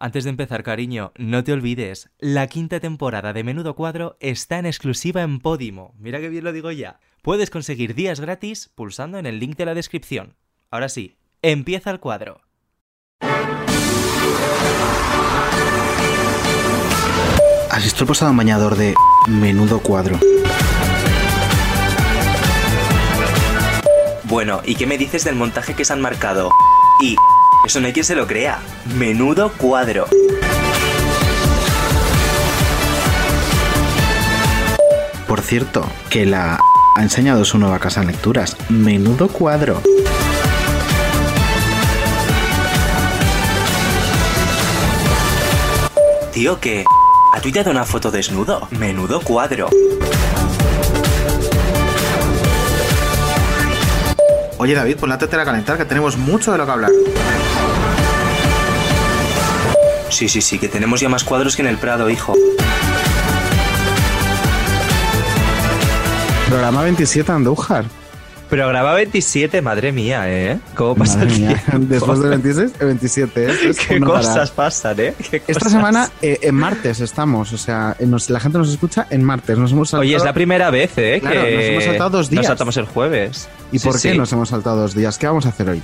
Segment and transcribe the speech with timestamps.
[0.00, 4.66] Antes de empezar, cariño, no te olvides, la quinta temporada de Menudo Cuadro está en
[4.66, 5.92] exclusiva en Podimo.
[5.98, 7.00] Mira que bien lo digo ya.
[7.20, 10.36] Puedes conseguir días gratis pulsando en el link de la descripción.
[10.70, 12.42] Ahora sí, empieza el cuadro.
[17.72, 18.94] ¿Has visto el posado en bañador de
[19.26, 20.20] Menudo Cuadro?
[24.28, 26.52] Bueno, ¿y qué me dices del montaje que se han marcado?
[27.02, 27.16] Y
[27.66, 28.60] eso no hay quien se lo crea.
[28.96, 30.06] Menudo cuadro.
[35.26, 36.58] Por cierto, que la
[36.96, 38.56] ha enseñado su nueva casa en lecturas.
[38.70, 39.82] Menudo cuadro.
[46.32, 46.84] Tío, que
[47.34, 48.68] ha tuiteado una foto desnudo.
[48.70, 49.68] Menudo cuadro.
[54.60, 56.90] Oye David, pon la tetera a calentar que tenemos mucho de lo que hablar.
[60.10, 62.34] Sí, sí, sí, que tenemos ya más cuadros que en el Prado, hijo.
[66.48, 67.84] Programa 27 Andújar.
[68.48, 70.58] Programa 27, madre mía, ¿eh?
[70.74, 71.62] ¿Cómo pasa Madre el mía.
[71.80, 73.44] Después del 26, el 27.
[73.44, 73.50] ¿eh?
[73.52, 75.14] Esto es ¿Qué cosas pasan, eh?
[75.30, 75.72] ¿Qué Esta cosas?
[75.72, 79.58] semana, eh, en martes estamos, o sea, eh, nos- la gente nos escucha en martes.
[79.58, 81.18] Nos hemos saltado, Oye, es la primera vez, ¿eh?
[81.20, 82.38] Claro, que nos hemos saltado dos días.
[82.40, 83.48] Nos saltamos el jueves.
[83.70, 84.18] ¿Y Sí, por qué sí.
[84.18, 85.18] nos hemos saltado dos días?
[85.18, 85.82] ¿Qué vamos a hacer hoy?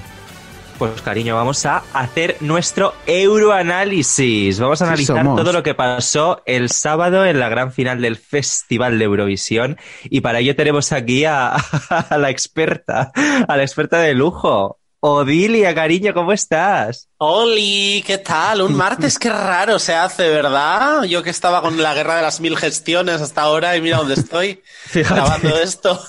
[0.79, 4.59] Pues cariño, vamos a hacer nuestro euroanálisis.
[4.59, 8.99] Vamos a analizar todo lo que pasó el sábado en la gran final del Festival
[8.99, 9.77] de Eurovisión.
[10.05, 11.55] Y para ello tenemos aquí a,
[11.89, 13.13] a la experta,
[13.47, 14.81] a la experta de lujo.
[15.07, 17.11] Odilia, cariño, ¿cómo estás?
[17.19, 18.63] Oli, ¿qué tal?
[18.63, 21.03] Un martes qué raro se hace, ¿verdad?
[21.03, 24.15] Yo que estaba con la guerra de las mil gestiones hasta ahora y mira dónde
[24.15, 25.15] estoy Fíjate.
[25.21, 26.01] grabando esto.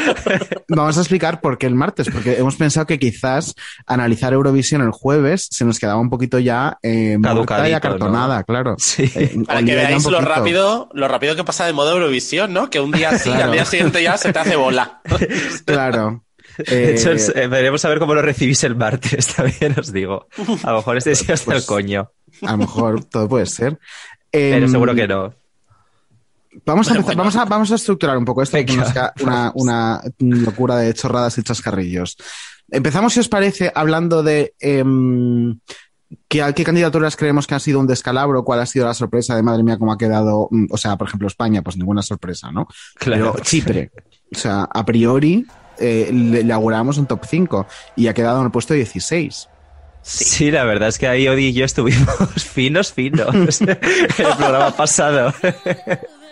[0.68, 3.54] Vamos a explicar por qué el martes, porque hemos pensado que quizás
[3.86, 8.74] analizar Eurovisión el jueves se nos quedaba un poquito ya eh, y acartonada, claro.
[8.76, 9.10] Sí.
[9.14, 12.68] Eh, Para que veáis lo rápido, lo rápido que pasa de modo Eurovisión, ¿no?
[12.68, 13.44] Que un día sí, Claro.
[13.44, 15.00] al día siguiente ya se te hace bola.
[15.64, 16.22] Claro.
[16.58, 19.92] De hecho, Eh, es- eh, veremos a ver cómo lo recibís el martes, también os
[19.92, 20.26] digo.
[20.62, 22.10] A lo mejor este día hasta el Pues- coño,
[22.42, 23.78] a lo mejor todo puede ser.
[24.30, 25.34] pero Em, seguro que no.
[26.64, 27.18] Vamos a, Bueno, empezar- bueno.
[27.18, 28.82] vamos a, vamos a estructurar un poco esto, que Venga.
[28.84, 32.16] nos queda una, una locura de chorradas y chascarrillos.
[32.70, 35.58] Empezamos, si os parece, hablando de em,
[36.28, 39.42] qué, qué candidaturas creemos que han sido un descalabro, cuál ha sido la sorpresa de
[39.42, 40.48] madre mía, cómo ha quedado.
[40.50, 42.66] mm, O sea, por ejemplo, España, pues ninguna sorpresa, ¿no?
[42.96, 43.32] Claro.
[43.34, 43.90] Pero Chipre,
[44.34, 45.46] o sea, a priori
[45.78, 47.66] eh, le, le auguramos un top 5
[47.96, 49.48] y ha quedado en el puesto 16.
[50.02, 50.52] Sí.
[50.52, 53.78] la verdad es que ahí Odi y yo estuvimos finos, finos en el
[54.36, 55.34] programa pasado.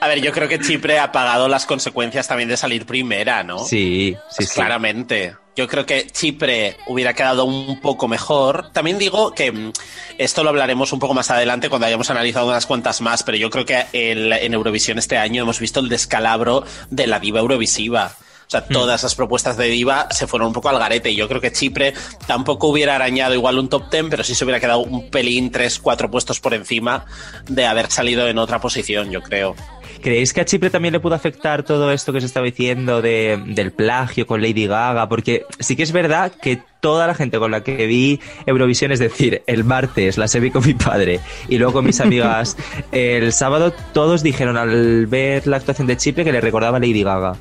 [0.01, 3.59] A ver, yo creo que Chipre ha pagado las consecuencias también de salir primera, ¿no?
[3.59, 4.55] Sí, sí, Pues sí.
[4.55, 5.35] Claramente.
[5.57, 8.71] Yo creo que Chipre hubiera quedado un poco mejor.
[8.73, 9.73] También digo que mm,
[10.19, 13.51] esto lo hablaremos un poco más adelante cuando hayamos analizado unas cuantas más, pero yo
[13.51, 18.13] creo que el- en Eurovisión este año hemos visto el descalabro de la diva eurovisiva.
[18.55, 21.41] Sea, todas las propuestas de diva se fueron un poco al garete y yo creo
[21.41, 21.93] que Chipre
[22.29, 25.81] tampoco hubiera arañado igual un top 10, pero sí se hubiera quedado un pelín, tres,
[25.81, 27.05] cuatro puestos por encima
[27.49, 29.57] de haber salido en otra posición, yo creo.
[30.05, 33.43] ¿Creéis que a Chipre también le pudo afectar todo esto que se estaba diciendo de,
[33.47, 35.09] del plagio con Lady Gaga?
[35.09, 39.01] Porque sí que es verdad que toda la gente con la que vi Eurovisión, es
[39.01, 42.57] decir, el martes la vi con mi padre y luego con mis amigas
[42.93, 47.03] el sábado, todos dijeron al ver la actuación de Chipre que le recordaba a Lady
[47.03, 47.37] Gaga.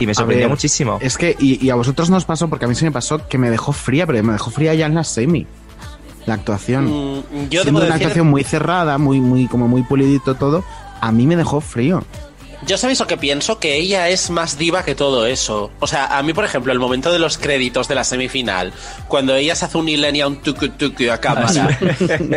[0.00, 0.98] Y me sorprendió ver, muchísimo.
[1.00, 3.38] Es que, y, y a vosotros nos pasó, porque a mí se me pasó que
[3.38, 5.46] me dejó fría, pero me dejó fría ya en la semi.
[6.26, 6.86] La actuación.
[6.86, 10.62] Mm, Yo Siendo una decir, actuación muy cerrada, muy, muy, como muy pulidito todo,
[11.00, 12.04] a mí me dejó frío.
[12.66, 15.70] Yo sabéis lo que pienso, que ella es más diva que todo eso.
[15.78, 18.72] O sea, a mí, por ejemplo, el momento de los créditos de la semifinal,
[19.06, 21.78] cuando ella se hace un Ilenia, un tucu tucu a cámara,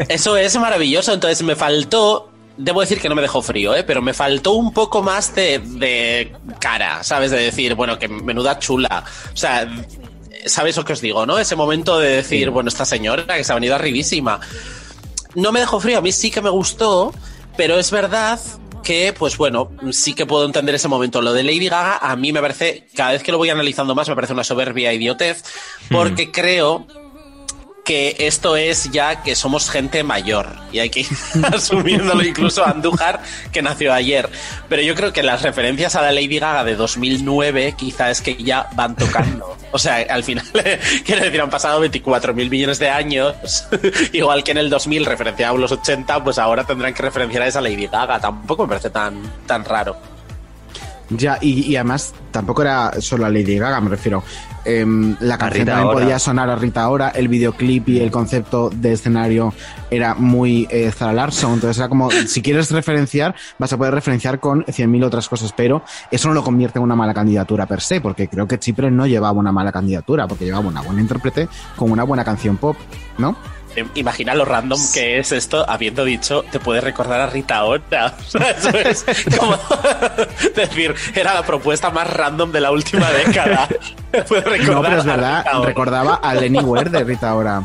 [0.09, 1.11] eso es maravilloso.
[1.11, 2.30] Entonces me faltó,
[2.63, 3.83] debo decir que no me dejó frío, ¿eh?
[3.83, 7.31] pero me faltó un poco más de, de cara, ¿sabes?
[7.31, 9.03] De decir, bueno, que menuda chula.
[9.33, 9.67] O sea,
[10.45, 11.39] ¿sabéis lo que os digo, no?
[11.39, 14.39] Ese momento de decir, bueno, esta señora que se ha venido arribísima
[15.35, 17.13] no me dejó frío, a mí sí que me gustó,
[17.55, 18.39] pero es verdad
[18.83, 21.21] que, pues bueno, sí que puedo entender ese momento.
[21.21, 24.09] Lo de Lady Gaga, a mí me parece, cada vez que lo voy analizando más,
[24.09, 25.43] me parece una soberbia idiotez,
[25.89, 26.85] porque creo
[27.83, 31.07] que esto es ya que somos gente mayor y hay que ir
[31.53, 34.29] asumiéndolo incluso Andújar que nació ayer.
[34.69, 38.35] Pero yo creo que las referencias a la Lady Gaga de 2009 quizá es que
[38.35, 39.57] ya van tocando.
[39.71, 40.45] O sea, al final,
[41.05, 43.35] quiero decir, han pasado 24 mil millones de años,
[44.11, 47.61] igual que en el 2000 referenciaban los 80, pues ahora tendrán que referenciar a esa
[47.61, 48.19] Lady Gaga.
[48.19, 49.97] Tampoco me parece tan, tan raro.
[51.09, 54.23] Ya, y, y además tampoco era solo a Lady Gaga, me refiero.
[54.63, 55.99] Em, la canción también Ora.
[55.99, 59.53] podía sonar a Rita Ora, el videoclip y el concepto de escenario
[59.89, 64.39] era muy eh, Zara Larsson, entonces era como, si quieres referenciar, vas a poder referenciar
[64.39, 68.01] con 100.000 otras cosas, pero eso no lo convierte en una mala candidatura per se,
[68.01, 71.91] porque creo que Chipre no llevaba una mala candidatura, porque llevaba una buena intérprete con
[71.91, 72.77] una buena canción pop,
[73.17, 73.35] ¿no?
[73.75, 78.15] Eh, Imagina lo random que es esto, habiendo dicho, te puede recordar a Rita Ora.
[78.27, 79.05] O sea, eso es
[79.37, 79.57] como
[80.55, 83.67] decir, era la propuesta más random de la última década.
[84.27, 87.63] Puede recordar No, pero es verdad, recordaba a Lenny Ware de Rita Ora.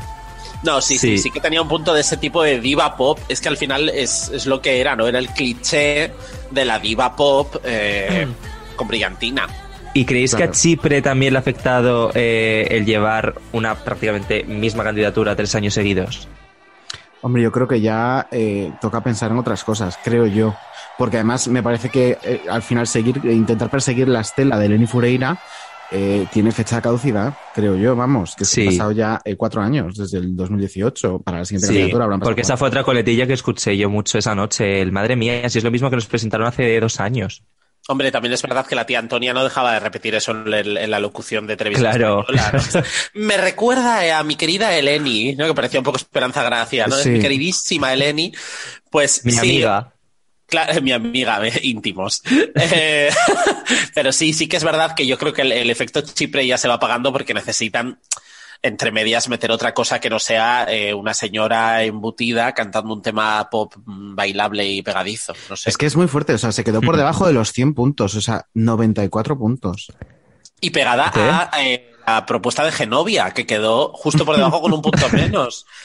[0.63, 1.25] No, sí, sí, Sí.
[1.25, 3.19] sí, que tenía un punto de ese tipo de diva pop.
[3.29, 5.07] Es que al final es, es lo que era, ¿no?
[5.07, 6.13] Era el cliché
[6.51, 8.27] de la diva pop eh,
[8.75, 9.47] con brillantina.
[9.97, 14.85] ¿Y creéis que a Chipre también le ha afectado eh, el llevar una prácticamente misma
[14.85, 16.29] candidatura tres años seguidos?
[17.23, 20.55] Hombre, yo creo que ya eh, toca pensar en otras cosas, creo yo.
[20.99, 24.87] Porque además me parece que eh, al final seguir, intentar perseguir la estela de Lenny
[24.87, 25.39] Fureira
[25.91, 28.61] eh, tiene fecha de caducidad, creo yo, vamos, que se Sí.
[28.63, 32.05] han pasado ya eh, cuatro años, desde el 2018, para la siguiente Sí, candidatura.
[32.05, 34.83] habrán porque esa fue otra coletilla que escuché yo mucho esa noche.
[34.83, 37.43] El madre mía, si es lo mismo que nos presentaron hace dos años.
[37.89, 40.77] Hombre, también es verdad que la tía Antonia no dejaba de repetir eso en, el-
[40.77, 41.91] en la locución de televisión.
[41.93, 42.27] Claro.
[42.29, 42.83] española, ¿no?
[43.15, 45.47] Me recuerda a mi querida Eleni, ¿no?
[45.47, 46.97] que parecía un poco Esperanza Gracia, ¿no?
[46.97, 47.11] Sí.
[47.11, 48.33] Mi queridísima Eleni.
[48.91, 49.93] Pues Mi sí, amiga.
[50.49, 52.23] Claro, mi amiga, eh, íntimos.
[52.55, 53.11] Eh,
[53.95, 56.57] pero sí, sí que es verdad que yo creo que el, el efecto Chipre ya
[56.59, 57.99] se va apagando porque necesitan
[58.63, 63.49] entre medias meter otra cosa que no sea eh, una señora embutida cantando un tema
[63.51, 65.35] pop mm, bailable y pegadizo.
[65.49, 65.71] No sé.
[65.71, 68.15] Es que es muy fuerte, o sea, se quedó por debajo de los 100 puntos,
[68.15, 69.93] o sea, 94 puntos.
[70.61, 71.21] Y pegada ¿Qué?
[71.21, 75.67] a eh, la propuesta de Genovia, que quedó justo por debajo con un punto menos.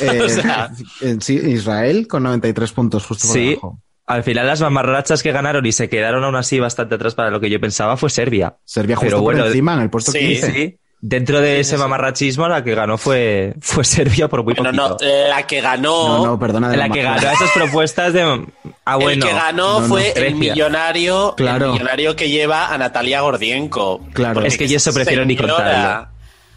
[0.00, 0.70] Eh, O sea-
[1.00, 3.48] eh, sí, Israel con 93 puntos justo por Sí.
[3.50, 3.80] debajo.
[4.08, 7.40] Al final las mamarrachas que ganaron y se quedaron aún así bastante atrás para lo
[7.40, 8.56] que yo pensaba fue Serbia.
[8.64, 10.52] Serbia justo Pero bueno, por encima en el puesto sí, 15.
[10.52, 10.78] Sí.
[11.00, 15.04] Dentro de ese mamarrachismo la que ganó fue, fue Serbia por muy Bueno, poquito.
[15.04, 16.18] no, la que ganó.
[16.18, 16.70] No, no, perdona.
[16.70, 18.46] de la que ganó esas propuestas de...
[18.84, 19.10] Ah, bueno.
[19.24, 21.66] el que ganó no, no, fue el millonario, Claro.
[21.66, 24.00] el millonario que lleva a Natalia Gordienko.
[24.14, 24.42] Claro.
[24.42, 26.08] Es que yo eso prefiero ni señora- contarlo.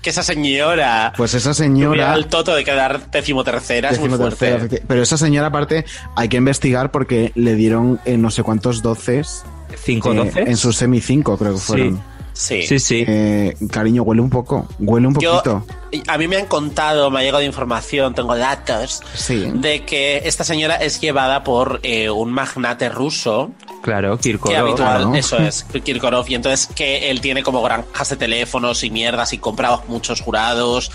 [0.01, 2.13] Que esa señora Pues esa señora...
[2.15, 4.83] el toto de quedar decimotercera es muy Decimotercera, fuerte.
[4.87, 5.83] Pero esa señora, aparte,
[6.15, 9.43] hay que investigar porque le dieron eh, no sé cuántos doces
[9.83, 11.97] 5 eh, 12 en su semi 5, creo que fueron.
[11.97, 12.01] Sí.
[12.39, 13.03] Sí, sí.
[13.05, 14.65] Eh, cariño, huele un poco.
[14.79, 15.65] Huele un Yo, poquito.
[16.07, 19.51] a mí me han contado, me ha llegado información, tengo datos, Sí.
[19.55, 23.51] de que esta señora es llevada por eh, un magnate ruso
[23.81, 24.57] Claro, que Kirkorov.
[24.57, 25.15] habitual, claro.
[25.15, 29.37] eso es, Kirkorov, y entonces que él tiene como granjas de teléfonos y mierdas y
[29.37, 30.91] compra muchos jurados,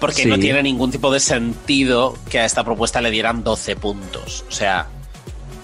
[0.00, 0.28] porque Sí.
[0.28, 4.44] no tiene ningún tipo de sentido que a esta propuesta le dieran 12 puntos.
[4.48, 4.88] O sea,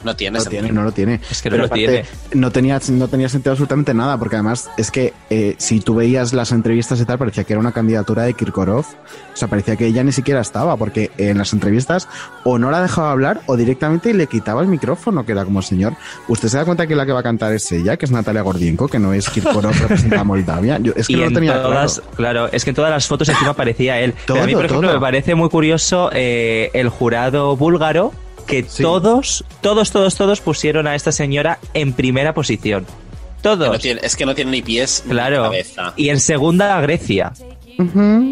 [0.04, 0.62] no tiene No sentido.
[0.62, 1.20] tiene, no lo tiene.
[1.30, 2.04] Es que no Pero lo aparte, tiene.
[2.34, 6.32] No tenía, no tenía sentido absolutamente nada, porque además es que eh, si tú veías
[6.32, 8.84] las entrevistas y tal, parecía que era una candidatura de Kirkorov.
[8.84, 12.08] O sea, parecía que ella ni siquiera estaba, porque en las entrevistas
[12.44, 15.94] o no la dejaba hablar o directamente le quitaba el micrófono, que era como, señor,
[16.28, 18.42] ¿usted se da cuenta que la que va a cantar es ella, que es Natalia
[18.42, 20.78] Gordienko, que no es Kirkorov representa a Moldavia?
[20.78, 22.16] Yo, es que y no lo en tenía todas, claro.
[22.16, 24.14] claro, es que en todas las fotos encima parecía él.
[24.26, 24.98] Pero a mí, Todo, por ejemplo, todo.
[24.98, 28.82] me parece muy curioso eh, el jurado búlgaro que Sí.
[28.82, 32.84] todos, todos, todos, todos pusieron a esta señora en primera posición.
[32.84, 33.68] Que Todos.
[33.72, 35.42] no tiene- es que no tiene ni pies ni Claro.
[35.42, 35.94] cabeza.
[35.96, 37.32] Y en segunda a Grecia,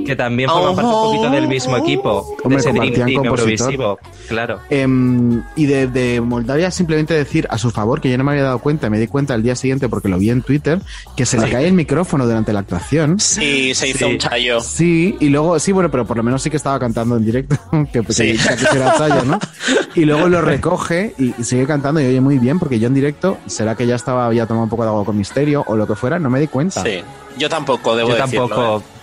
[0.07, 2.37] Que también forman parte un poquito del mismo equipo.
[2.45, 3.73] Hombre, de ese Dream Team compositor.
[3.73, 3.99] Eurovisivo.
[4.29, 4.61] Claro.
[4.71, 8.45] Em, y de, de Moldavia simplemente decir a su favor, que yo no me había
[8.45, 10.81] dado cuenta, me di cuenta el día siguiente porque lo vi en Twitter,
[11.17, 13.19] que se le cae el micrófono durante la actuación.
[13.21, 14.05] Sí, se hizo Sí.
[14.13, 14.61] un chayo.
[14.61, 17.57] Sí, y luego, sí, bueno, pero por lo menos sí que estaba cantando en directo,
[17.93, 18.37] que, que Sí.
[18.37, 19.39] ya quisiera Chayo, ¿no?
[19.95, 22.95] Y luego lo recoge y, y sigue cantando y oye muy bien, porque yo en
[22.95, 25.87] directo, será que ya estaba, había tomado un poco de agua con misterio o lo
[25.87, 26.83] que fuera, no me di cuenta.
[26.83, 27.01] Sí.
[27.39, 28.79] Yo tampoco, debo Yo decirlo, tampoco.
[28.79, 29.00] ¿eh?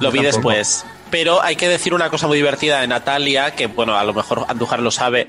[0.00, 0.50] Lo vi tampoco.
[0.50, 0.86] después.
[1.10, 4.44] Pero hay que decir una cosa muy divertida de Natalia, que bueno, a lo mejor
[4.48, 5.28] Andújar lo sabe,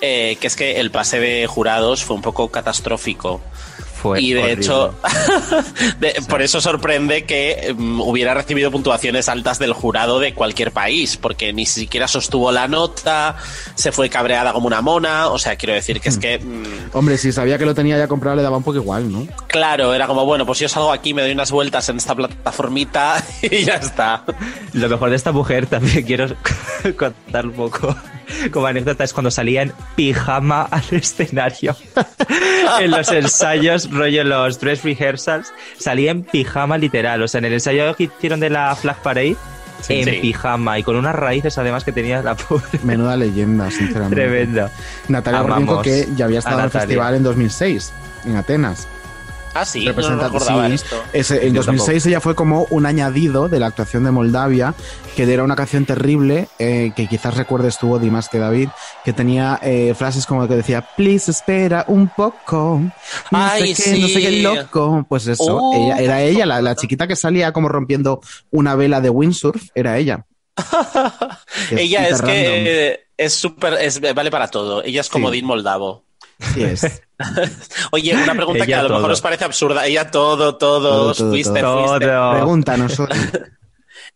[0.00, 3.40] eh, que es que el pase de jurados fue un poco catastrófico.
[4.00, 4.62] Fue y de horrible.
[4.62, 4.94] hecho,
[6.00, 11.16] de- por eso sorprende que mm, hubiera recibido puntuaciones altas del jurado de cualquier país,
[11.16, 13.36] porque ni siquiera sostuvo la nota,
[13.74, 17.18] se fue cabreada como una mona, o sea, quiero decir que es que, mm, Hombre,
[17.18, 19.26] si sabía que lo tenía ya comprado, le daba un poco igual, ¿no?
[19.48, 23.22] claro, era como, bueno, pues yo salgo aquí, me doy unas vueltas en esta plataformita
[23.42, 24.24] y ya está.
[24.72, 26.28] Lo mejor de esta mujer también quiero
[26.96, 27.94] contar un poco
[28.52, 31.76] como anécdota es cuando salía en pijama al escenario
[32.80, 37.46] en los ensayos, rollo en los dress rehearsals, salía en pijama literal, o sea, en
[37.46, 39.36] el ensayo que hicieron de la Flag Parade
[39.88, 40.18] en Sí.
[40.20, 44.16] pijama y con unas raíces además que tenía la pobre Menuda leyenda, sinceramente.
[44.16, 44.68] tremendo.
[45.06, 47.92] Natalia Gordienko, que ya había estado en el festival en 2006,
[48.26, 48.88] en Atenas.
[49.54, 50.84] Ah, sí, no representa- recordaba sí.
[51.12, 54.74] Ese- en Yo 2006 ella fue como un añadido de la actuación de Moldavia,
[55.16, 58.68] que era una canción terrible, eh, que quizás recuerdes tú, Odi, más que David,
[59.04, 62.80] que tenía eh, frases como que decía, please espera un poco,
[63.30, 65.04] no Ay, sé qué, no sé qué loco.
[65.08, 69.10] Pues eso, Oh, ella, era ella, la, chiquita que salía como rompiendo una vela de
[69.10, 70.24] windsurf, era ella.
[71.70, 72.34] Ella es random.
[72.34, 74.82] que es súper, es- vale para todo.
[74.82, 75.34] Ella es como Sí.
[75.36, 76.04] Dean Moldavo.
[76.38, 77.02] Sí es.
[77.90, 79.86] Oye, una pregunta que a lo mejor os parece absurda.
[79.86, 81.88] Ella todo, todo, Todo, todo, fuiste, todo.
[81.88, 82.06] fuiste.
[82.06, 82.32] Todo.
[82.32, 83.02] Pregúntanos.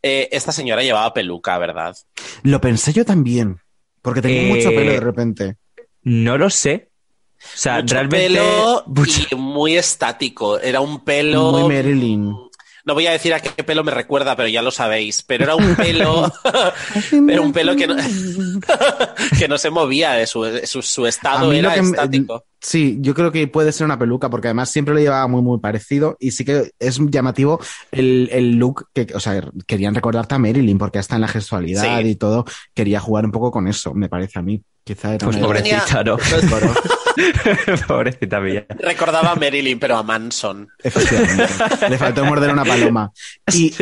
[0.04, 1.96] Eh, esta señora llevaba peluca, ¿verdad?
[2.42, 3.60] Lo pensé yo también,
[4.00, 5.56] porque tenía Eh, mucho pelo de repente.
[6.02, 6.90] No lo sé.
[7.38, 8.26] O sea, Mucho realmente.
[8.26, 8.84] pelo
[9.30, 10.58] y muy estático.
[10.58, 11.52] Era un pelo.
[11.52, 12.34] Muy Marilyn.
[12.84, 15.22] No voy a decir a qué pelo me recuerda, pero ya lo sabéis.
[15.22, 16.32] Pero era un pelo.
[17.26, 17.96] pero un pelo que no,
[19.38, 22.44] que no se movía de su, su, su estado, era que estático.
[22.64, 25.58] Sí, yo creo que puede ser una peluca, porque además siempre lo llevaba muy, muy
[25.58, 30.38] parecido y sí que es llamativo el, el look que, o sea, querían recordarte a
[30.38, 32.06] Marilyn, porque hasta en la gestualidad Sí.
[32.08, 34.62] y todo, quería jugar un poco con eso, me parece a mí.
[34.84, 35.84] Quizá era Pues una idea.
[35.84, 36.16] pobrecita, ¿no?
[37.86, 38.66] Pobrecita mía.
[38.68, 40.68] Recordaba a Marilyn, pero a Manson.
[40.82, 41.52] Efectivamente.
[41.88, 43.12] Le faltó morder una paloma.
[43.52, 43.72] Y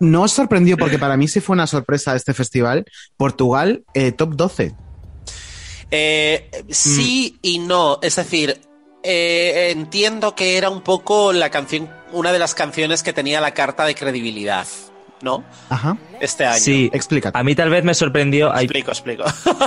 [0.00, 2.84] no os sorprendió, porque para mí sí fue una sorpresa este festival,
[3.16, 4.74] Portugal, eh, top 12.
[5.90, 7.98] Eh, sí y no.
[8.02, 8.60] Es decir,
[9.02, 13.52] eh, entiendo que era un poco la canción, una de las canciones que tenía la
[13.54, 14.66] carta de credibilidad,
[15.22, 15.44] ¿no?
[15.68, 15.96] Ajá.
[16.20, 16.60] Este año.
[16.60, 17.38] Sí, Explícate.
[17.38, 18.54] a mí tal vez me sorprendió.
[18.54, 19.24] Explico, explico.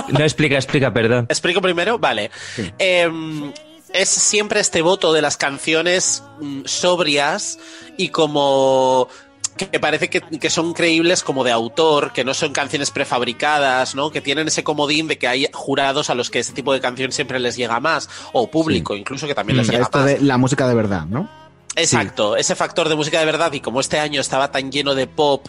[0.08, 1.26] no explica, explica, perdón.
[1.28, 1.98] ¿Explico primero?
[1.98, 2.30] Vale.
[2.54, 2.70] Sí.
[2.78, 3.52] Em,
[3.92, 7.58] es siempre este voto de las canciones mm, sobrias
[7.96, 9.08] y como
[9.56, 14.10] que parece que, que son creíbles como de autor, que no son canciones prefabricadas, ¿no?
[14.10, 17.12] Que tienen ese comodín de que hay jurados a los que este tipo de canción
[17.12, 20.06] siempre les llega más, o público incluso que también les sea, llega esto más.
[20.06, 21.28] de la música de verdad, ¿no?
[21.76, 25.06] Exacto, ese factor de música de verdad y como este año estaba tan lleno de
[25.06, 25.46] pop,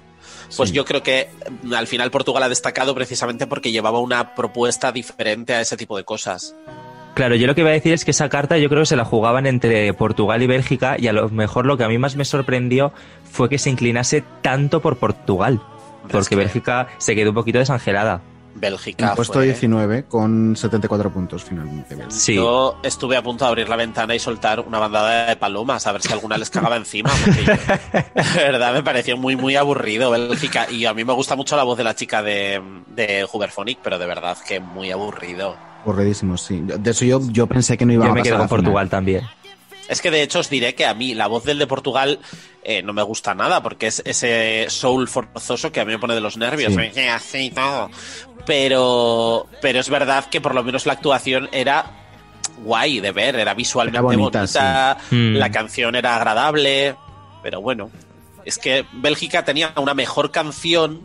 [0.57, 0.75] pues Sí.
[0.75, 1.29] yo creo que
[1.63, 5.97] mm, al final Portugal ha destacado precisamente porque llevaba una propuesta diferente a ese tipo
[5.97, 6.55] de cosas.
[7.15, 8.95] Claro, yo lo que iba a decir es que esa carta yo creo que se
[8.95, 12.15] la jugaban entre Portugal y Bélgica y a lo mejor lo que a mí más
[12.15, 12.91] me sorprendió
[13.31, 15.62] fue que se inclinase tanto por Portugal.
[16.12, 18.22] Porque que- Bélgica se quedó un poquito desangelada.
[18.57, 19.10] Bélgica.
[19.10, 21.98] En puesto fue- 19 con 74 puntos finalmente.
[22.10, 22.36] Sí.
[22.36, 25.91] Yo estuve a punto de abrir la ventana y soltar una bandada de palomas a
[25.93, 27.10] ver si alguna les cagaba encima.
[27.25, 27.53] Porque yo-
[28.36, 30.67] de verdad me pareció muy, muy aburrido Bélgica.
[30.69, 32.62] Y a mí me gusta mucho la voz de la chica de,
[32.95, 35.55] de Huberphonic, pero de verdad que muy aburrido.
[35.86, 36.62] Aburridísimo, sí.
[36.63, 38.50] De eso yo, yo pensé que no iba Yo a me pasar quedo con al
[38.50, 38.63] final.
[38.63, 39.22] Portugal también.
[39.88, 42.20] Es que de hecho os diré que a mí la voz del de Portugal
[42.63, 46.15] eh, no me gusta nada porque es ese soul forzoso que a mí me pone
[46.15, 46.74] de los nervios.
[46.74, 47.00] Sí.
[47.00, 47.92] Eh, Así y todo.
[48.48, 51.86] Pero, pero es verdad que por lo menos la actuación era
[52.63, 55.15] guay de ver, era visualmente Era bonita, bonita, sí.
[55.15, 55.36] Mm.
[55.36, 56.96] la canción era agradable,
[57.44, 57.92] pero bueno,
[58.44, 61.01] es que Bélgica tenía una mejor canción,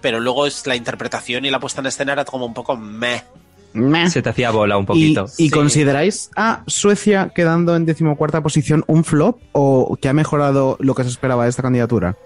[0.00, 3.22] pero luego es la interpretación y la puesta en escena era como un poco meh.
[3.72, 4.08] Meh.
[4.10, 5.24] Se te hacía bola un ¿Y, poquito.
[5.38, 5.50] y Sí.
[5.50, 11.04] consideráis a Suecia quedando en decimocuarta posición un flop o que ha mejorado lo que
[11.04, 12.16] se esperaba de esta candidatura?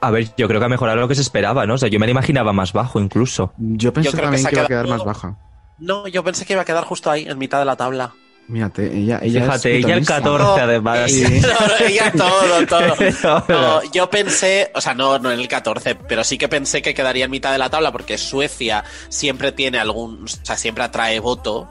[0.00, 1.74] A ver, yo creo que ha mejorado lo que se esperaba, ¿no?
[1.74, 3.52] O sea, yo me la imaginaba más bajo incluso.
[3.58, 5.36] Yo pensé Yo creo que también que, iba a quedar más baja.
[5.78, 8.12] No, yo pensé que iba a quedar justo ahí, en mitad de la tabla.
[8.52, 10.14] Fíjate, ella, ella Fíjate, es ella el pitonisa.
[10.22, 11.10] 14 además.
[11.10, 11.40] Sí.
[11.40, 13.44] No, no, ella todo, todo.
[13.48, 16.92] No, yo pensé, o sea, no, no en el 14, pero sí que pensé que
[16.92, 21.20] quedaría en mitad de la tabla porque Suecia siempre tiene algún, o sea, siempre atrae
[21.20, 21.68] voto,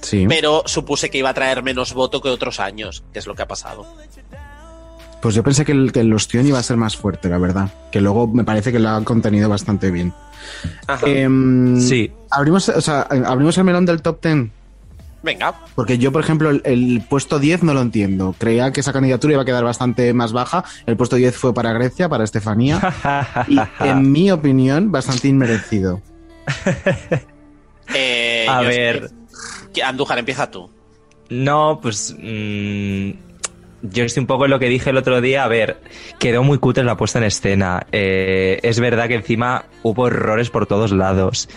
[0.00, 0.26] Sí.
[0.28, 3.42] pero supuse que iba a traer menos voto que otros años, que es lo que
[3.42, 3.86] ha pasado.
[5.20, 7.68] Pues yo pensé que el, que el Ostión iba a ser más fuerte, la verdad.
[7.90, 10.12] Que luego me parece que lo ha contenido bastante bien.
[10.86, 11.06] Ajá.
[11.06, 12.12] Em, Sí.
[12.30, 14.50] Abrimos, o sea, abrimos el melón del top 10.
[15.26, 18.32] Venga, Porque yo, por ejemplo, el, el puesto 10 no lo entiendo.
[18.38, 20.62] Creía que esa candidatura iba a quedar bastante más baja.
[20.86, 22.80] El puesto 10 fue para Grecia, para Estefanía.
[23.48, 26.00] y en mi opinión, bastante inmerecido.
[27.94, 29.10] eh, A ver.
[29.66, 30.70] estoy- Andújar, empieza tú.
[31.28, 32.14] No, pues.
[32.18, 33.10] mm,
[33.82, 35.44] yo estoy un poco en lo que dije el otro día.
[35.44, 35.80] A ver,
[36.18, 37.86] quedó muy cutre la puesta en escena.
[37.92, 41.48] Eh, es verdad que encima hubo errores por todos lados.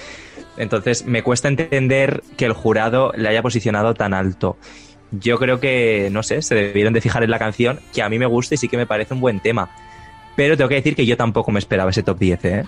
[0.60, 4.58] Entonces, me cuesta entender que el jurado le haya posicionado tan alto.
[5.12, 8.20] Yo creo que, no sé, se debieron de fijar en la canción, que a mí
[8.20, 9.70] me gusta y sí que me parece un buen tema.
[10.36, 12.66] Pero tengo que decir que yo tampoco me esperaba ese top 10, ¿eh?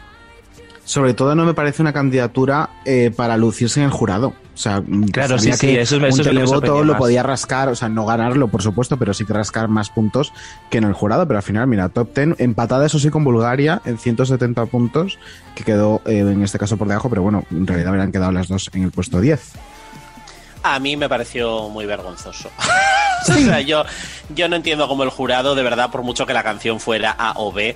[0.83, 4.33] Sobre todo no me parece una candidatura eh, para lucirse en el jurado.
[4.53, 7.69] O sea, mm, Claro, sabía sí, sí, eso es- un eso televoto lo podía rascar,
[7.69, 10.33] o sea, no ganarlo, por supuesto, pero sí que rascar más puntos
[10.69, 11.25] que en el jurado.
[11.27, 15.17] Pero al final, mira, top 10, empatada eso sí con Bulgaria en 170 puntos,
[15.55, 18.47] que quedó eh, en este caso por debajo, pero bueno, en realidad habrían quedado las
[18.49, 19.53] dos en el puesto 10.
[20.63, 22.49] A mí me pareció muy vergonzoso.
[23.21, 23.85] O sea, yo,
[24.29, 27.33] yo no entiendo cómo el jurado, de verdad, por mucho que la canción fuera A
[27.35, 27.75] o B,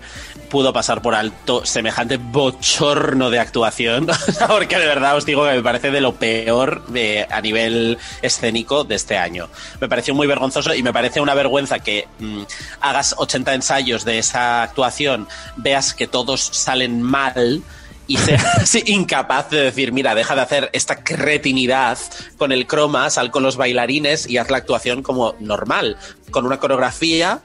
[0.49, 4.07] pudo pasar por alto semejante bochorno de actuación.
[4.47, 8.83] Porque de verdad os digo que me parece de lo peor de, a nivel escénico
[8.83, 9.47] de este año.
[9.79, 12.41] Me pareció muy vergonzoso y me parece una vergüenza que mm,
[12.81, 15.27] hagas 80 ensayos de esa actuación,
[15.57, 17.61] veas que todos salen mal
[18.07, 21.97] y seas incapaz de decir, mira, deja de hacer esta cretinidad
[22.37, 25.97] con el croma, sal con los bailarines y haz la actuación como normal,
[26.31, 27.41] con una coreografía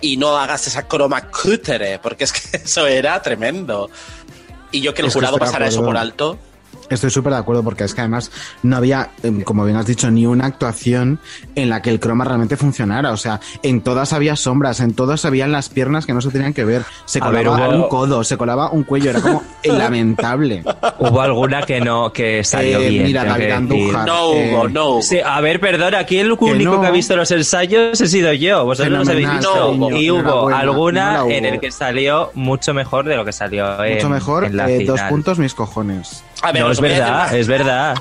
[0.00, 3.90] y no hagas esa croma cútere, porque es que eso era tremendo.
[4.70, 6.38] Y yo que el Es jurado pasara eso por alto.
[6.90, 8.30] Estoy súper de acuerdo porque es que además
[8.62, 11.18] no había, em, como bien has dicho, ni una actuación
[11.54, 13.12] en la que el croma realmente funcionara.
[13.12, 16.52] O sea, en todas había sombras, en todas habían las piernas que no se tenían
[16.52, 16.82] que ver.
[17.06, 20.62] Se ver, colaba hubo- un codo, se colaba un cuello, era como lamentable.
[20.98, 23.04] Hubo alguna que no, que salió Eh, bien.
[23.04, 23.50] mira, David.
[23.50, 24.06] Andújar.
[24.06, 25.02] No eh, hubo, no hubo.
[25.02, 26.80] Sí, a ver, perdón, aquí el único no.
[26.80, 28.64] que ha visto los ensayos he sido yo.
[28.64, 29.52] Vosotros no los habéis visto.
[29.54, 33.32] cariño, y hubo alguna no la en el que salió mucho mejor de lo que
[33.32, 36.22] salió en, Mucho mejor, en la eh, dos puntos mis cojones.
[36.42, 37.94] A ver, no, es verdad, es verdad.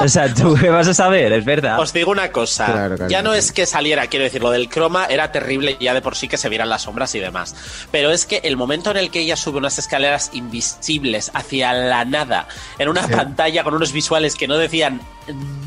[0.00, 1.32] O sea, ¿tú qué vas a saber?
[1.32, 1.80] Es verdad.
[1.80, 3.38] Os digo una cosa, Claro, claro, ya no claro.
[3.38, 6.36] es que saliera, quiero decir, lo del croma era terrible ya de por sí que
[6.36, 7.56] se vieran las sombras y demás,
[7.90, 12.04] pero es que el momento en el que ella sube unas escaleras invisibles hacia la
[12.04, 12.46] nada,
[12.78, 13.12] en una Sí.
[13.12, 15.00] pantalla con unos visuales que no decían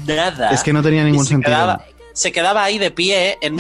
[0.05, 0.51] nada.
[0.51, 1.51] Es que no tenía ningún se sentido.
[1.53, 3.57] Quedaba, se quedaba ahí de pie en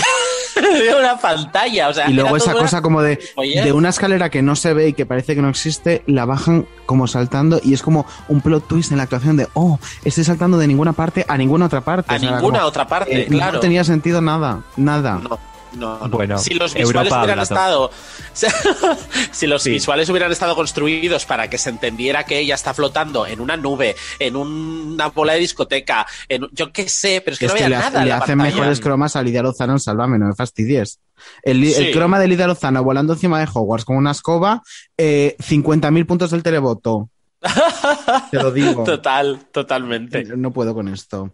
[0.99, 3.63] una pantalla, o sea, Y luego esa cosa como de, Oye.
[3.63, 6.65] de una escalera que no se ve y que parece que no existe, la bajan
[6.85, 10.57] como saltando y es como un plot twist en la actuación de, oh, estoy saltando
[10.57, 12.13] de ninguna parte a ninguna otra parte.
[12.13, 13.53] a O sea, era ninguna como, otra parte, eh, claro.
[13.53, 15.19] No tenía sentido nada, nada.
[15.23, 15.39] No,
[15.73, 16.09] no, no.
[16.09, 17.91] Bueno, si los visuales Europa hubieran estado.
[19.31, 19.71] si los Sí.
[19.71, 23.95] visuales hubieran estado construidos para que se entendiera que ella está flotando en una nube,
[24.19, 27.63] en una bola de discoteca, en yo qué sé, pero es que Es no que
[27.65, 28.03] había le, nada.
[28.03, 28.55] le la hacen pantalla.
[28.57, 30.99] mejores cromas a Lidia Lozano en Sálvame, no me fastidies.
[31.43, 34.63] El, el croma de Lidia Lozano volando encima de Hogwarts con una escoba,
[34.97, 37.09] eh, 50.000 puntos del televoto.
[38.31, 38.83] Te lo digo.
[38.83, 40.23] Total, totalmente.
[40.35, 41.31] No puedo con esto.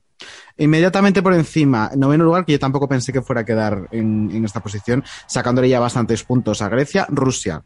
[0.57, 4.43] Inmediatamente por encima, noveno lugar, que yo tampoco pensé que fuera a quedar en, en
[4.43, 7.63] esta posición, sacándole ya bastantes puntos a Grecia, Rusia,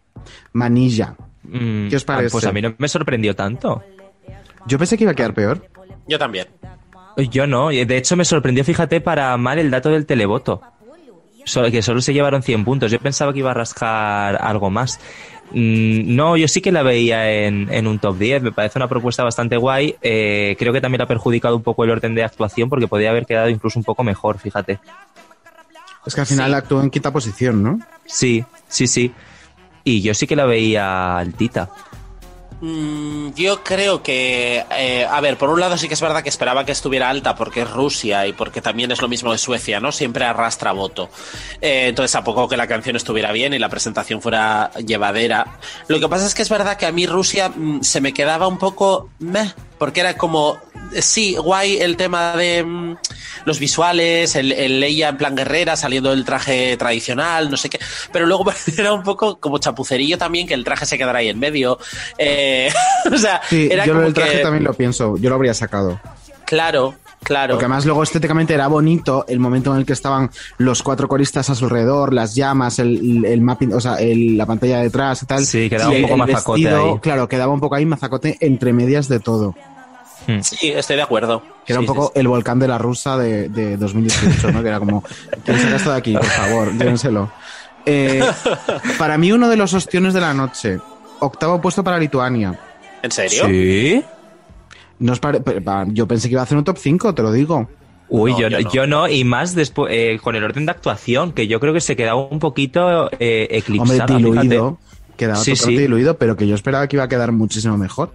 [0.53, 1.15] Manilla.
[1.43, 2.31] Mm, ¿Qué os parece?
[2.31, 3.83] Pues a mí no me sorprendió tanto.
[4.67, 5.65] Yo pensé que iba a quedar peor.
[6.07, 6.47] Yo también.
[7.29, 10.61] Yo no, de hecho me sorprendió, fíjate, para mal el dato del televoto.
[11.43, 12.91] Solo, que solo se llevaron 100 puntos.
[12.91, 14.99] Yo pensaba que iba a rascar algo más.
[15.53, 18.41] Mm, no, yo sí que la veía en, en un top 10.
[18.43, 19.95] Me parece una propuesta bastante guay.
[20.01, 23.25] Eh, creo que también ha perjudicado un poco el orden de actuación porque podía haber
[23.25, 24.79] quedado incluso un poco mejor, fíjate.
[26.05, 26.55] Es que al final Sí.
[26.55, 27.79] actuó en quinta posición, ¿no?
[28.05, 29.11] Sí, sí, sí.
[29.83, 31.69] Y yo sí que la veía altita.
[32.61, 36.29] Mm, yo creo que, eh, a ver, por un lado sí que es verdad que
[36.29, 39.79] esperaba que estuviera alta porque es Rusia y porque también es lo mismo de Suecia,
[39.79, 39.91] ¿no?
[39.91, 41.09] Siempre arrastra voto.
[41.59, 45.59] Eh, entonces, a poco que la canción estuviera bien y la presentación fuera llevadera.
[45.87, 48.47] Lo que pasa es que es verdad que a mí Rusia mm, se me quedaba
[48.47, 50.59] un poco meh, porque era como,
[50.99, 52.97] sí, guay el tema de mm,
[53.45, 57.79] los visuales, el, el ella en plan guerrera saliendo del traje tradicional, no sé qué,
[58.11, 58.45] pero luego
[58.77, 61.79] era un poco como chapucerillo también que el traje se quedara ahí en medio.
[62.19, 62.71] Eh,
[63.11, 65.55] o sea, Sí, era yo como del traje que, también lo pienso, yo lo habría
[65.55, 65.99] sacado.
[66.45, 67.53] claro, claro.
[67.55, 71.49] Porque además luego estéticamente era bonito el momento en el que estaban los cuatro coristas
[71.49, 75.25] a su alrededor, las llamas, el, el mapping, o sea, el- la pantalla detrás y
[75.25, 75.43] tal.
[75.43, 76.99] Sí, quedaba un poco el mazacote vestido, ahí.
[76.99, 79.55] Claro, quedaba un poco ahí mazacote entre medias de todo.
[80.41, 81.41] Sí, estoy de acuerdo.
[81.65, 84.61] Que era Sí, un poco sí, el volcán de la rusa de, de 2018, ¿no?
[84.61, 85.03] Que era como,
[85.45, 86.13] ¿quién saca esto de aquí?
[86.13, 87.31] Por favor, llévenselo.
[87.85, 88.23] Eh,
[88.97, 90.79] para mí, uno de los ostiones de la noche.
[91.19, 92.59] Octavo puesto para Lituania.
[93.01, 93.45] ¿En serio?
[93.47, 94.03] ¿Sí?
[94.99, 95.41] No pare-
[95.87, 97.67] yo pensé que iba a hacer un top 5, te lo digo.
[98.09, 100.71] Uy, No, yo, yo no, yo no, y más después eh, con el orden de
[100.71, 104.77] actuación, que yo creo que se quedaba un poquito eh, Hombre, diluido.
[105.17, 105.81] Quedaba Sí, totalmente sí.
[105.87, 108.11] diluido, pero que yo esperaba que iba a quedar muchísimo mejor.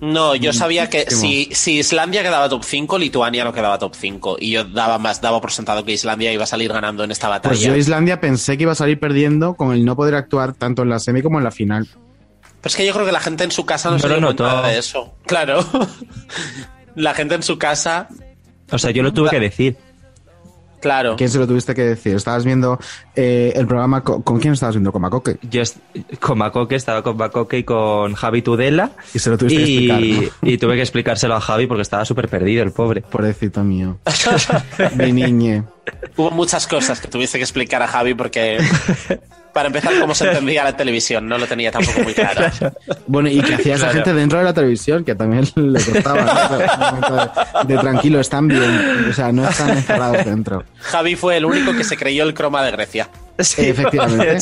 [0.00, 4.36] No, yo sabía que si, si Islandia quedaba top 5, Lituania no quedaba top 5.
[4.40, 7.28] Y yo daba más, daba por sentado que Islandia iba a salir ganando en esta
[7.28, 7.50] batalla.
[7.50, 10.82] Pues yo Islandia pensé que iba a salir perdiendo con el no poder actuar tanto
[10.82, 11.88] en la semi como en la final.
[12.60, 14.20] Pero es que yo creo que la gente en su casa no, No se dio
[14.20, 15.14] cuenta de eso.
[15.24, 15.64] Claro.
[16.94, 18.08] la gente en su casa,
[18.70, 19.76] O sea, yo lo tuve que decir.
[20.80, 21.16] Claro.
[21.16, 22.16] ¿Quién se lo tuviste que decir?
[22.16, 22.78] ¿Estabas viendo
[23.14, 24.92] eh, el programa co- con, quién estabas viendo?
[24.92, 25.36] ¿Con Macoque?
[25.50, 25.78] Yo est-
[26.20, 28.90] con Macoque, estaba con Macoque y con Javi Tudela.
[29.14, 30.00] Y se lo tuviste que explicar.
[30.00, 30.30] ¿no?
[30.50, 33.00] y tuve que explicárselo a Javi porque estaba súper perdido, el pobre.
[33.02, 33.98] Pobrecito mío.
[34.96, 35.64] Mi niñe.
[36.16, 38.58] Hubo muchas cosas que tuviste que explicar a Javi porque
[39.56, 42.42] Para empezar, cómo se entendía la televisión, no lo tenía tampoco muy claro.
[43.06, 47.00] Bueno, y que hacía esa gente dentro de la televisión, que también le costaba.
[47.00, 47.64] ¿no?
[47.64, 49.06] De, de tranquilo, están bien.
[49.08, 50.62] O sea, no están encerrados dentro.
[50.78, 53.08] Javi fue el único que se creyó el croma de Grecia.
[53.38, 54.38] Sí, Efectivamente.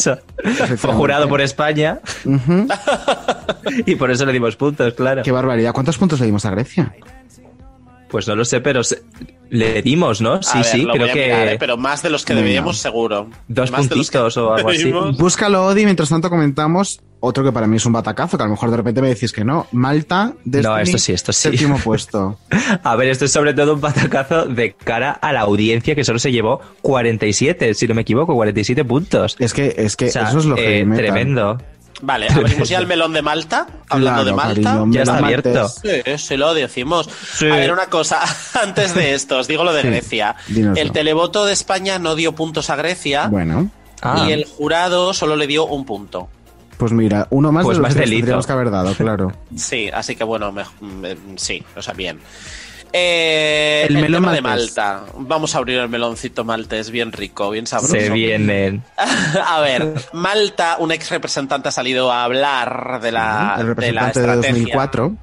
[0.79, 2.01] Fue jurado por España
[3.87, 5.23] y por eso le dimos puntos, claro.
[5.23, 5.73] Qué barbaridad.
[5.73, 6.93] ¿Cuántos puntos le dimos a Grecia?
[8.15, 9.03] Pues no lo sé, pero se-
[9.51, 10.41] le dimos, ¿no?
[10.41, 11.57] Sí, ver, sí, lo creo voy a que mirar, ¿eh?
[11.59, 13.29] pero más de los que deberíamos, seguro.
[13.49, 14.93] dos Más de los que puntitos o algo así.
[15.19, 18.53] Búscalo, Odi, mientras tanto comentamos otro que para mí es un batacazo, que a lo
[18.53, 19.67] mejor de repente me decís que no.
[19.73, 21.49] Malta, Destiny, esto sí, esto sí.
[21.49, 22.39] Séptimo puesto.
[22.85, 26.21] A ver, esto es sobre todo un patacazo de cara a la audiencia que solo
[26.21, 29.35] se llevó 47, si no me equivoco, 47 puntos.
[29.41, 31.05] Es que, es que O sea, eso es lo eh, heavy metal.
[31.05, 31.59] tremendo.
[32.03, 33.67] Vale, abrimos ya el melón de Malta.
[33.89, 34.71] Hablando Claro, de Malta.
[34.75, 35.69] cariño, Ya está abierto.
[35.69, 37.09] Sí, sí, lo decimos.
[37.35, 37.47] Sí.
[37.49, 38.21] A ver, una cosa,
[38.63, 40.37] antes de esto, os digo lo de Sí, Grecia.
[40.77, 43.71] El televoto de España no dio puntos a Grecia Bueno,
[44.03, 46.29] Ah, y el jurado solo le dio un punto.
[46.77, 49.33] pues mira, uno más Pues de los más que tendríamos que haber dado, claro.
[49.57, 52.19] Sí, así que bueno, me- me- sí, o sea, bien.
[52.97, 54.41] Eh, El el, melón tema de.
[54.41, 55.05] Malta.
[55.19, 57.93] Vamos a abrir el meloncito maltés, bien rico, bien sabroso.
[57.95, 58.85] se vienen.
[59.47, 63.69] a ver, Malta, un ex representante ha salido a hablar de la, el de la
[64.07, 64.53] representante de, estrategia.
[64.53, 65.17] 2004.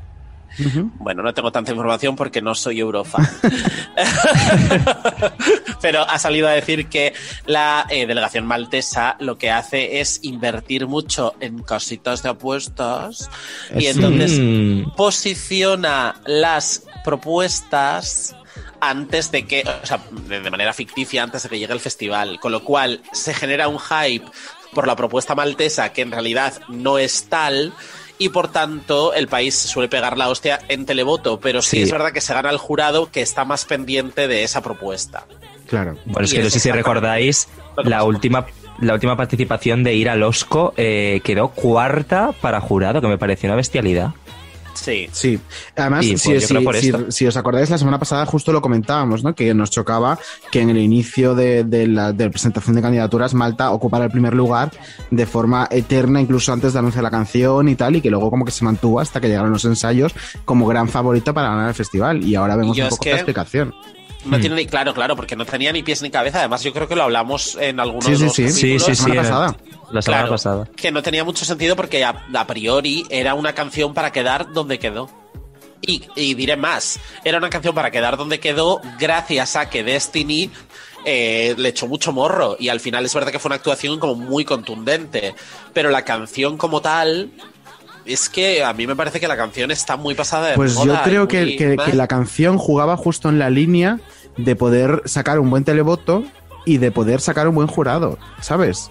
[0.65, 0.91] Ujú.
[0.95, 3.25] Bueno, no tengo tanta información porque no soy Eurofan.
[5.81, 7.13] Pero ha salido a decir que
[7.45, 13.29] la eh, delegación maltesa lo que hace es invertir mucho en cositas de apuestas
[13.75, 13.87] y Sí.
[13.87, 14.91] entonces Mm.
[14.95, 18.35] posiciona las propuestas
[18.79, 22.51] antes de que, o sea, de manera ficticia antes de que llegue el festival, con
[22.51, 24.25] lo cual se genera un hype
[24.73, 27.73] por la propuesta maltesa que en realidad no es tal
[28.17, 31.81] y por tanto el país suele pegar la hostia en televoto, pero sí, Sí.
[31.83, 35.25] es verdad que se gana el jurado que está más pendiente de esa propuesta.
[35.67, 35.97] Claro.
[36.05, 37.47] Bueno, es que no sé si recordáis
[37.83, 38.45] la última,
[38.79, 43.47] la última participación de ir al Osco eh, quedó cuarta para jurado, que me pareció
[43.47, 44.11] una bestialidad.
[44.73, 45.09] Sí.
[45.11, 45.39] Sí,
[45.75, 49.35] además, si, pues, os acordáis, la semana pasada justo lo comentábamos, ¿no?
[49.35, 50.17] Que nos chocaba
[50.51, 54.11] que en el inicio de, de la, de la presentación de candidaturas Malta ocupara el
[54.11, 54.71] primer lugar
[55.09, 58.45] de forma eterna, incluso antes de anunciar la canción y tal, y que luego como
[58.45, 60.13] que se mantuvo hasta que llegaron los ensayos
[60.45, 62.23] como gran favorito para ganar el festival.
[62.23, 63.73] Y ahora vemos un poco la explicación.
[64.25, 64.41] No Hmm.
[64.41, 66.39] tiene ni claro, claro, porque no tenía ni pies ni cabeza.
[66.39, 68.51] Además, yo creo que lo hablamos en algunos Sí, de los sí.
[68.51, 68.83] Sí, capítulos.
[68.83, 69.57] sí, la semana el- pasada.
[69.91, 70.67] La semana Claro, pasada.
[70.75, 74.77] Que no tenía mucho sentido porque a, a priori era una canción para quedar donde
[74.79, 75.09] quedó.
[75.81, 80.51] Y, y diré más, era una canción para quedar donde quedó gracias a que Destiny
[81.05, 84.13] eh, le echó mucho morro y al final es verdad que fue una actuación como
[84.13, 85.33] muy contundente,
[85.73, 87.31] pero la canción como tal
[88.05, 90.85] es que a mí me parece que la canción está muy pasada de Pues yo
[90.85, 93.99] moda creo que, que- la canción jugaba justo en la línea
[94.37, 96.23] de poder sacar un buen televoto
[96.65, 98.89] y de poder sacar un buen jurado, ¿sabes?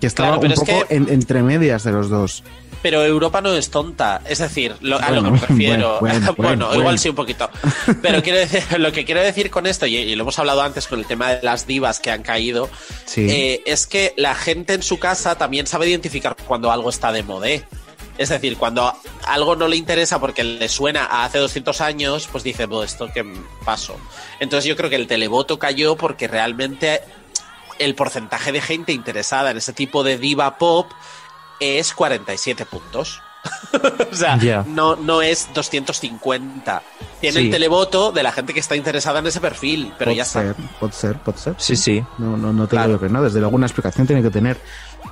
[0.00, 2.42] Que estaba Claro, un es poco que- en- entre medias de los dos.
[2.82, 5.98] Pero Europa no es tonta, es decir, lo- a lo que me refiero.
[6.00, 6.80] bueno, bueno, Bueno, bueno.
[6.80, 7.50] igual sí un poquito.
[8.00, 10.86] Pero quiero decir, lo que quiero decir con esto, y, y lo hemos hablado antes
[10.86, 12.70] con el tema de las divas que han caído,
[13.04, 13.26] Sí.
[13.28, 17.22] eh, es que la gente en su casa también sabe identificar cuando algo está de
[17.22, 17.64] modé.
[18.20, 18.92] Es decir, cuando
[19.26, 23.08] algo no le interesa porque le suena a hace 200 años, pues dice, pues esto
[23.12, 23.24] que
[23.64, 23.96] paso.
[24.40, 27.00] Entonces yo creo que el televoto cayó porque realmente
[27.78, 30.90] el porcentaje de gente interesada en ese tipo de diva pop
[31.60, 33.22] es 47 puntos.
[34.12, 34.64] o sea, Ya.
[34.68, 36.82] no, no es 250.
[37.22, 37.46] Tiene Sí.
[37.46, 40.42] el televoto de la gente que está interesada en ese perfil, pero Pot ya está.
[40.42, 41.54] ser, pot ser, pot ser.
[41.56, 42.04] Sí, sí.
[42.18, 42.88] No, no, no te Claro.
[42.88, 44.58] digo que no, desde luego una explicación tiene que tener.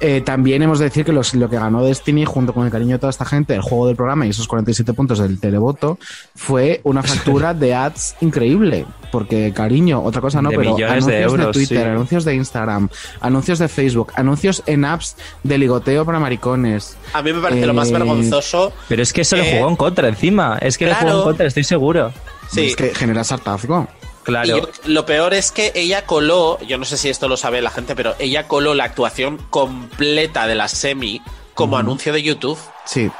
[0.00, 2.92] Eh, también hemos de decir que los- lo que ganó Destiny, junto con el cariño
[2.92, 5.98] de toda esta gente, el juego del programa y esos 47 puntos del televoto,
[6.36, 8.86] fue una factura de ads increíble.
[9.10, 11.84] Porque, cariño, otra cosa no, De pero de anuncios de, euros, Twitter, sí.
[11.88, 12.88] anuncios de Instagram,
[13.20, 16.96] anuncios de Facebook, anuncios en apps de ligoteo para maricones.
[17.14, 18.72] A mí me parece lo más Eh, vergonzoso.
[18.88, 20.58] Pero es que eso Eh, le jugó en contra encima.
[20.60, 22.12] Es que le jugó en contra, estoy seguro.
[22.50, 22.66] Sí.
[22.66, 23.88] Es que genera sartazgo.
[24.28, 24.46] Claro.
[24.56, 27.60] Y yo- lo peor es que ella coló, yo no sé si esto lo sabe
[27.62, 31.20] la gente, pero ella coló la actuación completa de la semi
[31.54, 32.58] como anuncio de YouTube.
[32.84, 33.10] Sí.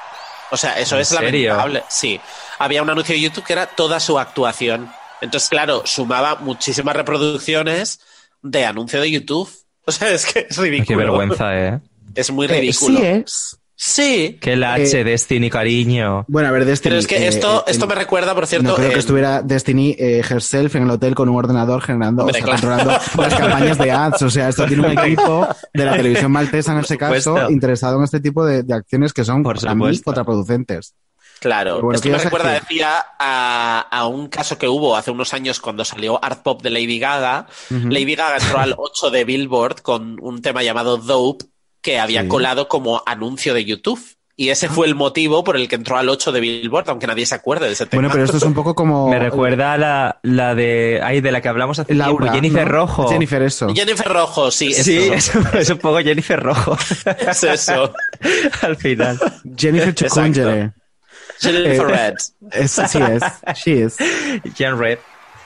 [0.50, 1.50] O sea, eso ¿En es serio?
[1.50, 1.82] lamentable.
[1.88, 2.20] Sí.
[2.58, 4.90] Había un anuncio de YouTube que era toda su actuación.
[5.20, 8.00] Entonces, claro, sumaba muchísimas reproducciones
[8.42, 9.50] de anuncio de YouTube.
[9.88, 10.86] O sea, es que es ridículo.
[10.86, 11.80] Qué vergüenza, ¿eh?
[12.14, 12.98] Es muy Eh, ridículo.
[12.98, 13.57] sí es.
[13.80, 14.36] Sí.
[14.40, 16.24] Que la Eh, H, Destiny, cariño.
[16.26, 16.90] Bueno, a ver, Destiny.
[16.90, 18.70] Pero es que eh, esto, eh, esto me recuerda, por cierto.
[18.70, 22.42] no creo que estuviera Destiny eh, herself en el hotel con un ordenador generando, Hombre,
[22.42, 22.76] o sea, claro.
[22.76, 24.22] controlando las campañas de ads.
[24.22, 28.04] O sea, esto tiene un equipo de la televisión maltesa en este caso interesado en
[28.04, 30.94] este tipo de, de acciones que son Por para mí contraproducentes.
[31.38, 32.66] Claro, bueno, esto ¿qué me recuerda, decir?
[32.68, 36.70] decía, a, a un caso que hubo hace unos años cuando salió Art Pop de
[36.70, 37.46] Lady Gaga.
[37.70, 41.44] Lady Gaga entró al 8 de Billboard con un tema llamado Dope
[41.82, 42.28] que había Sí.
[42.28, 44.00] colado como anuncio de YouTube.
[44.40, 47.26] Y ese fue el motivo por el que entró al 8 de Billboard, aunque nadie
[47.26, 48.02] se acuerde de ese tema.
[48.02, 49.08] Bueno, pero esto es un poco como.
[49.08, 51.00] Me recuerda a la, la de.
[51.02, 52.34] Ay, de la que hablamos hace Laura, tiempo.
[52.36, 52.72] Jennifer ¿no?
[52.72, 53.08] Rojo.
[53.08, 53.74] Jennifer, eso.
[53.74, 55.40] Jennifer Rojo, sí, es Sí, eso.
[55.54, 56.78] es, es un poco Jennifer Rojo.
[57.28, 57.92] Es eso.
[58.62, 59.18] Al final.
[59.56, 60.14] Jennifer Exacto.
[60.14, 60.70] Chukwungere.
[61.40, 62.14] Jennifer Eh, Red.
[62.52, 63.22] Es, sí es.
[63.64, 63.96] She is.
[64.56, 64.98] Jen Red.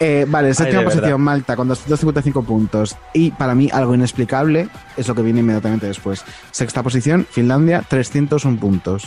[0.05, 1.19] Eh, vale, séptima posición, verdad.
[1.19, 2.97] Malta, con 255 puntos.
[3.15, 6.25] Y para mí, algo inexplicable es lo que viene inmediatamente después.
[6.51, 9.05] Sexta posición, Finlandia, 301 puntos.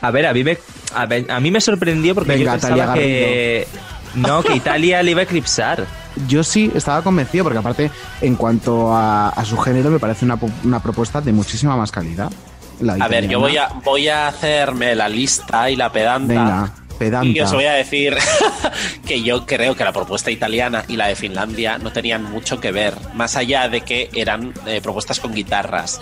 [0.00, 0.56] A ver, a mí me,
[0.94, 3.66] a, ver, a mí me sorprendió porque Venga, yo pensaba que.
[4.14, 5.84] No, que Italia le iba a eclipsar.
[6.28, 10.38] Yo sí estaba convencido, porque aparte, en cuanto a, a su género, me parece una,
[10.62, 12.30] una propuesta de muchísima más calidad.
[12.80, 16.32] La A ver, yo voy a, voy a hacerme la lista y la pedanta.
[16.32, 17.26] Venga, pedanta.
[17.26, 18.16] Y os voy a decir
[19.06, 22.72] que yo creo que la propuesta italiana y la de Finlandia no tenían mucho que
[22.72, 26.00] ver, más allá de que eran eh, propuestas con guitarras.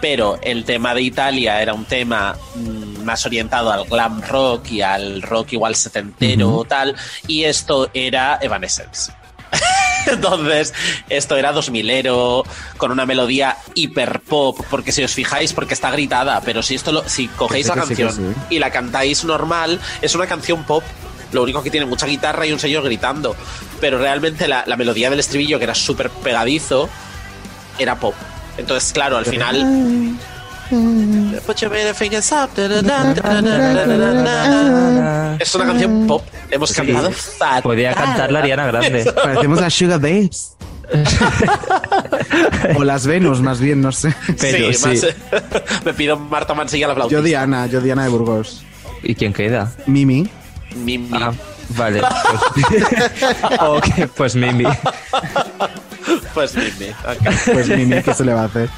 [0.00, 4.82] Pero el tema de Italia era un tema mm, más orientado al glam rock y
[4.82, 6.94] al rock igual setentero o tal,
[7.26, 9.12] y esto era Evanescence.
[10.06, 10.72] Entonces,
[11.08, 12.44] esto era 2000ero,
[12.76, 16.92] con una melodía hiper pop, porque si os fijáis, porque está gritada, pero si esto
[16.92, 18.22] lo, si cogéis la sí, canción sí.
[18.50, 20.84] y la cantáis normal, es una canción pop.
[21.32, 23.34] Lo único que tiene mucha guitarra y un señor gritando.
[23.80, 26.88] Pero realmente la, la melodía del estribillo, que era súper pegadizo,
[27.78, 28.14] era pop.
[28.56, 30.16] Entonces, claro, al final.
[35.38, 36.22] Es una canción pop.
[36.50, 36.76] Hemos sí.
[36.76, 37.62] cantado fatal.
[37.62, 39.12] Podía cantarla Ariana Grande.
[39.14, 40.56] Parecemos a Sugar Babes.
[42.76, 44.14] o las Venus, más bien, no sé.
[44.38, 45.14] Pero sí, eh,
[45.84, 47.12] me pido Marta Mansilla la flauta.
[47.12, 48.62] Yo Diana, yo Diana de Burgos.
[49.02, 49.72] ¿Y quién queda?
[49.86, 50.28] Mimi.
[50.76, 51.10] Mimi.
[51.12, 51.32] Ah,
[51.70, 52.02] vale.
[52.54, 54.64] Pues, pues Mimi.
[56.34, 56.92] pues Mimi.
[57.52, 58.68] Pues Mimi, ¿qué se le va a hacer?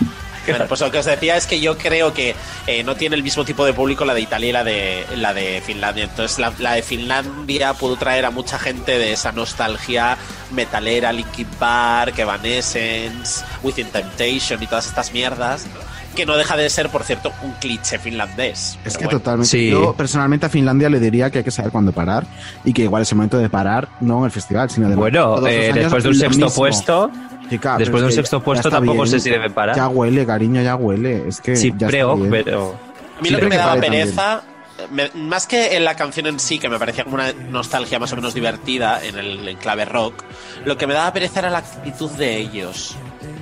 [0.57, 2.35] Bueno, pues lo que os decía es que yo creo que
[2.67, 5.35] eh, no tiene el mismo tipo de público la de Italia y la de, la
[5.35, 6.05] de Finlandia.
[6.05, 10.17] Entonces, la, la de Finlandia pudo traer a mucha gente de esa nostalgia
[10.53, 15.67] metalera, Linkin Park, Evanescence, Within Temptation y todas estas mierdas.
[16.15, 18.79] Que no deja de ser, por cierto, un cliché finlandés.
[18.87, 19.19] Es que bueno.
[19.19, 19.51] totalmente.
[19.51, 19.69] Sí.
[19.69, 22.27] Yo personalmente a Finlandia le diría que hay que saber cuándo parar
[22.65, 25.47] y que igual es el momento de parar, no en el festival, sino de Bueno,
[25.47, 26.55] eh, después de un sexto mismo.
[26.55, 27.11] puesto,
[27.51, 29.09] Chica, después de un sexto puesto tampoco bien.
[29.09, 29.77] sé si debe parar.
[29.77, 31.29] Ya huele, cariño, ya huele.
[31.29, 31.91] Es que sí, bien.
[32.31, 32.75] pero.
[33.19, 34.43] A mí Sí, lo que creo me daba pereza,
[34.91, 38.13] me- más que en la canción en sí, que me parecía como una nostalgia más
[38.13, 40.23] o menos divertida en el en clave rock,
[40.67, 42.95] lo que me daba pereza era la actitud de ellos.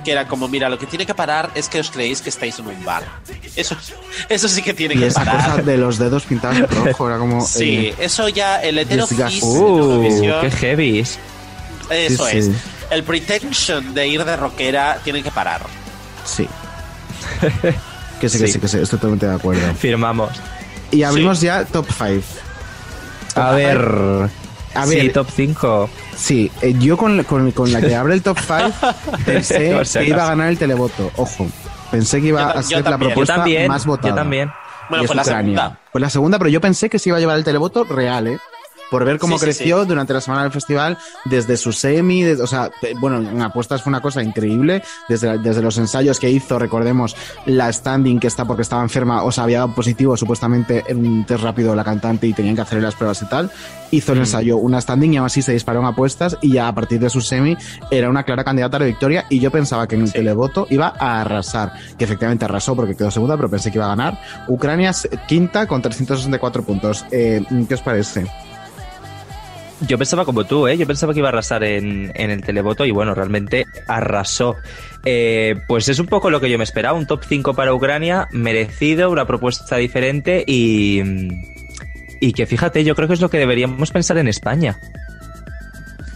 [0.05, 2.57] Que era como, mira, lo que tiene que parar es que os creéis que estáis
[2.59, 3.03] en un bar.
[3.55, 3.75] Eso,
[4.29, 5.49] eso sí que tiene Y que esa parar.
[5.51, 7.41] cosa de los dedos pintados en rojo era como.
[7.45, 9.05] Sí, eh, eso ya, el hetero
[9.41, 10.01] Uh,
[10.41, 10.99] qué heavy.
[10.99, 11.17] eso
[11.89, 12.45] sí, es.
[12.45, 12.51] sí.
[12.89, 15.61] El pretension de ir de rockera tiene que parar.
[16.25, 16.47] sí.
[18.19, 18.53] que sí, que Sí.
[18.53, 19.73] sí, que sí, estoy totalmente de acuerdo.
[19.79, 20.31] Firmamos.
[20.91, 22.23] Y abrimos ya top 5.
[23.35, 24.29] A ver.
[24.73, 25.13] A sí, ver.
[25.13, 25.89] top 5.
[26.15, 28.95] Sí, eh, yo con, con- con la que abre el top 5
[29.25, 29.57] pensé
[29.99, 31.11] que iba a ganar el televoto.
[31.17, 31.47] Ojo,
[31.91, 33.67] pensé que iba Yo a ser la propuesta también.
[33.67, 34.09] más votada.
[34.09, 34.51] Yo también.
[34.89, 35.57] Bueno, pues la Ucrania.
[35.57, 35.79] segunda.
[35.91, 38.37] Pues la segunda, pero yo pensé que se iba a llevar el televoto real, ¿eh?
[38.91, 42.43] Por ver cómo Sí, sí, creció durante la semana del festival, desde su semi, desde-
[42.43, 42.69] o sea,
[42.99, 47.71] bueno, en apuestas fue una cosa increíble, desde, desde los ensayos que hizo, recordemos, la
[47.71, 51.43] standing que está porque estaba enferma, o sea, había dado positivo supuestamente en un test
[51.43, 53.49] rápido la cantante y tenían que hacer las pruebas y tal,
[53.91, 54.15] hizo Mm.
[54.15, 56.99] el ensayo, una standing y aún así se disparó en apuestas y ya a partir
[56.99, 57.57] de su semi
[57.91, 60.93] era una clara candidata a la victoria y yo pensaba que en el televoto iba
[60.99, 64.19] a arrasar, que efectivamente arrasó porque quedó segunda, pero pensé que iba a ganar.
[64.47, 64.91] Ucrania
[65.27, 67.05] quinta con 364 puntos.
[67.11, 68.25] Eh, ¿Qué os parece?
[69.81, 70.77] Yo pensaba como tú, ¿eh?
[70.77, 74.55] Yo pensaba que iba a arrasar en, en el televoto y bueno, realmente arrasó.
[75.03, 78.27] Eh, pues es un poco lo que yo me esperaba, un top 5 para Ucrania,
[78.31, 81.01] merecido, una propuesta diferente y,
[82.21, 84.79] y que fíjate, yo creo que es lo que deberíamos pensar en España.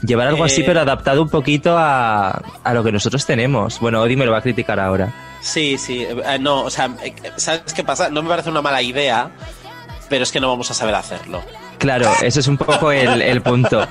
[0.04, 0.64] Llevar algo así, Eh.
[0.66, 2.30] pero adaptado un poquito a,
[2.64, 3.82] a lo que nosotros tenemos.
[3.82, 5.14] Bueno, Odi me lo va a criticar ahora.
[5.42, 6.04] Sí, sí.
[6.04, 6.90] eh, no, o sea,
[7.36, 8.10] ¿sabes qué pasa?
[8.10, 9.30] No me parece una mala idea,
[10.08, 11.42] pero es que no vamos a saber hacerlo.
[11.80, 13.88] Claro, ese es un poco el, el punto.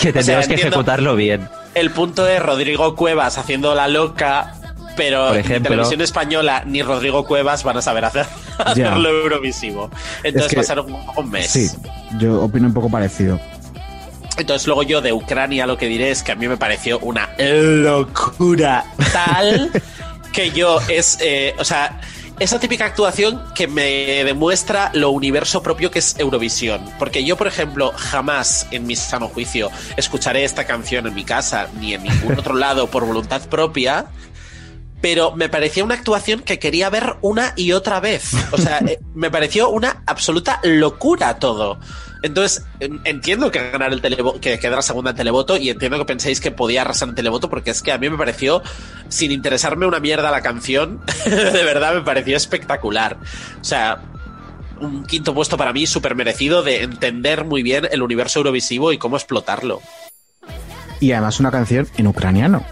[0.00, 1.48] Que tendremos que entiendo- ejecutarlo bien.
[1.74, 4.54] El punto de Rodrigo Cuevas haciendo la loca,
[4.96, 5.70] pero Por ni ejemplo.
[5.70, 8.26] televisión española ni Rodrigo Cuevas van a saber hacer,
[8.58, 9.90] hacerlo eurovisivo.
[10.22, 11.48] Entonces que- ser un, un mes.
[11.50, 11.68] Sí,
[12.18, 13.38] yo opino un poco parecido.
[14.38, 17.28] Entonces luego yo de Ucrania lo que diré es que a mí me pareció una
[17.38, 19.70] locura tal
[20.32, 22.00] que yo es, eh, o sea,
[22.42, 26.84] esa típica actuación que me demuestra lo universo propio que es Eurovisión.
[26.98, 31.68] Porque yo, por ejemplo, jamás en mi sano juicio escucharé esta canción en mi casa
[31.78, 34.06] ni en ningún otro lado por voluntad propia.
[35.00, 38.32] pero me parecía una actuación que quería ver una y otra vez.
[38.50, 41.78] O sea, eh, me pareció una absoluta locura todo.
[42.22, 46.40] Entonces, entiendo que ganar el televoto, que quedara segunda en televoto y entiendo que penséis
[46.40, 48.62] que podía arrasar en televoto porque es que a mí me pareció,
[49.08, 53.18] sin interesarme una mierda la canción, de verdad me pareció espectacular.
[53.60, 54.00] O sea,
[54.80, 58.98] un quinto puesto para mí súper merecido de entender muy bien el universo eurovisivo y
[58.98, 59.80] cómo explotarlo.
[61.00, 62.64] Y además una canción en ucraniano.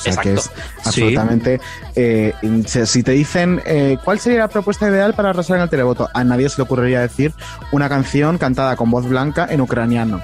[0.00, 0.50] O sea que es
[0.84, 1.60] absolutamente.
[1.94, 2.32] Eh,
[2.64, 6.24] si te dicen eh, cuál sería la propuesta ideal para arrasar en el televoto, a
[6.24, 7.32] nadie se le ocurriría decir
[7.72, 10.20] una canción cantada con voz blanca en ucraniano.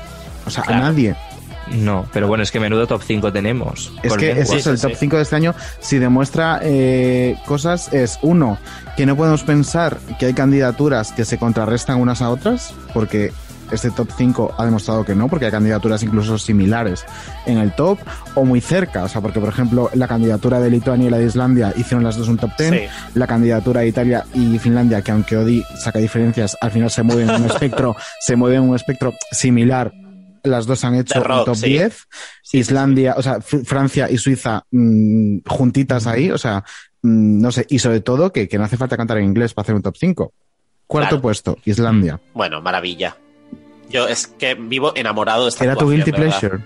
[0.46, 1.16] O sea, a nadie.
[1.68, 3.92] No, pero bueno, es que menudo top 5 tenemos.
[4.02, 5.54] Es que es el top 5 de este año.
[5.80, 8.58] Si demuestra eh, cosas, es uno,
[8.96, 13.32] que no podemos pensar que hay candidaturas que se contrarrestan unas a otras, porque
[13.70, 17.04] este top 5 ha demostrado que no, porque hay candidaturas incluso similares
[17.46, 17.98] en el top
[18.34, 19.04] o muy cerca.
[19.04, 22.16] O sea, porque, por ejemplo, la candidatura de Lituania y la de Islandia hicieron las
[22.16, 22.90] dos un top 10.
[23.14, 27.30] La candidatura de Italia y Finlandia, que aunque Odi saca diferencias, al final se mueven
[27.30, 29.92] en un espectro, se mueven en un espectro similar.
[30.42, 32.06] Las dos han hecho un top 10.
[32.52, 36.64] Islandia, o sea, Francia y Suiza mm, juntitas ahí, o sea,
[37.02, 39.74] mm, no sé, y sobre todo que, no hace falta cantar en inglés para hacer
[39.74, 40.32] un top 5.
[40.86, 42.20] Cuarto puesto, Islandia.
[42.32, 43.16] Bueno, maravilla.
[43.88, 46.58] Yo es que vivo enamorado de esta ¿Era tu guilty pleasure?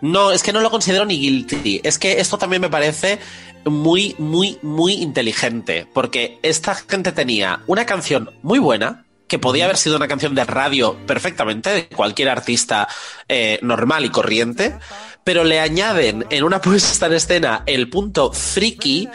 [0.00, 1.80] No, es que no lo considero ni guilty.
[1.84, 3.18] Es que esto también me parece
[3.64, 5.86] muy, muy, muy inteligente.
[5.92, 10.44] Porque esta gente tenía una canción muy buena, que podía haber sido una canción de
[10.44, 12.88] radio perfectamente, de cualquier artista
[13.28, 14.76] eh, normal y corriente,
[15.22, 19.08] pero le añaden en una puesta en escena el punto friki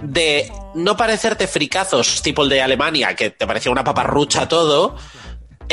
[0.00, 4.96] de no parecerte fricazos tipo el de Alemania, que te parecía una paparrucha todo,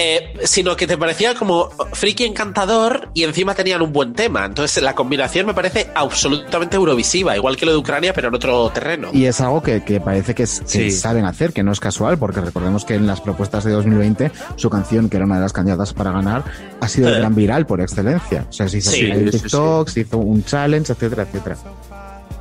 [0.02, 4.46] eh, sino que te parecía como friki encantador y encima tenían un buen tema.
[4.46, 8.70] Entonces la combinación me parece absolutamente eurovisiva, igual que lo de Ucrania, pero en otro
[8.70, 9.10] terreno.
[9.12, 12.94] Y es algo que, parece que, saben hacer, que no es casual, porque recordemos que
[12.94, 16.46] en las propuestas de 2020 su canción, que era una de las candidatas para ganar,
[16.80, 18.46] ha sido el gran viral por excelencia.
[18.50, 21.58] O sea, se hizo en TikTok, se hizo un challenge, etcétera, etcétera.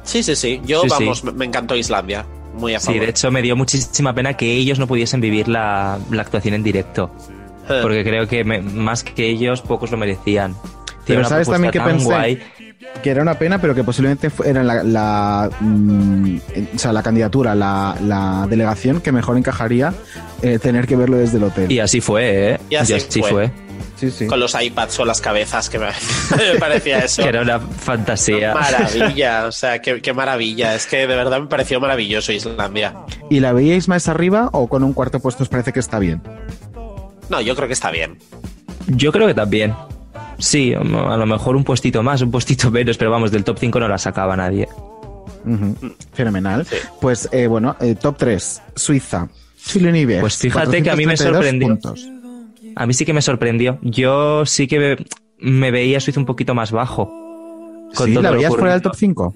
[0.04, 0.60] Sí, sí, sí.
[0.64, 2.24] Yo, vamos, me encantó Islandia.
[2.54, 2.94] Muy a favor.
[2.94, 6.54] Sí, de hecho me dio muchísima pena que ellos no pudiesen vivir la, la actuación
[6.54, 7.10] en directo.
[7.82, 10.54] Porque creo que más que ellos pocos lo merecían.
[11.06, 12.40] pero sabes también que pensé
[13.02, 16.36] que era una pena, pero que posiblemente era la, mm,
[16.74, 19.92] o sea, la candidatura, la, delegación que mejor encajaría
[20.42, 21.70] eh, tener que verlo desde el hotel.
[21.70, 22.60] Y así fue, ¿eh?
[22.70, 23.50] Y así, fue.
[23.96, 24.26] Sí, sí.
[24.26, 25.88] Con los iPads o las cabezas, que me,
[26.60, 27.22] parecía eso.
[27.22, 28.54] que era una fantasía.
[28.54, 30.74] Maravilla, o sea, qué, qué, maravilla.
[30.74, 32.94] Es que de verdad me pareció maravilloso Islandia.
[33.28, 36.22] ¿Y la veíais más arriba o con un cuarto puesto os parece que está bien?
[37.28, 38.18] No, yo creo que está bien.
[38.86, 39.74] Yo creo que también.
[40.38, 40.82] Sí, a
[41.16, 43.98] lo mejor un puestito más, un puestito menos, pero vamos, del top 5 no la
[43.98, 44.68] sacaba nadie.
[46.12, 46.66] Fenomenal.
[47.00, 49.28] Pues eh, bueno, eh, top 3, Suiza.
[50.20, 51.78] Pues fíjate que a mí me sorprendió.
[52.76, 53.78] A mí sí que me sorprendió.
[53.82, 55.04] Yo sí que
[55.38, 57.10] me, veía Suiza un poquito más bajo.
[57.92, 58.14] ¿Sí?
[58.14, 59.34] ¿La veías fuera del top 5?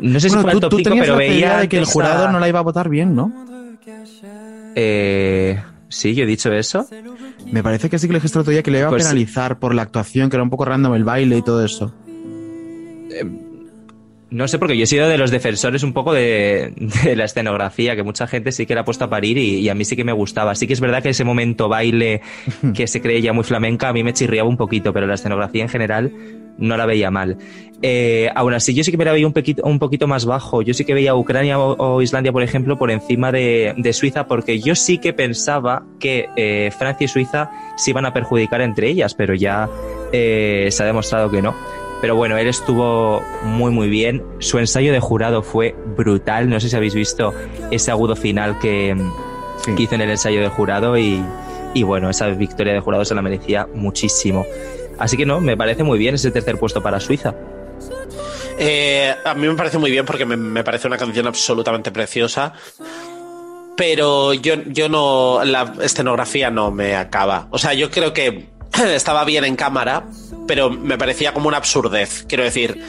[0.00, 2.48] No sé si fuera del top 5, pero veía de que el jurado no la
[2.48, 3.32] iba a votar bien, ¿no?
[4.74, 6.86] Eh, Sí, yo he dicho eso.
[7.50, 9.02] Me parece que sí que le dijiste el otro día que le iba a pues
[9.02, 11.92] penalizar por la actuación, que era un poco random el baile y todo eso.
[13.10, 13.24] Eh,
[14.30, 16.72] no sé, porque yo he sido de los defensores un poco de,
[17.16, 19.84] la escenografía, que mucha gente sí que la ha puesto a parir y, a mí
[19.84, 20.54] sí que me gustaba.
[20.54, 22.22] Sí que es verdad que ese momento baile
[22.74, 25.68] que se creía muy flamenca a mí me chirriaba un poquito, pero la escenografía en
[25.68, 26.12] general
[26.60, 27.36] no la veía mal.
[27.82, 30.62] Eh, aún así, yo sí que me la veía un poquito, un poquito más bajo.
[30.62, 34.74] Yo sí que veía Ucrania o, Islandia, por ejemplo, por encima de, Suiza, porque yo
[34.74, 39.34] sí que pensaba que eh, Francia y Suiza se iban a perjudicar entre ellas, pero
[39.34, 39.68] ya
[40.12, 41.54] eh, se ha demostrado que no.
[42.00, 44.22] Pero bueno, él estuvo muy muy bien.
[44.38, 46.48] Su ensayo de jurado fue brutal.
[46.48, 47.34] No sé si habéis visto
[47.70, 48.96] ese agudo final que,
[49.76, 51.22] hizo en el ensayo de jurado y,
[51.74, 54.46] y, bueno, esa victoria de jurado se la merecía muchísimo.
[55.00, 57.34] Así que no, me parece muy bien ese tercer puesto para Suiza.
[58.58, 62.52] Eh, a mí me parece muy bien porque me, parece una canción absolutamente preciosa.
[63.76, 65.42] Pero yo, yo no.
[65.42, 67.48] La escenografía no me acaba.
[67.50, 68.50] O sea, yo creo que
[68.94, 70.04] estaba bien en cámara,
[70.46, 72.24] pero me parecía como una absurdez.
[72.28, 72.82] Quiero decir,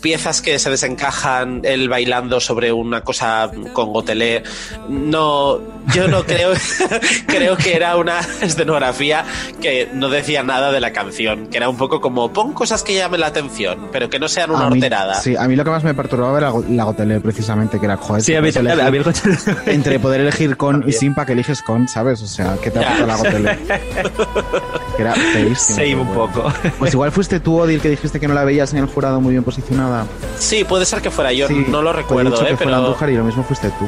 [0.00, 4.42] piezas que se desencajan él bailando sobre una cosa con gotelé.
[4.88, 5.60] No,
[5.94, 6.52] yo no creo,
[7.26, 9.24] creo que era una escenografía
[9.60, 12.94] que no decía nada de la canción, que era un poco como pon cosas que
[12.94, 15.20] llamen la atención, pero que no sean una horterada.
[15.20, 18.22] Sí, a mí lo que más me perturbaba era la gotelé, precisamente, que era joder.
[18.22, 18.50] Sí, a mí,
[19.66, 22.22] Entre poder elegir con y sin para que eliges con, ¿sabes?
[22.22, 23.58] O sea, ¿qué te ha la gotelé?
[24.96, 25.14] que era
[25.56, 26.52] Sí, un poco.
[26.78, 29.32] Pues igual fuiste tú, Odil, que dijiste que no la veías en el jurado muy
[29.32, 30.06] bien posicionada.
[30.38, 32.50] Sí, puede ser que fuera yo, Sí, no lo recuerdo, dicho ¿eh?
[32.50, 32.74] que Pero...
[32.76, 33.86] Andújar y lo mismo fuiste tú.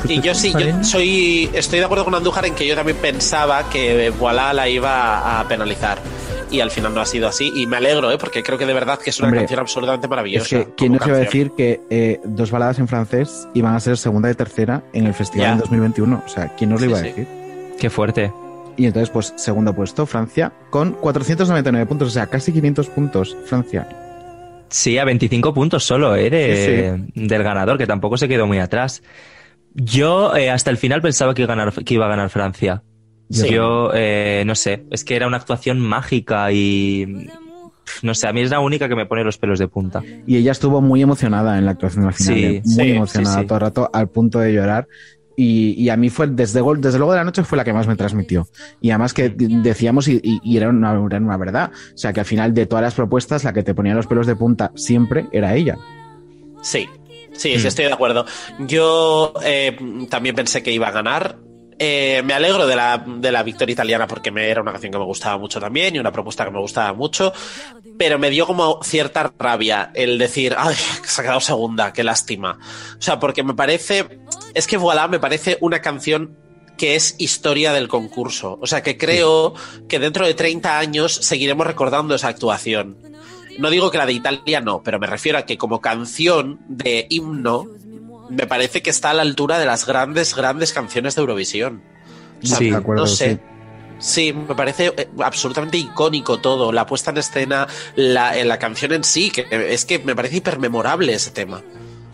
[0.00, 2.74] ¿Fuiste Y yo tú, sí, yo soy, estoy de acuerdo con Andújar en que yo
[2.74, 5.98] también pensaba que Voilà la iba a penalizar.
[6.50, 7.50] Y al final no ha sido así.
[7.56, 8.18] Y me alegro, ¿eh?
[8.18, 10.48] porque creo que de verdad que es una Hombre, canción absolutamente Es maravillosa.
[10.58, 13.96] que, ¿quién nos iba a decir que eh, dos baladas en francés iban a ser
[13.96, 15.52] segunda y tercera en el festival Ya.
[15.54, 16.22] en 2021?
[16.26, 17.08] O sea, ¿quién nos lo Sí, iba a sí.
[17.08, 17.26] decir?
[17.80, 18.30] Qué fuerte.
[18.76, 23.86] Y entonces, pues, segundo puesto, Francia, con 499 puntos, o sea, casi 500 puntos, Francia.
[24.68, 26.30] Sí, a 25 puntos solo, ¿eh?
[26.30, 29.02] de- Sí, del ganador, que tampoco se quedó muy atrás.
[29.74, 32.82] Yo eh, hasta el final pensaba que iba a ganar, que iba a ganar Francia.
[33.30, 33.48] Sí.
[33.50, 37.26] Yo, eh, no sé, es que era una actuación mágica y...
[38.02, 40.02] No sé, a mí es la única que me pone los pelos de punta.
[40.26, 43.40] Y ella estuvo muy emocionada en la actuación al final, Sí, eh, muy sí, emocionada
[43.40, 43.46] sí.
[43.46, 44.86] todo el rato, al punto de llorar.
[45.36, 47.86] Y, y a mí fue, desde, desde luego de la noche fue la que más
[47.86, 48.46] me transmitió.
[48.80, 52.20] Y además que decíamos, y, y- y era, una, era una verdad, o sea que
[52.20, 55.26] al final de todas las propuestas, la que te ponía los pelos de punta siempre
[55.32, 55.76] era ella.
[56.62, 56.86] Sí,
[57.32, 58.24] sí, sí, estoy de acuerdo.
[58.60, 59.76] Yo eh,
[60.10, 61.38] también pensé que iba a ganar.
[61.84, 64.98] Eh, me alegro de la, de la victoria italiana porque me, era una canción que
[64.98, 67.32] me gustaba mucho también y una propuesta que me gustaba mucho,
[67.98, 72.04] pero me dio como cierta rabia el decir, ay, que se ha quedado segunda, qué
[72.04, 72.56] lástima.
[72.96, 74.20] O sea, porque me parece,
[74.54, 76.38] es que voilà, me parece una canción
[76.78, 78.60] que es historia del concurso.
[78.62, 79.54] O sea, que creo
[79.88, 82.96] que dentro de 30 años seguiremos recordando esa actuación.
[83.58, 87.08] No digo que la de Italia no, pero me refiero a que como canción de
[87.10, 87.66] himno,
[88.32, 91.82] me parece que está a la altura de las grandes, grandes canciones de Eurovisión.
[92.42, 93.34] O sea, Sí, de acuerdo, no sé.
[93.34, 93.40] sí.
[93.98, 98.92] Sí, me parece eh, absolutamente icónico todo, la puesta en escena, la, eh, la canción
[98.92, 101.62] en sí, que eh, es que me parece hipermemorable ese tema.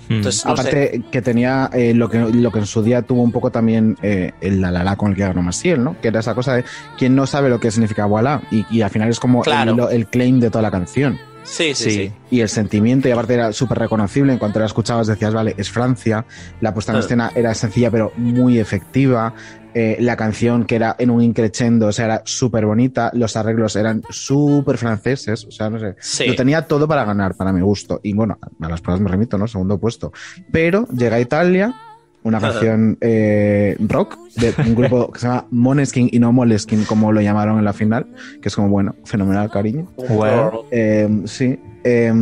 [0.08, 0.12] Mm.
[0.12, 0.60] Entonces, no sé.
[0.60, 3.96] Aparte que tenía eh, lo, que, lo que en su día tuvo un poco también
[4.02, 5.98] eh, el la la la con el que ganó Maciel, ¿no?
[6.02, 6.64] Que era esa cosa de
[6.98, 9.88] quién no sabe lo que significa voilà y, y al final es como Claro.
[9.88, 11.18] el, el claim de toda la canción.
[11.50, 11.90] Sí, sí, Sí.
[11.90, 12.12] sí.
[12.30, 15.70] Y el sentimiento, y aparte era súper reconocible, en cuanto la escuchabas decías, vale, es
[15.70, 16.24] Francia,
[16.60, 17.00] la puesta en Ah.
[17.00, 19.34] escena era sencilla pero muy efectiva,
[19.74, 23.76] eh, la canción que era en un increchendo, o sea, era súper bonita, los arreglos
[23.76, 26.26] eran súper franceses, o sea, no sé, Sí.
[26.26, 28.00] lo tenía todo para ganar, para mi gusto.
[28.02, 29.46] Y bueno, a las pruebas me remito, ¿no?
[29.46, 30.12] Segundo puesto.
[30.50, 31.74] Pero llega a Italia,
[32.22, 37.12] una canción eh, rock de un grupo que se llama Moneskin y no Moleskin, como
[37.12, 38.06] lo llamaron en la final,
[38.42, 39.88] que es como, bueno, fenomenal cariño.
[40.08, 40.64] Bueno.
[40.70, 41.58] Eh, sí.
[41.84, 42.12] Eh,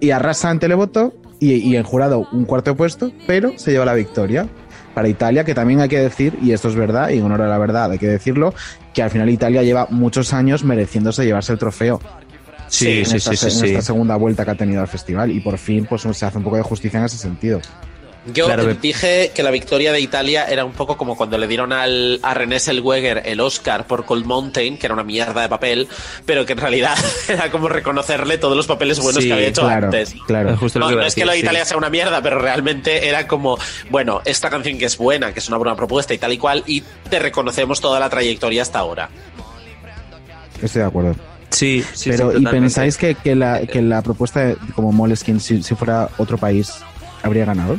[0.00, 3.94] y arrasa en televoto y, y en jurado un cuarto puesto, pero se lleva la
[3.94, 4.48] victoria.
[4.94, 7.48] Para Italia, que también hay que decir, y esto es verdad, y en honor a
[7.48, 8.52] la verdad hay que decirlo,
[8.92, 11.98] que al final Italia lleva muchos años mereciéndose llevarse el trofeo
[12.72, 15.30] Sí, en, sí, esta, sí, sí, en esta segunda vuelta que ha tenido al festival.
[15.30, 17.60] Y por fin pues se hace un poco de justicia en ese sentido.
[18.26, 21.72] Yo Claro, dije que la victoria de Italia era un poco como cuando le dieron
[21.72, 25.88] al, a René Zellweger el Oscar por Cold Mountain, que era una mierda de papel,
[26.24, 26.94] pero que en realidad
[27.28, 30.14] era como reconocerle todos los papeles buenos Sí, que había hecho Claro, antes.
[30.24, 30.50] claro.
[30.50, 31.42] Es justo lo No, que no a es que lo de sí.
[31.42, 33.58] Italia sea una mierda, pero realmente era como,
[33.90, 36.62] bueno, esta canción que es buena, que es una buena propuesta y tal y cual,
[36.68, 39.08] y te reconocemos toda la trayectoria hasta ahora.
[40.62, 41.16] Estoy de acuerdo.
[41.50, 45.40] Sí, sí, Pero, sí, ¿y pensáis que, que la, que la propuesta de- como Moleskin,
[45.40, 46.72] si, si fuera otro país,
[47.24, 47.78] habría ganado?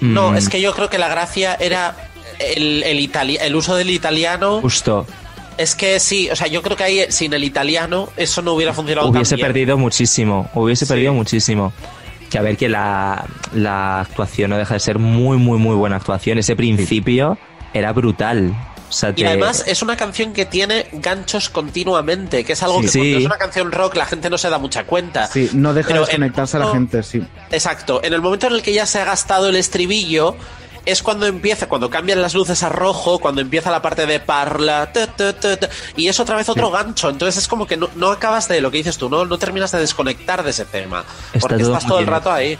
[0.00, 1.94] No, Mm, es que yo creo que la gracia era
[2.38, 4.60] el, el, itali- el uso del italiano.
[4.60, 5.06] Justo.
[5.58, 8.74] Es que sí, o sea, yo creo que ahí sin el italiano eso no hubiera
[8.74, 9.46] funcionado Hubiese tan bien.
[9.48, 10.50] perdido muchísimo.
[10.54, 10.92] Hubiese Sí.
[10.92, 11.72] perdido muchísimo.
[12.30, 13.24] Que a ver que la,
[13.54, 16.36] la actuación no deja de ser muy, muy, muy buena actuación.
[16.38, 17.38] Ese principio
[17.72, 18.54] era brutal.
[18.88, 22.88] O sea, Y además es una canción que tiene ganchos continuamente, que es algo Sí.
[22.88, 25.26] que cuando es una canción rock la gente no se da mucha cuenta.
[25.26, 27.22] Sí, no deja Pero de desconectarse a la en- gente, sí.
[27.50, 28.00] Exacto.
[28.04, 30.36] En el momento en el que ya se ha gastado el estribillo,
[30.84, 34.92] es cuando empieza, cuando cambian las luces a rojo, cuando empieza la parte de parla,
[34.92, 37.10] ta, ta, ta, ta, y es otra vez otro gancho.
[37.10, 39.72] Entonces es como que no, no acabas de lo que dices tú, no, no terminas
[39.72, 41.04] de desconectar de ese tema.
[41.32, 42.56] Está porque todo estás todo el rato ahí.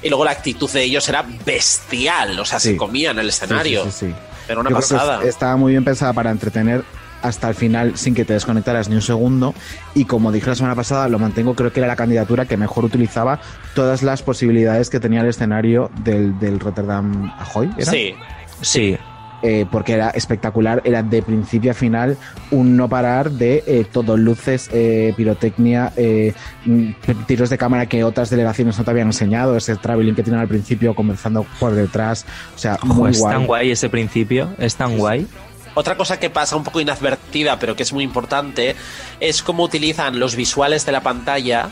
[0.00, 2.70] Y luego la actitud de ellos era bestial, o sea, Sí.
[2.70, 3.90] se comían el escenario.
[3.90, 4.14] Sí,
[4.48, 5.20] Era una pasada.
[5.22, 6.82] es- estaba muy bien pensada para entretener
[7.20, 9.52] hasta el final sin que te desconectaras ni un segundo.
[9.94, 12.84] Y como dije la semana pasada, lo mantengo, creo que era la candidatura que mejor
[12.84, 13.40] utilizaba
[13.74, 17.70] todas las posibilidades que tenía el escenario del, del Rotterdam Ahoy.
[17.76, 17.90] ¿era?
[17.90, 18.14] Sí.
[18.60, 18.96] Sí.
[19.40, 22.16] Eh, porque era espectacular, era de principio a final
[22.50, 26.34] un no parar de eh, todo, luces, eh, pirotecnia, eh,
[26.64, 26.90] mm,
[27.26, 30.48] tiros de cámara que otras delegaciones no te habían enseñado, ese traveling que tienen al
[30.48, 32.26] principio comenzando por detrás,
[32.56, 33.34] o sea, Ojo, muy es guay.
[33.36, 34.50] tan guay ese principio.
[34.58, 35.26] Es tan guay.
[35.74, 38.74] Otra cosa que pasa un poco inadvertida, pero que es muy importante,
[39.20, 41.68] es cómo utilizan los visuales de la pantalla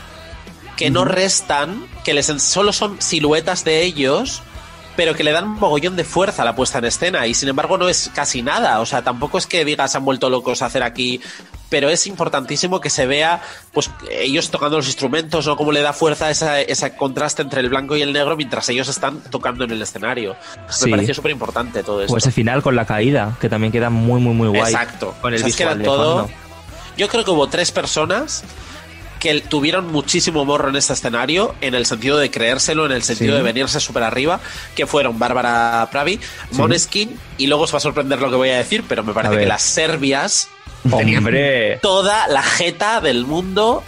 [0.77, 4.43] que no restan, que les solo son siluetas de ellos,
[4.97, 7.47] pero que le dan un mogollón de fuerza a la puesta en escena y sin
[7.47, 8.81] embargo no es casi nada.
[8.81, 11.21] O sea, tampoco es que digas han vuelto locos a hacer aquí
[11.69, 13.41] pero es importantísimo que se vea
[13.73, 17.69] pues ellos tocando los instrumentos o cómo le da fuerza esa, ese contraste entre el
[17.69, 20.35] blanco y el negro mientras ellos están tocando en el escenario.
[20.85, 22.13] Me pareció súper importante todo eso.
[22.13, 24.73] Pues ese final con la caída, que también queda muy, muy, muy guay.
[24.73, 25.13] Exacto.
[25.21, 26.29] Con el visual todo.
[26.97, 28.43] Yo creo que hubo tres personas
[29.19, 33.35] que tuvieron muchísimo morro en este escenario, en el sentido de creérselo, en el sentido
[33.35, 34.39] de venirse súper arriba,
[34.75, 36.19] que fueron Bárbara Pravi,
[36.51, 39.37] Moneskin, y luego os va a sorprender lo que voy a decir, pero me parece
[39.37, 40.49] que las serbias
[40.91, 41.79] Hombre.
[41.81, 43.83] toda la jeta del mundo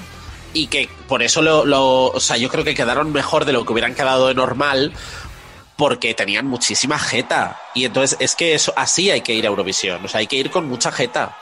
[0.53, 3.73] y que por eso lo, o sea, yo creo que quedaron mejor de lo que
[3.73, 4.93] hubieran quedado de normal
[5.77, 7.57] porque tenían muchísima jeta.
[7.73, 10.36] Y entonces es que eso así hay que ir a Eurovisión, o sea, hay que
[10.36, 11.38] ir con mucha jeta.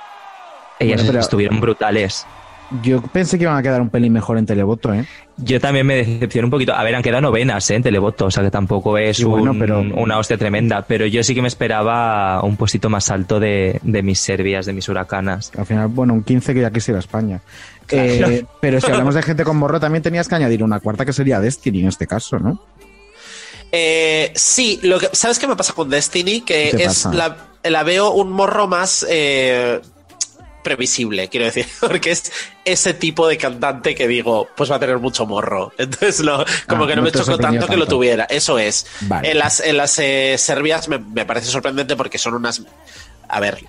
[0.80, 2.26] Ellas estuvieron brutales.
[2.84, 5.06] Yo pensé que iban a quedar un pelín mejor en televoto, ¿eh?
[5.38, 6.74] Yo también me decepcioné un poquito.
[6.74, 7.76] A ver, han quedado novenas ¿eh?
[7.76, 11.48] en televoto, o sea que tampoco es una hostia tremenda, pero yo sí que me
[11.48, 15.52] esperaba un posito más alto de, mis serbias, de mis huracanas.
[15.58, 17.42] Al final, bueno, un 15 que ya quisiera España.
[17.90, 21.14] Eh, pero si hablamos de gente con morro, también tenías que añadir una cuarta que
[21.14, 22.60] sería Destiny en este caso, ¿no?
[23.72, 26.42] Eh, sí, lo que, ¿sabes qué me pasa con Destiny?
[26.42, 29.82] Que es la, la, veo un morro más eh,
[30.68, 32.30] previsible, quiero decir, porque es
[32.66, 35.72] ese tipo de cantante que digo, pues va a tener mucho morro.
[35.78, 36.22] Entonces,
[36.68, 38.26] como ah, que no, me chocó tanto, que lo tuviera.
[38.26, 38.86] Eso es.
[39.24, 42.62] En las, en las eh, serbias me, parece sorprendente porque son unas.
[43.30, 43.60] A ver,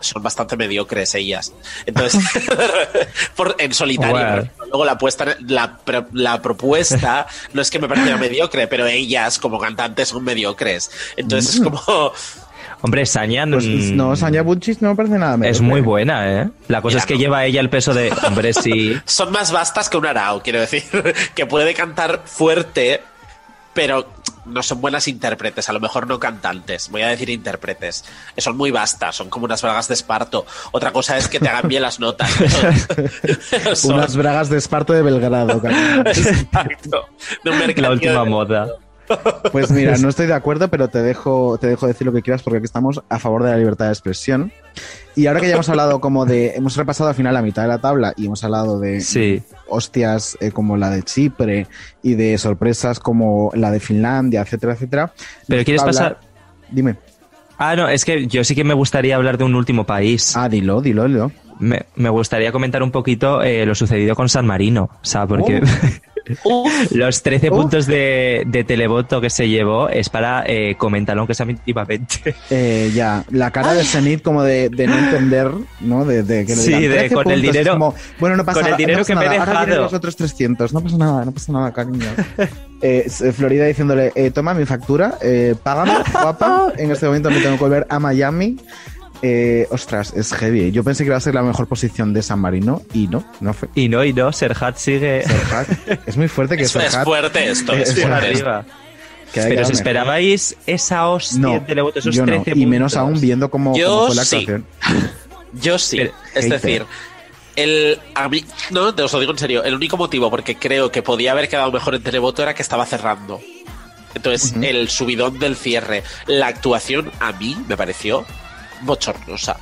[0.00, 1.54] son bastante mediocres ellas.
[1.86, 2.22] Entonces,
[3.58, 4.50] en solitario.
[4.66, 5.78] Luego la, puesta, la,
[6.12, 10.90] la, propuesta no es que me parezca mediocre, pero ellas como cantantes son mediocres.
[11.16, 11.64] Entonces es mm.
[11.64, 12.12] como
[12.82, 16.50] Hombre, Saña pues, no, Saña Bunchis no me parece nada Es muy buena, ¿eh?
[16.68, 18.12] La cosa es que lleva ella el peso de.
[18.26, 18.96] Hombre, sí.
[19.04, 20.84] Son más vastas que un arao, quiero decir.
[21.34, 23.00] que puede cantar fuerte,
[23.72, 24.06] pero
[24.46, 28.04] no son buenas intérpretes, a lo mejor no cantantes, voy a decir intérpretes.
[28.36, 30.46] Son muy vastas, son como unas bragas de esparto.
[30.72, 32.30] Otra cosa es que te hagan bien las notas.
[33.84, 35.60] Unas bragas de esparto de Belgrado.
[36.06, 37.08] Exacto.
[37.76, 38.68] La última moda.
[39.52, 42.42] Pues mira, no estoy de acuerdo, pero te dejo, te dejo decir lo que quieras
[42.42, 44.52] porque aquí estamos a favor de la libertad de expresión.
[45.14, 47.68] Y ahora que ya hemos hablado como de, hemos repasado al final la mitad de
[47.68, 51.66] la tabla y hemos hablado de hostias eh, como la de Chipre
[52.02, 55.12] y de sorpresas como la de Finlandia, etcétera, etcétera.
[55.48, 56.20] Pero quieres pasar...
[56.70, 56.96] Dime.
[57.58, 60.36] Ah, no, es que yo sí que me gustaría hablar de un último país.
[60.36, 61.32] Ah, dilo, dilo, dilo.
[61.58, 65.62] Me, me gustaría comentar un poquito eh, lo sucedido con San Marino, o sea, porque...
[65.62, 66.12] Oh.
[66.90, 71.46] Los 13 puntos de, de, televoto que se llevó es para eh, comentarlo, aunque sea
[71.46, 72.34] mínimamente.
[72.50, 75.50] Eh, ya, la cara de Zenith como de, de, no entender,
[75.80, 76.04] ¿no?
[76.04, 77.94] De, de que sí, de, con el dinero.
[78.18, 79.58] bueno, no pasa con el dinero que me he dejado.
[79.58, 82.06] Ahora los otros 300, no pasa nada, no pasa nada, cariño.
[82.82, 86.72] Eh, Florida diciéndole, eh, toma mi factura, eh, págame, guapa.
[86.76, 88.58] En este momento me tengo que volver a Miami.
[89.22, 90.70] Eh, ostras, es heavy.
[90.72, 93.54] Yo pensé que iba a ser la mejor posición de San Marino y no, no
[93.54, 93.68] fue.
[93.74, 95.22] Y no, y no, Serhat sigue.
[95.22, 95.68] Serhat.
[96.06, 98.12] Es muy fuerte que es, Es fuerte esto, es, fuerte.
[98.12, 98.64] arriba.
[99.32, 103.72] Pero os esperabais esa hostia no, de esos yo 13 Y menos aún viendo cómo,
[103.74, 104.66] fue la actuación.
[105.52, 106.00] Yo sí.
[106.34, 106.84] es decir,
[107.54, 110.90] el, a mí, no, te os lo digo en serio, el único motivo porque creo
[110.90, 113.40] que podía haber quedado mejor en televoto era que estaba cerrando.
[114.14, 118.24] Entonces, el subidón del cierre, la actuación a mí me pareció
[118.82, 119.56] bochornosa.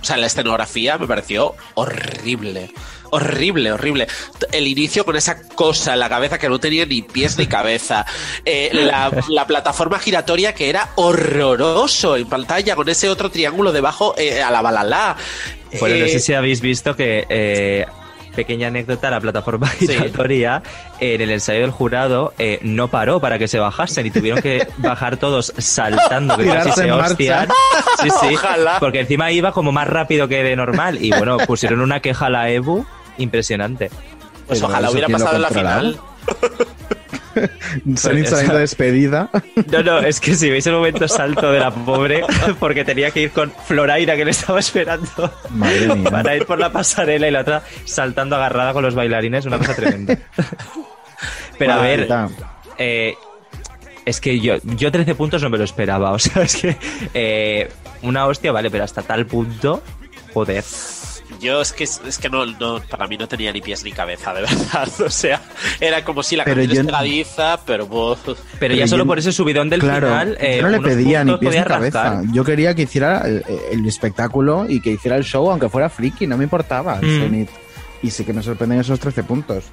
[0.00, 2.72] O sea, la escenografía me pareció horrible.
[3.10, 4.08] Horrible, horrible.
[4.52, 8.06] El inicio con esa cosa en la cabeza que no tenía ni pies ni cabeza.
[8.44, 14.42] Eh, la, plataforma giratoria que era horroroso en pantalla con ese otro triángulo debajo eh,
[14.42, 15.16] a la balala.
[15.78, 17.86] Bueno, no sé eh, si habéis visto que
[18.34, 20.62] pequeña anécdota, la plataforma giratoria
[21.00, 24.66] en el ensayo del jurado eh, no paró para que se bajasen y tuvieron que
[24.78, 27.48] bajar todos saltando que casi se hostian.
[28.02, 28.36] Sí, sí,
[28.80, 32.30] porque encima iba como más rápido que de normal y bueno, pusieron una queja a
[32.30, 32.84] la EBU
[33.18, 33.90] impresionante.
[34.46, 36.00] Pues ojalá hubiera pasado en la final.
[37.96, 39.30] Salir saliendo despedida.
[39.70, 42.22] No, no, es que si veis el momento salto de la pobre,
[42.60, 46.10] porque tenía que ir con Floraira que le estaba esperando Madre mía.
[46.10, 49.74] para ir por la pasarela y la otra saltando agarrada con los bailarines, una cosa
[49.74, 50.18] tremenda.
[51.58, 52.08] Pero a ver,
[52.78, 53.14] eh,
[54.04, 56.76] es que yo, yo 13 puntos no me lo esperaba, o sea, es que
[57.14, 57.68] eh,
[58.02, 59.82] una hostia, vale, pero hasta tal punto,
[60.34, 60.64] joder.
[61.42, 64.32] Yo es que, es que no, no, para mí no tenía ni pies ni cabeza,
[64.32, 64.88] de verdad.
[65.04, 65.42] O sea,
[65.80, 66.86] era como si la pero canción
[67.66, 68.16] pero...
[68.58, 70.38] Pero, ya solo por ese subidón del final...
[70.40, 72.22] yo no le pedía ni pies ni cabeza.
[72.32, 76.38] Yo quería que hiciera el, espectáculo y que hiciera el show, aunque fuera friki, no
[76.38, 77.00] me importaba.
[77.02, 77.46] Mm.
[78.02, 79.64] Y sí que me sorprenden esos 13 puntos.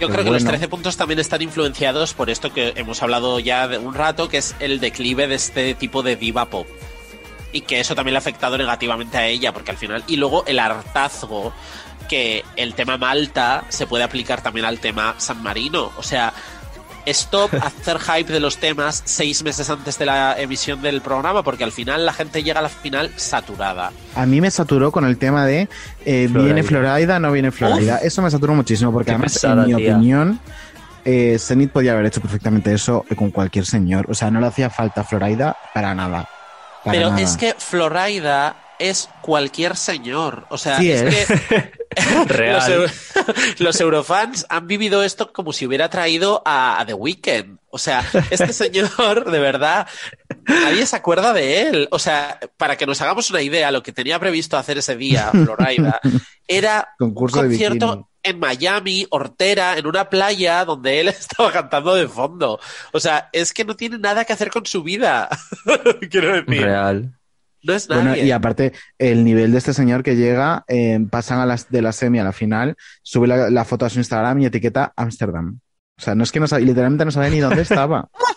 [0.00, 3.68] Yo creo que los 13 puntos también están influenciados por esto que hemos hablado ya
[3.68, 6.66] de un rato, que es el declive de este tipo de diva pop.
[7.54, 10.04] Y que eso también le ha afectado negativamente a ella, porque al final.
[10.08, 11.54] Y luego el hartazgo,
[12.08, 15.92] que el tema Malta se puede aplicar también al tema San Marino.
[15.96, 16.34] O sea,
[17.06, 21.64] stop hacer hype de los temas seis meses antes de la emisión del programa, porque
[21.64, 23.92] al final la gente llega a la final saturada.
[24.14, 25.68] A mí me saturó con el tema de
[26.04, 27.98] eh, viene Florida, no viene Florida.
[27.98, 30.40] Eso me saturó muchísimo, porque además, en mi opinión,
[31.04, 34.06] eh, Zenith podía haber hecho perfectamente eso con cualquier señor.
[34.08, 36.28] O sea, no le hacía falta Florida para nada.
[36.84, 40.46] Pero es que Florida es cualquier señor.
[40.50, 41.72] O sea, es que
[43.58, 47.58] Los, eurofans han vivido esto como si hubiera traído a, The Weeknd.
[47.70, 49.88] O sea, este señor, de verdad,
[50.46, 51.88] nadie se acuerda de él.
[51.90, 55.30] O sea, para que nos hagamos una idea, lo que tenía previsto hacer ese día,
[55.30, 56.00] Florida,
[56.46, 62.58] era un concierto en Miami, Hortera, en una playa donde él estaba cantando de fondo.
[62.92, 65.28] O sea, es que no tiene nada que hacer con su vida.
[66.10, 66.62] Quiero decir.
[66.62, 67.14] Real.
[67.88, 71.80] Bueno, y aparte, el nivel de este señor que llega, eh, pasan a las, de
[71.80, 75.60] la semi a la final, sube la, foto a su Instagram y etiqueta Amsterdam.
[75.96, 78.08] O sea, no es que no sabe, literalmente no sabe ni dónde estaba.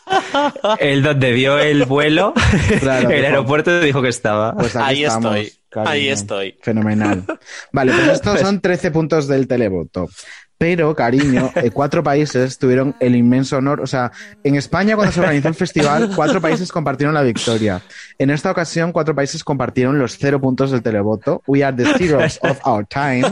[0.80, 2.34] el donde vio el vuelo,
[2.82, 4.54] el aeropuerto dijo que estaba.
[4.56, 5.52] Pues ahí estoy.
[5.76, 6.56] Ahí estoy.
[6.62, 7.24] Fenomenal.
[7.72, 10.08] Vale, pues estos pues son 13 puntos del televoto.
[10.58, 13.80] Pero, cariño, eh, cuatro países tuvieron el inmenso honor.
[13.82, 14.12] O sea,
[14.44, 17.82] en España, cuando se organizó el festival, cuatro países compartieron la victoria.
[18.18, 21.44] En esta ocasión, cuatro países compartieron los cero puntos del televoto.
[21.46, 23.26] We are the heroes of our time.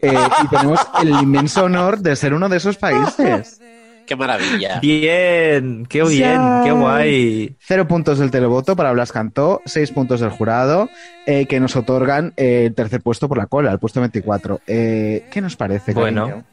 [0.00, 3.60] Eh, y tenemos el inmenso honor de ser uno de esos países.
[4.08, 4.80] ¡Qué maravilla!
[4.80, 7.56] Bien, qué bien, qué guay.
[7.60, 10.88] Cero puntos del televoto para Blas Cantó, seis puntos del jurado,
[11.26, 14.62] eh, que nos otorgan el tercer puesto por la cola, el puesto 24.
[14.66, 15.92] ¿Qué nos parece?
[15.92, 16.44] Bueno.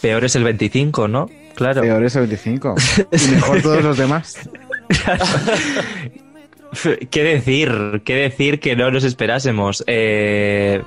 [0.00, 1.30] Peor es el 25, ¿no?
[1.54, 1.82] Claro.
[1.82, 2.74] Peor es el 25.
[3.12, 4.48] y mejor todos los demás.
[7.10, 8.02] ¿Qué decir?
[8.04, 9.84] ¿Qué decir que no nos esperásemos?
[9.86, 10.82] Eh,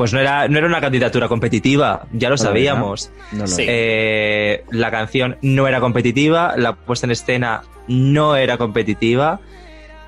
[0.00, 3.10] pues no era, no era una candidatura competitiva, ya lo sabíamos.
[3.58, 9.40] Eh, la canción no era competitiva, la puesta en escena no era competitiva.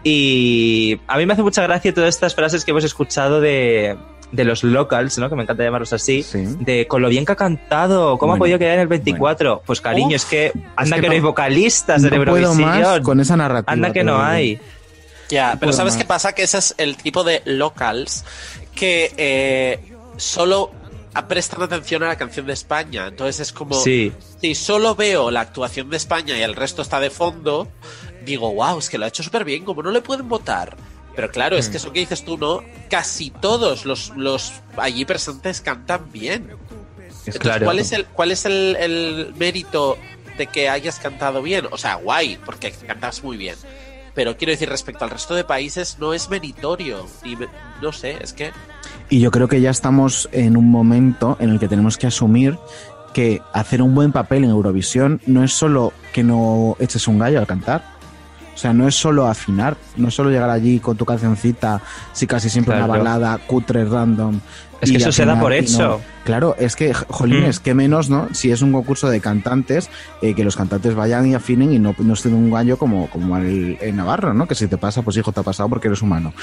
[0.02, 3.98] Y a mí me hace mucha gracia todas estas frases que hemos escuchado de,
[4.30, 5.28] de los locals, ¿no?
[5.28, 8.58] Que me encanta llamarlos así, de con lo bien que ha cantado, ¿cómo ha podido
[8.58, 9.60] quedar en el 24?
[9.66, 13.02] Pues cariño, es que anda que, no hay vocalistas de Eurovisión.
[13.02, 13.70] con esa narrativa.
[13.70, 14.58] Anda que no hay.
[15.28, 16.34] Ya, pero ¿sabes qué pasa?
[16.34, 18.24] Que ese es el tipo de locals
[18.74, 19.78] que eh,
[20.16, 20.70] solo
[21.28, 23.06] prestan atención a la canción de España.
[23.06, 24.12] Entonces es como, si
[24.54, 27.68] solo veo la actuación de España y el resto está de fondo,
[28.24, 30.76] digo, wow, es que lo ha hecho súper bien, como no le pueden votar?
[31.14, 31.76] Pero claro, es que mm.
[31.76, 32.62] eso que dices tú, ¿no?
[32.88, 36.56] Casi todos los, los allí presentes cantan bien.
[37.38, 37.66] claro.
[37.66, 39.98] ¿cuál es, el, cuál es el, mérito
[40.38, 41.68] de que hayas cantado bien?
[41.70, 43.56] O sea, guay, porque cantas muy bien.
[44.14, 47.06] Pero quiero decir, respecto al resto de países, no es meritorio.
[47.24, 47.36] Y
[47.80, 48.52] no sé, es que.
[49.08, 52.58] Y yo creo que ya estamos en un momento en el que tenemos que asumir
[53.12, 57.38] que hacer un buen papel en Eurovisión no es solo que no eches un gallo
[57.38, 57.84] al cantar,
[58.54, 61.80] o sea, no es solo afinar, no es solo llegar allí con tu cancioncita,
[62.12, 64.40] si casi siempre una balada cutre random.
[64.82, 66.00] Es que eso se da por hecho.
[66.24, 67.62] Claro, es que, jolines, mm.
[67.62, 68.28] que menos, ¿no?
[68.32, 69.88] Si es un concurso de cantantes,
[70.22, 73.36] eh, que los cantantes vayan y afinen y no, no estén un gallo como, como
[73.36, 74.48] el, Navarro, ¿no?
[74.48, 76.34] Que si te pasa, pues hijo, te ha pasado porque eres humano.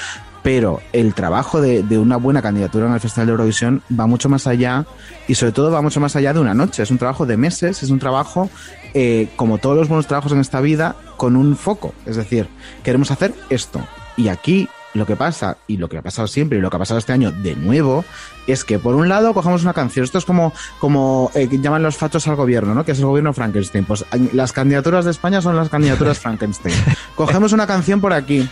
[0.42, 4.30] Pero el trabajo de, de, una buena candidatura en el Festival de Eurovisión va mucho
[4.30, 4.86] más allá
[5.28, 6.82] y sobre todo va mucho más allá de una noche.
[6.82, 8.48] Es un trabajo de meses, es un trabajo,
[8.94, 11.92] eh, como todos los buenos trabajos en esta vida, con un foco.
[12.06, 12.48] Es decir,
[12.82, 13.86] queremos hacer esto.
[14.16, 16.78] Y aquí lo que pasa, y lo que ha pasado siempre, y lo que ha
[16.78, 18.04] pasado este año de nuevo,
[18.46, 21.96] es que por un lado cogemos una canción, esto es como, como eh, llaman los
[21.96, 22.84] fachos al gobierno, ¿no?
[22.84, 23.84] Que es el gobierno Frankenstein.
[23.84, 26.74] Pues las candidaturas de España son las candidaturas Frankenstein.
[27.14, 28.48] Cogemos una canción por aquí,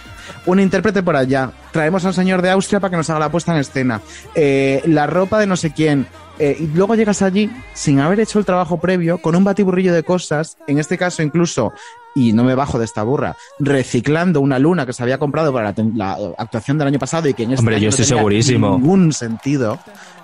[0.46, 3.52] un intérprete por allá, traemos al señor de Austria para que nos haga la puesta
[3.52, 4.00] en escena,
[4.34, 6.06] eh, la ropa de no sé quién,
[6.38, 10.04] eh, y luego llegas allí sin haber hecho el trabajo previo, con un batiburrillo de
[10.04, 11.72] cosas, en este caso incluso
[12.18, 15.72] y no me bajo de esta burra, reciclando una luna que se había comprado para
[15.94, 18.78] la, actuación del año pasado y que en este Hombre, yo estoy no segurísimo.
[18.78, 19.78] ningún sentido.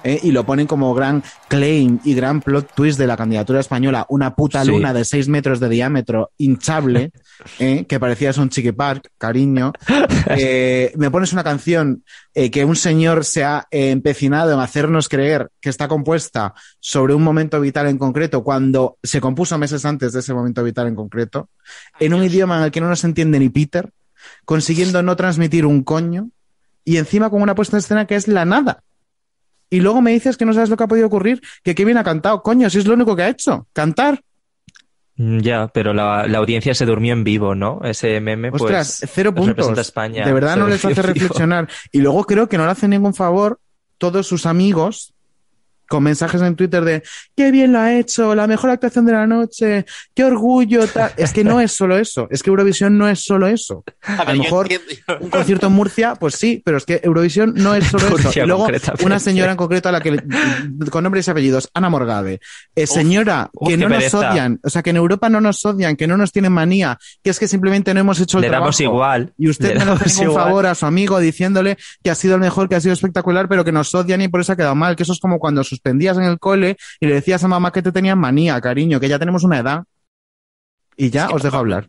[0.04, 0.20] ¿eh?
[0.22, 4.34] y lo ponen como gran claim y gran plot twist de la candidatura española, una
[4.36, 7.10] puta luna de 6 metros de diámetro, hinchable,
[7.58, 7.86] ¿eh?
[7.88, 9.72] que parecía un Chiqui Park, cariño.
[10.36, 15.68] Eh, me pones una canción que un señor se ha empecinado en hacernos creer que
[15.68, 20.34] está compuesta sobre un momento vital en concreto, cuando se compuso meses antes de ese
[20.34, 21.50] momento vital en concreto,
[22.00, 23.90] en un idioma en el que no nos entiende ni Peter,
[24.44, 26.30] consiguiendo no transmitir un coño,
[26.84, 28.82] y encima con una puesta en escena que es la nada.
[29.70, 31.96] Y luego me dices que no sabes lo que ha podido ocurrir, que qué bien
[31.96, 32.42] ha cantado.
[32.42, 34.20] Coño, si es lo único que ha hecho, cantar.
[35.16, 37.80] Mm, ya, pero la, audiencia se durmió en vivo, ¿no?
[37.82, 39.78] Ese meme, Ostras, pues, cero puntos.
[39.78, 41.68] España, de verdad no les hace reflexionar.
[41.92, 43.60] Y luego creo que no le hace ningún favor
[43.98, 45.13] todos sus amigos
[45.88, 47.02] con mensajes en Twitter de
[47.36, 50.86] qué bien lo ha hecho, la mejor actuación de la noche, qué orgullo.
[50.86, 51.12] Tal.
[51.16, 53.84] Es que no es solo eso, es que Eurovisión no es solo eso.
[54.02, 54.68] A, lo mejor
[55.20, 58.30] un concierto en Murcia, pues sí, pero es que Eurovisión no es solo eso.
[58.34, 58.68] Y luego
[59.02, 60.22] una señora en concreto a la que
[60.90, 62.40] con nombres y apellidos, Ana Morgade,
[62.74, 66.06] eh, señora, que no nos odian, o sea, que en Europa no nos odian, que
[66.06, 68.66] no nos tienen manía, que es que simplemente no hemos hecho el Le trabajo.
[68.66, 69.32] damos igual.
[69.38, 72.68] Y usted le hace un favor a su amigo diciéndole que ha sido el mejor,
[72.68, 75.02] que ha sido espectacular, pero que nos odian y por eso ha quedado mal, que
[75.02, 77.92] eso es como cuando suspendías en el cole y le decías a mamá que te
[77.92, 79.84] tenían manía, cariño, que ya tenemos una edad.
[80.96, 81.88] Y ya os dejo hablar.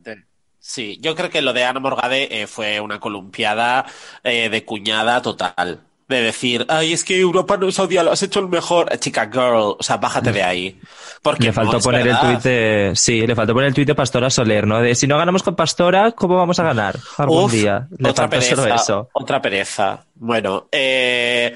[0.59, 3.85] Sí, yo creo que lo de Ana Morgade eh, fue una columpiada
[4.23, 5.81] eh, de cuñada total.
[6.07, 8.91] De decir, ay, es que Europa no es odia, lo has hecho el mejor.
[8.91, 10.79] Eh, chica, girl, o sea, bájate de ahí.
[11.21, 14.29] Porque le faltó poner el tuit de, sí, le faltó poner el tuit de Pastora
[14.31, 14.81] Soler, ¿no?
[14.81, 17.87] De si no ganamos con Pastora, ¿cómo vamos a ganar algún día?
[18.03, 20.03] otra pereza, Otra pereza.
[20.15, 21.55] Bueno, eh,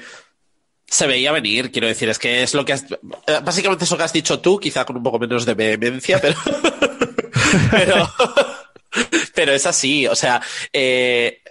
[0.90, 4.02] se veía venir, quiero decir, es que es lo que has, eh, básicamente eso que
[4.02, 6.36] has dicho tú, quizá con un poco menos de vehemencia, pero
[7.70, 8.08] pero,
[9.34, 11.42] pero es así, o sea, eh,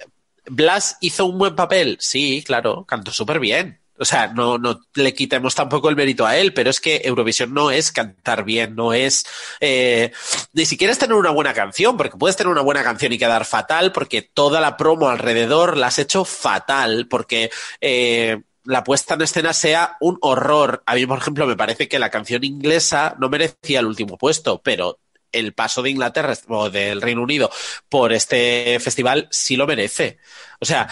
[0.45, 3.79] Blas hizo un buen papel, sí, claro, cantó súper bien.
[4.01, 7.53] O sea, no, no le quitemos tampoco el mérito a él, pero es que Eurovisión
[7.53, 9.25] no es cantar bien, no es
[9.59, 10.13] eh,
[10.53, 13.43] ni siquiera es tener una buena canción, porque puedes tener una buena canción y quedar
[13.43, 19.21] fatal, porque toda la promo alrededor la has hecho fatal, porque eh, la puesta en
[19.21, 20.83] escena sea un horror.
[20.85, 24.61] A mí, por ejemplo, me parece que la canción inglesa no merecía el último puesto,
[24.61, 24.99] pero
[25.31, 27.51] el paso de Inglaterra o del Reino Unido
[27.87, 30.17] por este festival sí lo merece.
[30.59, 30.87] O sea,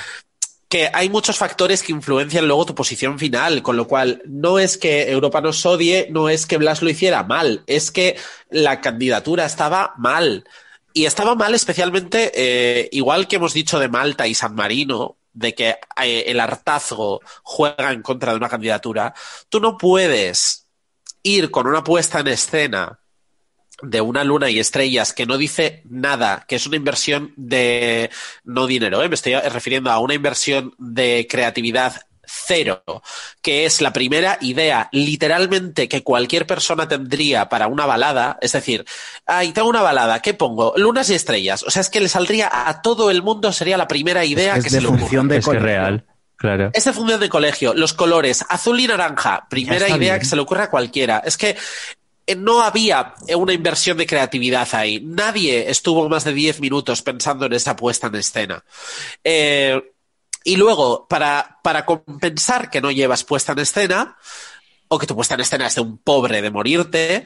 [0.70, 4.78] que hay muchos factores que influencian luego tu posición final, con lo cual no es
[4.78, 8.18] que Europa nos odie, no es que Blas lo hiciera mal, es que
[8.50, 10.44] la candidatura estaba mal.
[10.94, 15.54] Y estaba mal especialmente, eh, igual que hemos dicho de Malta y San Marino, de
[15.54, 15.70] que
[16.04, 19.14] eh, el hartazgo juega en contra de una candidatura,
[19.50, 20.68] tú no puedes
[21.22, 23.00] ir con una puesta en escena
[23.84, 28.10] de una luna y estrellas que no dice nada, que es una inversión de
[28.44, 29.10] no dinero, ¿eh?
[29.10, 32.84] me estoy refiriendo a una inversión de creatividad cero,
[33.42, 38.86] que es la primera idea literalmente que cualquier persona tendría para una balada, es decir,
[39.26, 40.74] ahí tengo una balada, ¿qué pongo?
[40.78, 43.88] Lunas y estrellas, o sea, es que le saldría a todo el mundo, sería la
[43.88, 46.06] primera idea que se le función de es real.
[46.36, 46.70] Claro.
[46.74, 50.44] Es de función de colegio, los colores, azul y naranja, primera idea que se le
[50.44, 51.18] ocurre a cualquiera.
[51.26, 51.58] Es que
[52.28, 55.00] eh, no había una inversión de creatividad ahí.
[55.04, 58.64] Nadie estuvo más de 10 minutos pensando en esa puesta en escena.
[59.24, 59.82] Eh,
[60.48, 64.16] y luego, para, para compensar que no llevas puesta en escena,
[64.88, 67.26] o que tu puesta en escena es de un pobre de morirte,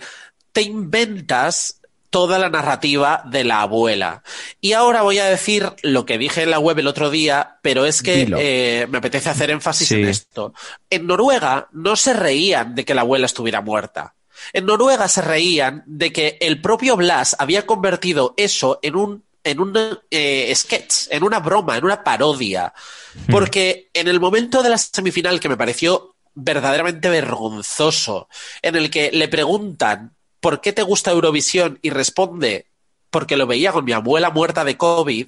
[0.52, 4.24] te inventas toda la narrativa de la abuela.
[4.60, 7.86] Y ahora voy a decir lo que dije en la web el otro día, pero
[7.86, 10.56] es que eh, me apetece hacer énfasis en esto.
[10.90, 14.16] En Noruega no se reían de que la abuela estuviera muerta.
[14.52, 19.60] En Noruega se reían de que el propio Blas había convertido eso en un en
[19.60, 19.78] un
[20.10, 22.74] eh, sketch, en una broma, en una parodia.
[23.14, 23.32] Hmm.
[23.32, 28.30] Porque en el momento de la semifinal que me pareció verdaderamente vergonzoso,
[28.62, 31.80] en el que le preguntan ¿por qué te gusta Eurovisión?
[31.82, 32.68] y responde
[33.10, 35.28] porque lo veía con mi abuela muerta de COVID,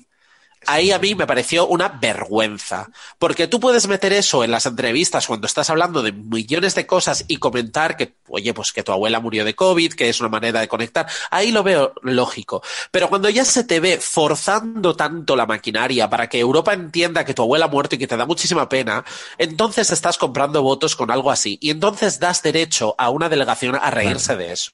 [0.68, 2.89] ahí a mí me pareció una vergüenza.
[3.20, 7.26] Porque tú puedes meter eso en las entrevistas cuando estás hablando de millones de cosas
[7.28, 10.59] y comentar que, oye, pues que tu abuela murió de COVID, que es una manera
[10.59, 11.07] de conectar.
[11.32, 12.61] Ahí lo veo lógico.
[12.91, 17.34] Pero cuando ya se te ve forzando tanto la maquinaria para que Europa entienda que
[17.34, 19.03] tu abuela ha muerto y que te da muchísima pena,
[19.38, 21.57] entonces estás comprando votos con algo así.
[21.61, 24.72] Y entonces das derecho a una delegación a reírse de eso.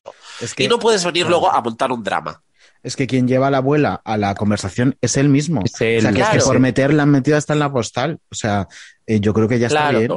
[0.57, 2.41] y no puedes venir luego a montar un drama
[2.83, 5.61] es que quien lleva a la abuela a la conversación es él mismo.
[5.61, 8.19] o sea, que es que por meterla en metida está en la postal.
[8.31, 8.67] O sea,
[9.05, 10.11] eh, yo creo que ya está bien.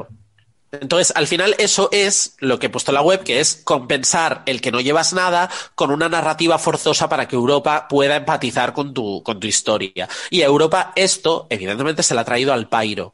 [0.73, 4.43] Entonces, al final, eso es lo que he puesto en la web, que es compensar
[4.47, 8.95] el que no llevas nada con una narrativa forzosa para que Europa pueda empatizar con
[8.95, 10.09] tu, con tu historia.
[10.31, 13.13] Y a Europa esto, evidentemente, se le ha traído al pairo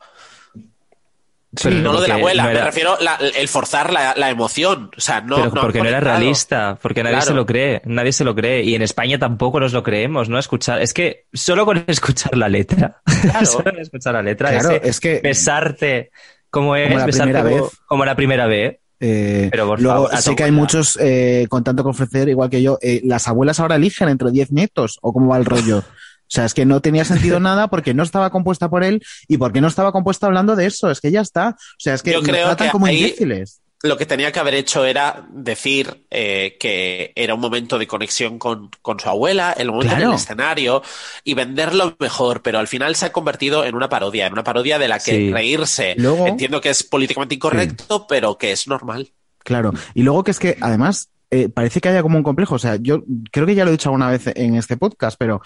[1.50, 4.90] no lo de la abuela, me refiero la, el forzar la, emoción.
[4.96, 5.36] O sea, no.
[5.36, 8.62] Pero porque no era realista, porque nadie se lo cree, nadie se lo cree.
[8.64, 10.38] Y en España tampoco nos lo creemos, ¿no?
[10.38, 13.46] Escuchar, es que solo con escuchar la letra, claro.
[13.46, 16.10] solo con escuchar la letra, claro, es que besarte
[16.50, 17.62] como es, como la primera vez.
[17.86, 18.78] Como, la primera vez.
[19.00, 22.78] Eh, pero luego sé que hay muchos eh, con tanto que ofrecer, igual que yo.
[22.82, 25.82] Eh, ¿Las abuelas ahora eligen entre 10 nietos o cómo va el rollo?
[26.28, 29.38] O sea, es que no tenía sentido nada porque no estaba compuesta por él y
[29.38, 30.90] porque no estaba compuesta hablando de eso.
[30.90, 31.50] Es que ya está.
[31.50, 33.60] O sea, es que Yo creo tratan que como ahí- imbéciles.
[33.84, 38.36] Lo que tenía que haber hecho era decir eh, que era un momento de conexión
[38.36, 40.10] con, con su abuela, el momento en Claro.
[40.10, 40.82] el escenario
[41.22, 44.80] y venderlo mejor, pero al final se ha convertido en una parodia, en una parodia
[44.80, 45.32] de la que Sí.
[45.32, 45.94] reírse.
[45.96, 49.12] Luego- Entiendo que es políticamente incorrecto, pero que es normal.
[49.44, 49.72] Claro.
[49.94, 52.56] Y luego que es que, además, eh, parece que haya como un complejo.
[52.56, 55.40] O sea, yo creo que ya lo he dicho alguna vez en este podcast, pero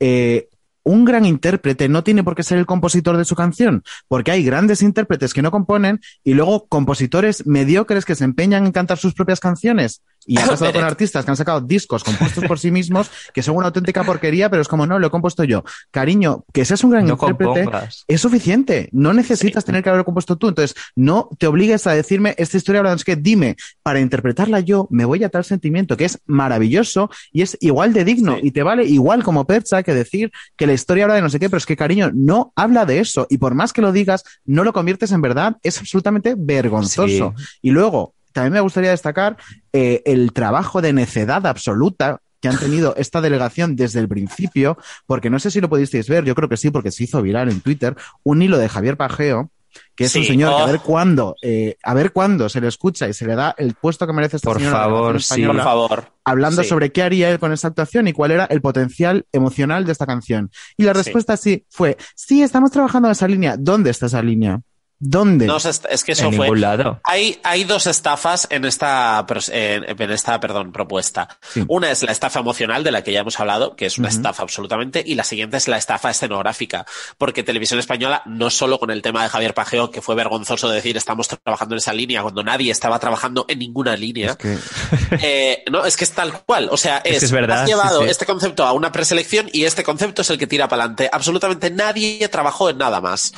[0.00, 0.48] eh,
[0.86, 4.44] un gran intérprete no tiene por qué ser el compositor de su canción, porque hay
[4.44, 9.12] grandes intérpretes que no componen y luego compositores mediocres que se empeñan en cantar sus
[9.12, 10.02] propias canciones.
[10.26, 13.56] Y ha pasado con artistas que han sacado discos compuestos por sí mismos que son
[13.56, 15.64] una auténtica porquería, pero es como, no, lo he compuesto yo.
[15.90, 18.04] Cariño, que seas un gran No intérprete compongas.
[18.08, 18.88] es suficiente.
[18.92, 20.48] No necesitas tener que haberlo compuesto tú.
[20.48, 23.16] Entonces, no te obligues a decirme esta historia habla de no sé qué.
[23.16, 27.92] Dime, para interpretarla yo, me voy a tal sentimiento que es maravilloso y es igual
[27.92, 28.40] de digno Sí.
[28.44, 31.38] y te vale igual como percha que decir que la historia habla de no sé
[31.38, 33.26] qué, pero es que, cariño, no habla de eso.
[33.30, 35.56] Y por más que lo digas, no lo conviertes en verdad.
[35.62, 37.34] Es absolutamente vergonzoso.
[37.62, 39.38] Y luego, también me gustaría destacar
[39.72, 44.76] eh, el trabajo de necedad absoluta que han tenido esta delegación desde el principio,
[45.06, 47.50] porque no sé si lo pudisteis ver, yo creo que sí, porque se hizo viral
[47.50, 49.50] en Twitter, un hilo de Javier Pajeo,
[49.94, 50.66] que es un señor que a oh.
[50.66, 54.06] ver cuándo, eh, a ver cuándo se le escucha y se le da el puesto
[54.06, 55.46] que merece este Por favor, sí.
[55.46, 56.12] Por favor.
[56.26, 56.68] hablando Sí.
[56.68, 60.04] sobre qué haría él con esta actuación y cuál era el potencial emocional de esta
[60.04, 60.50] canción.
[60.76, 63.56] Y la respuesta sí fue, sí, estamos trabajando en esa línea.
[63.58, 64.60] ¿Dónde está esa línea?
[64.98, 65.44] ¿Dónde?
[65.46, 66.46] No, es que eso en fue.
[66.46, 67.00] ningún lado.
[67.04, 71.28] Hay, hay dos estafas en esta, en, en esta perdón, propuesta.
[71.52, 71.64] Sí.
[71.68, 74.42] Una es la estafa emocional, de la que ya hemos hablado, que es una estafa
[74.42, 76.86] absolutamente, y la siguiente es la estafa escenográfica,
[77.18, 80.96] porque Televisión Española, no solo con el tema de Javier Pajeo, que fue vergonzoso decir
[80.96, 84.58] estamos trabajando en esa línea, cuando nadie estaba trabajando en ninguna línea, Es que-
[85.20, 86.68] eh, no, es que es tal cual.
[86.70, 88.10] O sea, Es es, que es verdad, has llevado sí, sí.
[88.12, 91.10] este concepto a una preselección y este concepto es el que tira para adelante.
[91.12, 93.32] Absolutamente nadie trabajó en nada más.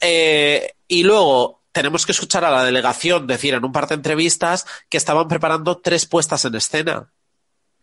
[0.00, 4.66] Eh, y luego tenemos que escuchar a la delegación decir en un par de entrevistas
[4.88, 7.12] que estaban preparando tres puestas en escena.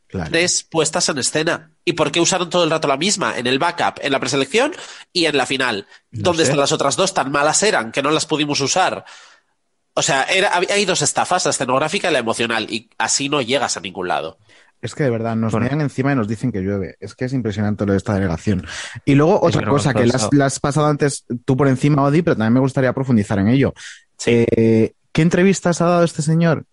[0.08, 0.32] claro.
[0.32, 1.72] Tres puestas en escena.
[1.86, 3.38] ¿Y por qué usaron todo el rato la misma?
[3.38, 4.74] En el backup, en la preselección
[5.12, 5.88] y en la final.
[6.12, 6.50] No ¿Dónde sé.
[6.50, 7.14] están las otras dos?
[7.14, 9.06] Tan malas eran que no las pudimos usar.
[9.96, 13.78] O sea, era, hay dos estafas, la escenográfica y la emocional, y así no llegas
[13.78, 14.40] a ningún lado.
[14.84, 15.64] Es que de verdad nos Bueno.
[15.64, 16.98] miran encima y nos dicen que llueve.
[17.00, 18.66] Es que es impresionante lo de esta delegación.
[19.06, 22.36] Y luego Es otra cosa que la has, pasado antes tú por encima, Odi, pero
[22.36, 23.74] también me gustaría profundizar en ello.
[24.18, 24.46] Sí.
[24.52, 26.66] Eh, ¿Qué entrevistas ha dado este señor?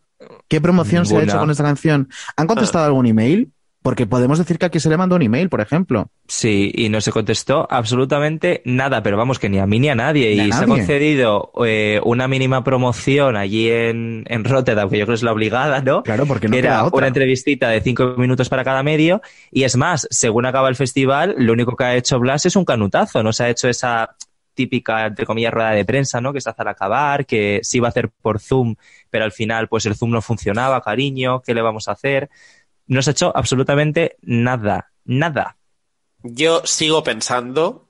[0.49, 2.09] ¿Qué promoción se ha hecho con esta canción?
[2.37, 3.53] ¿Han contestado algún email?
[3.83, 6.11] Porque podemos decir que aquí se le mandó un email, por ejemplo.
[6.28, 9.95] Sí, y no se contestó absolutamente nada, pero vamos, que ni a mí ni a
[9.95, 10.35] nadie.
[10.35, 10.74] Ni a y se ha nadie.
[10.74, 15.33] concedido eh, una mínima promoción allí en, en Rotterdam, que yo creo que es la
[15.33, 16.03] obligada, ¿no?
[16.03, 16.99] Claro, porque no era otra.
[16.99, 19.22] una entrevistita de cinco minutos para cada medio.
[19.51, 22.66] Y es más, según acaba el festival, lo único que ha hecho Blas es un
[22.66, 24.14] canutazo, no se ha hecho esa
[24.53, 26.35] típica, entre comillas, rueda de prensa, ¿no?
[26.35, 28.74] Que se hace al acabar, que se iba a hacer por Zoom,
[29.09, 32.28] pero al final, pues el Zoom no funcionaba, cariño, ¿qué le vamos a hacer?
[32.91, 35.57] No se ha hecho absolutamente nada, nada.
[36.24, 37.88] Yo sigo pensando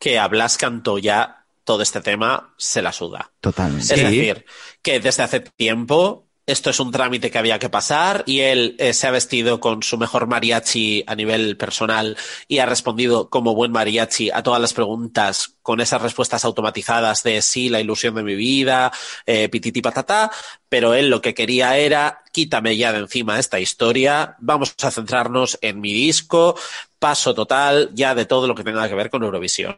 [0.00, 3.30] que a Blas Cantó ya todo este tema se la suda.
[3.40, 3.94] Totalmente.
[3.94, 4.04] Es Sí.
[4.04, 4.44] decir,
[4.82, 8.92] que desde hace tiempo esto es un trámite que había que pasar y él eh,
[8.92, 12.16] se ha vestido con su mejor mariachi a nivel personal
[12.48, 17.40] y ha respondido como buen mariachi a todas las preguntas con esas respuestas automatizadas de
[17.40, 18.92] sí, la ilusión de mi vida,
[19.24, 20.30] eh, pititi patata,
[20.68, 25.58] pero él lo que quería era quítame ya de encima esta historia, vamos a centrarnos
[25.62, 26.58] en mi disco,
[26.98, 29.76] paso total ya de todo lo que tenga que ver con Eurovisión.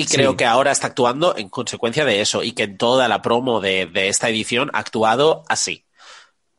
[0.00, 0.36] Y creo Sí.
[0.36, 3.86] que ahora está actuando en consecuencia de eso y que en toda la promo de,
[3.86, 5.84] de esta edición ha actuado así.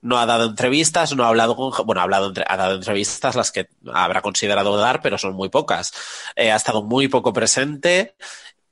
[0.01, 1.71] No ha dado entrevistas, no ha hablado con...
[1.85, 5.49] Bueno, ha, hablado entre- ha dado entrevistas las que habrá considerado dar, pero son muy
[5.49, 5.93] pocas.
[6.35, 8.15] Eh, ha estado muy poco presente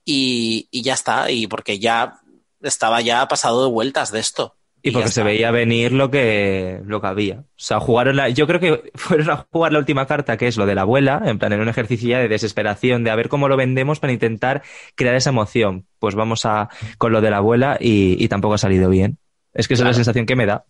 [0.03, 1.32] y, y ya está.
[1.32, 2.20] Y porque ya
[2.61, 4.57] estaba ya pasado de vueltas de esto.
[4.84, 7.40] Y porque se veía venir lo que, lo que había.
[7.40, 10.56] O sea, jugaron la, yo creo que fueron a jugar la última carta, que es
[10.56, 13.28] lo de la abuela, en plan, en un ejercicio ya de desesperación, de a ver
[13.28, 14.62] cómo lo vendemos para intentar
[14.96, 15.86] crear esa emoción.
[16.00, 19.18] Pues vamos a, con lo de la abuela y, y tampoco ha salido bien.
[19.54, 20.64] Es que esa es la sensación que me da.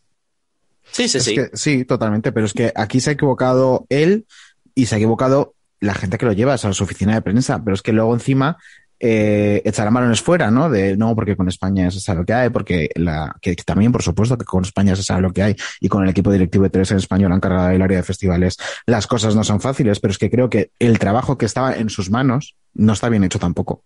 [0.91, 1.36] Sí, sí, Es sí.
[1.36, 4.26] que- sí, totalmente, pero es que aquí se ha equivocado él
[4.74, 7.62] y se ha equivocado la gente que lo lleva, o sea, su oficina de prensa,
[7.64, 8.58] pero es que luego encima
[8.99, 10.69] eh, echarán balones fuera, ¿no?
[10.69, 14.03] De no, porque con España se sabe lo que hay, porque la, que, también, por
[14.03, 16.69] supuesto, que con España se sabe lo que hay y con el equipo directivo de
[16.69, 20.11] Teresa en Español han cargado el área de festivales, las cosas no son fáciles, pero
[20.11, 23.39] es que creo que el trabajo que estaba en sus manos no está bien hecho
[23.39, 23.83] tampoco.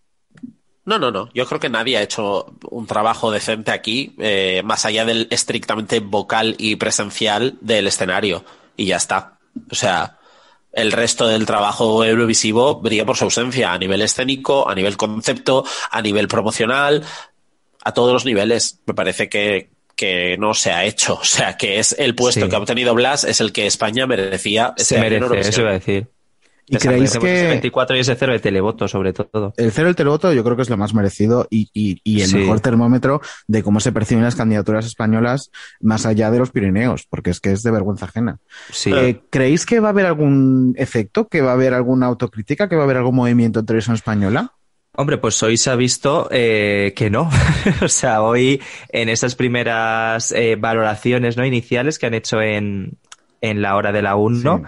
[0.84, 1.30] No, no, no.
[1.34, 6.00] Yo creo que nadie ha hecho un trabajo decente aquí, eh, más allá del estrictamente
[6.00, 8.44] vocal y presencial del escenario.
[8.76, 9.38] Y ya está.
[9.70, 10.18] O sea,
[10.74, 15.66] el resto del trabajo eurovisivo brilla por su ausencia a nivel escénico, a nivel concepto,
[15.90, 17.04] a nivel promocional,
[17.84, 18.80] a todos los niveles.
[18.86, 21.16] Me parece que, que no se ha hecho.
[21.22, 24.74] O sea, que es el puesto que ha obtenido Blas, es el que España merecía.
[24.78, 26.08] Se merece, eso iba a decir.
[26.68, 27.48] ¿Y creéis que...
[27.48, 29.54] 24 y ese cero de televoto, sobre todo.
[29.58, 32.60] El cero del televoto yo creo que es lo más merecido y, y, el mejor
[32.60, 35.52] termómetro de cómo se perciben las candidaturas españolas
[35.82, 38.40] más allá de los Pirineos, porque es que es de vergüenza ajena.
[38.86, 42.76] Eh, ¿Creéis que va a haber algún efecto, que va a haber alguna autocrítica, que
[42.76, 44.54] va a haber algún movimiento en televisión española?
[44.94, 47.30] Hombre, pues hoy se ha visto eh, que no.
[47.82, 52.98] o sea, hoy en esas primeras eh, valoraciones no iniciales que han hecho en,
[53.40, 54.64] en la hora de la 1,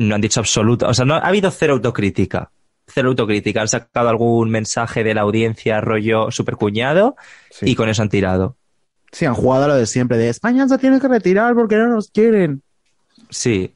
[0.00, 2.50] no han dicho absoluto, o sea, no ha habido cero autocrítica.
[2.86, 3.60] Cero autocrítica.
[3.60, 7.16] Han sacado algún mensaje de la audiencia rollo super cuñado
[7.60, 8.56] y con eso han tirado.
[9.12, 11.88] Sí, han jugado a lo de siempre, de España se tiene que retirar porque no
[11.88, 12.62] nos quieren.
[13.28, 13.74] Sí.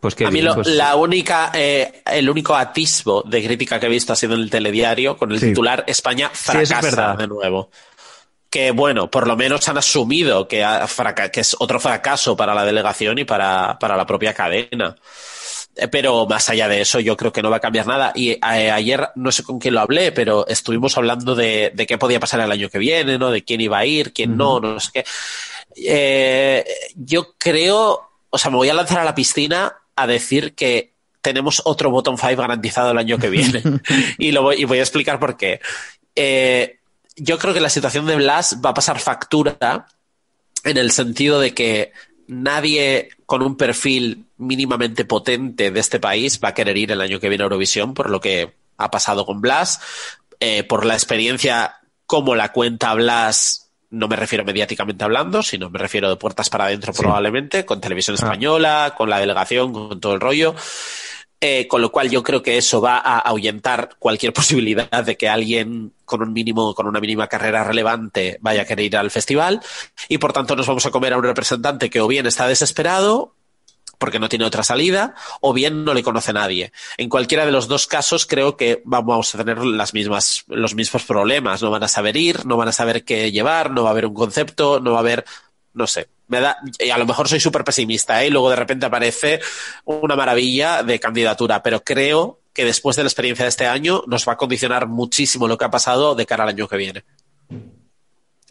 [0.00, 3.90] Pues que a mí pues la única, eh, el único atisbo de crítica que he
[3.90, 7.70] visto ha sido en el telediario con el titular España fracasa de nuevo
[8.50, 10.64] que bueno, por lo menos han asumido que,
[11.32, 14.96] que es otro fracaso para la delegación y para, para la propia cadena.
[15.78, 18.12] Eh, pero más allá de eso, yo creo que no va a cambiar nada.
[18.14, 21.96] Y eh, ayer, no sé con quién lo hablé, pero estuvimos hablando de, de, qué
[21.96, 23.30] podía pasar el año que viene, ¿no?
[23.30, 25.04] De quién iba a ir, quién no, no sé qué.
[25.76, 26.64] Eh,
[26.96, 31.62] yo creo, o sea, me voy a lanzar a la piscina a decir que tenemos
[31.64, 33.62] otro bottom five garantizado el año que viene.
[34.18, 35.60] y, lo voy, y voy a explicar por qué.
[37.16, 39.86] yo creo que la situación de Blas va a pasar factura
[40.64, 41.92] en el sentido de que
[42.28, 47.18] nadie con un perfil mínimamente potente de este país va a querer ir el año
[47.18, 49.80] que viene a Eurovisión por lo que ha pasado con Blas,
[50.38, 51.74] eh, por la experiencia
[52.06, 56.66] como la cuenta Blas, no me refiero mediáticamente hablando, sino me refiero de puertas para
[56.66, 58.24] adentro probablemente, con televisión ah.
[58.24, 60.54] española, con la delegación, con todo el rollo.
[61.40, 65.28] Eh, con lo cual yo creo que eso va a ahuyentar cualquier posibilidad de que
[65.28, 69.60] alguien con un mínimo, con una mínima carrera relevante vaya a querer ir al festival.
[70.08, 73.34] Y por tanto nos vamos a comer a un representante que o bien está desesperado
[73.98, 76.72] porque no tiene otra salida, o bien no le conoce nadie.
[76.96, 81.04] En cualquiera de los dos casos creo que vamos a tener las mismas, los mismos
[81.04, 81.62] problemas.
[81.62, 84.06] No van a saber ir, no van a saber qué llevar, no va a haber
[84.06, 85.24] un concepto, no va a haber,
[85.78, 88.26] no sé, me da, y a lo mejor soy súper pesimista, ¿eh?
[88.26, 89.40] y luego de repente aparece
[89.84, 94.28] una maravilla de candidatura, pero creo que después de la experiencia de este año nos
[94.28, 97.04] va a condicionar muchísimo lo que ha pasado de cara al año que viene.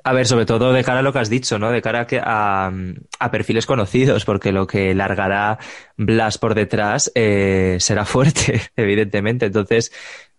[0.03, 1.69] A ver, sobre todo de cara a lo que has dicho, ¿no?
[1.69, 2.71] De cara a,
[3.19, 5.59] a, perfiles conocidos, porque lo que largará
[5.97, 9.47] Blas por detrás eh, será fuerte, evidentemente.
[9.47, 9.91] Entonces,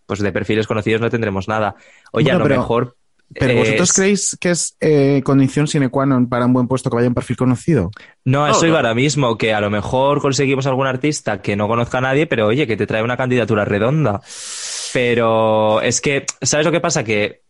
[0.06, 1.76] pues de perfiles conocidos no tendremos nada.
[2.12, 2.96] Oye, a lo mejor
[3.34, 6.96] ¿Pero vosotros creéis que es eh, condición sine qua non para un buen puesto que
[6.96, 7.92] vaya un perfil conocido?
[8.24, 11.98] No, eso iba ahora mismo, que a lo mejor conseguimos algún artista que no conozca
[11.98, 14.22] a nadie, pero oye, que te trae una candidatura redonda.
[14.92, 17.04] Pero es que, ¿sabes lo que pasa?
[17.04, 17.42] Que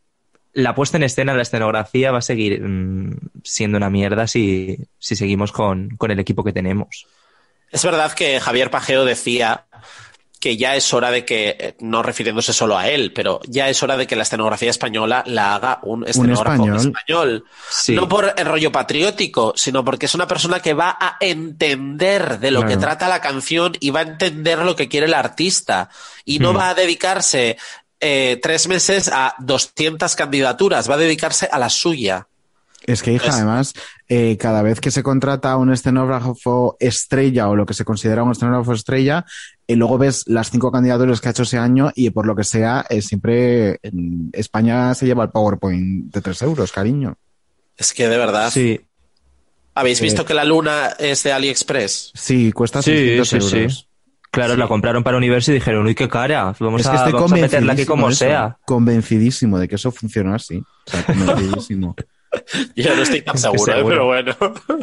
[0.52, 5.14] la puesta en escena, la escenografía va a seguir mm, siendo una mierda si, si
[5.14, 7.06] seguimos con, con el equipo que tenemos.
[7.70, 9.66] Es verdad que Javier Pajeo decía
[10.40, 13.82] que ya es hora de que, eh, no refiriéndose solo a él, pero ya es
[13.82, 17.44] hora de que la escenografía española la haga un escenógrafo español.
[17.88, 22.50] No por el rollo patriótico, sino porque es una persona que va a entender de
[22.50, 25.90] lo que trata la canción y va a entender lo que quiere el artista.
[26.24, 26.56] Y no hmm.
[26.56, 27.56] va a dedicarse
[28.00, 32.28] eh, tres meses a 200 candidaturas, va a dedicarse a la suya.
[32.88, 33.74] Es que, hija, además,
[34.08, 38.32] eh, cada vez que se contrata un escenógrafo estrella o lo que se considera un
[38.32, 39.26] escenógrafo estrella,
[39.66, 42.44] y luego ves las cinco candidaturas que ha hecho ese año y por lo que
[42.44, 47.18] sea, eh, siempre en España se lleva el PowerPoint de tres euros, cariño.
[47.76, 48.50] Es que de verdad.
[48.50, 48.80] Sí.
[49.74, 52.12] ¿Habéis visto que la luna es de AliExpress?
[52.14, 53.88] Sí, cuesta 600 euros.
[54.30, 57.74] Claro, la compraron para Universo y dijeron, uy, qué cara, vamos, a, vamos a meterla
[57.74, 58.56] aquí como sea.
[58.64, 60.56] Convencidísimo de que eso funciona así.
[60.56, 61.94] O sea, convencidísimo.
[62.76, 63.84] Yo no estoy tan seguro, ¿eh?
[63.86, 64.36] pero bueno.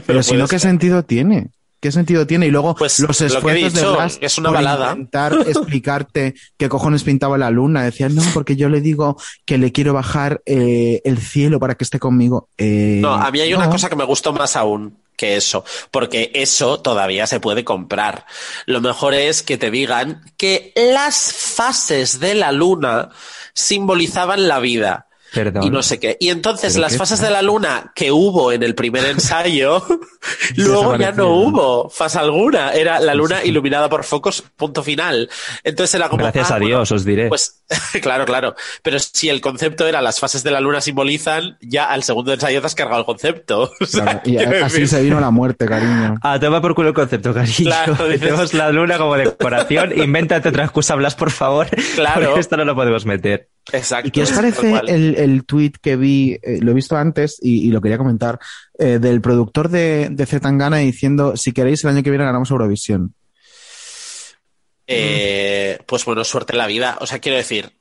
[0.06, 1.50] Pero si no, ¿qué sentido tiene?
[1.80, 2.48] ¿Qué sentido tiene?
[2.48, 4.94] Y luego pues los esfuerzos de Blas es una balada.
[4.94, 7.84] intentar explicarte qué cojones pintaba la luna.
[7.84, 11.84] Decía, no, porque yo le digo que le quiero bajar eh, el cielo para que
[11.84, 12.50] esté conmigo.
[12.58, 16.32] Eh, no, a mí hay una cosa que me gustó más aún que eso, porque
[16.34, 18.26] eso todavía se puede comprar.
[18.66, 23.10] Lo mejor es que te digan que las fases de la luna
[23.54, 25.08] simbolizaban la vida
[25.62, 26.18] y no sé qué.
[26.20, 29.86] Y entonces las fases de la luna que hubo en el primer ensayo,
[30.56, 32.72] luego ya no hubo fase alguna.
[32.72, 35.30] Era la luna iluminada por focos, punto final.
[35.64, 36.24] Entonces era como...
[36.24, 37.28] Gracias ah, a Dios, os diré.
[37.28, 37.64] Pues
[38.02, 38.56] claro, claro.
[38.82, 42.62] Pero si el concepto era las fases de la luna simbolizan, ya al segundo ensayo
[42.62, 43.72] te has cargado el concepto.
[44.26, 46.18] y así se vino la muerte, cariño.
[46.22, 47.56] Ah, toma por culo el concepto, cariño.
[47.66, 49.98] Claro, Tenemos la luna como decoración.
[49.98, 51.68] Invéntate otra excusa, Blas, por favor.
[51.96, 52.38] Claro.
[52.38, 53.50] esto no lo podemos meter.
[53.72, 54.08] Exacto.
[54.08, 57.72] ¿Y qué os parece el, el tweet que vi, eh, lo he visto antes y,
[57.72, 58.40] lo quería comentar,
[58.78, 63.16] eh, del productor de, de Zetangana diciendo, si queréis el año que viene ganamos Eurovisión?
[64.88, 66.98] Eh, pues bueno, suerte en la vida.
[67.02, 67.72] O sea, quiero decir,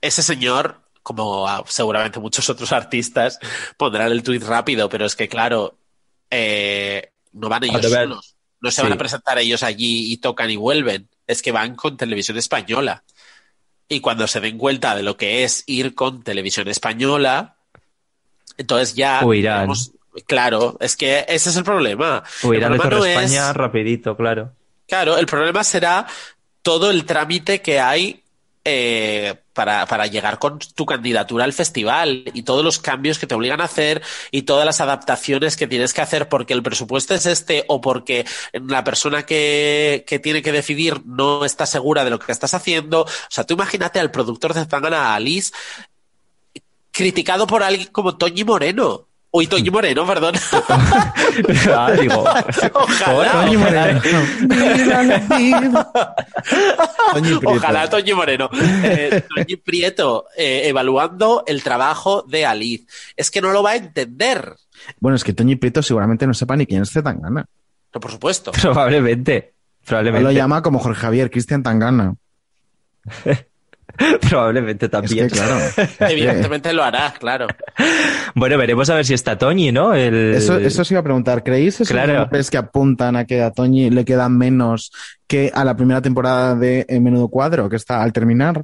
[0.00, 3.38] ese señor, como seguramente muchos otros artistas,
[3.76, 5.76] pondrán el tweet rápido, pero es que claro,
[6.30, 8.36] no van ellos solos.
[8.60, 11.08] No se van a presentar ellos allí y tocan y vuelven.
[11.26, 13.02] Es que van con televisión española.
[13.92, 17.56] Y cuando se den cuenta de lo que es ir con televisión española,
[18.56, 19.20] entonces ya...
[20.26, 22.22] claro, es que ese es el problema.
[22.42, 24.52] Huirán de España rapidito, claro.
[24.88, 26.06] Claro, el problema será
[26.62, 28.22] todo el trámite que hay
[28.64, 33.34] eh, para, para, llegar con tu candidatura al festival y todos los cambios que te
[33.34, 37.26] obligan a hacer y todas las adaptaciones que tienes que hacer porque el presupuesto es
[37.26, 42.18] este o porque la persona que, que tiene que decidir no está segura de lo
[42.18, 43.02] que estás haciendo.
[43.02, 45.52] O sea, tú imagínate al productor de Zangana Alice
[46.90, 49.08] criticado por alguien como Toñi Moreno.
[49.34, 50.34] Uy, Toño Moreno, perdón.
[51.74, 52.22] ah, digo,
[52.74, 53.32] ojalá.
[53.32, 54.00] Toño Moreno.
[57.46, 58.50] ojalá Toño Moreno.
[58.52, 62.86] Eh, Toño Prieto eh, evaluando el trabajo de Aliz.
[63.16, 64.54] Es que no lo va a entender.
[65.00, 67.46] Bueno, es que Toño Prieto seguramente no sepa ni quién es Zetangana.
[67.94, 68.52] No, por supuesto.
[68.60, 69.54] Probablemente.
[69.86, 70.24] Probablemente.
[70.24, 72.16] lo llama como Jorge Javier, Cristian Tangana.
[74.28, 75.28] Probablemente también.
[75.28, 75.58] claro.
[76.00, 77.46] Evidentemente lo hará, claro.
[78.34, 79.94] Bueno, veremos a ver si está Toñi, ¿no?
[79.94, 81.42] Eso, eso se iba a preguntar.
[81.42, 82.28] ¿Creéis esos claro.
[82.50, 84.92] que apuntan a que a Toñi le queda menos
[85.26, 88.62] que a la primera temporada de Menudo Cuadro, que está al terminar?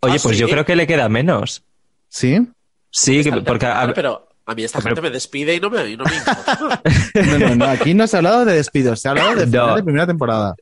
[0.00, 1.62] Oye, ah, pues yo creo que le queda menos.
[2.08, 2.48] ¿Sí?
[2.90, 3.68] Sí, porque...
[3.94, 6.04] pero a mí esta gente me despide y no me, no
[7.14, 9.76] no, no, no, aquí no se ha hablado de despidos, se ha hablado de final
[9.76, 10.54] de primera temporada.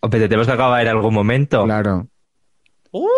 [0.00, 1.64] Hombre, tenemos que acabar en algún momento.
[1.64, 2.08] Claro.
[2.94, 3.08] Uh.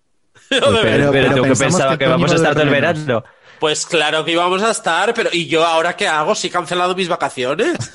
[0.50, 3.24] pero, pero, que pensaba que, vamos a estar todo el verano.
[3.58, 6.34] Pues claro que íbamos a estar, pero ¿y yo ahora qué hago?
[6.34, 7.78] ¿Si he cancelado mis vacaciones?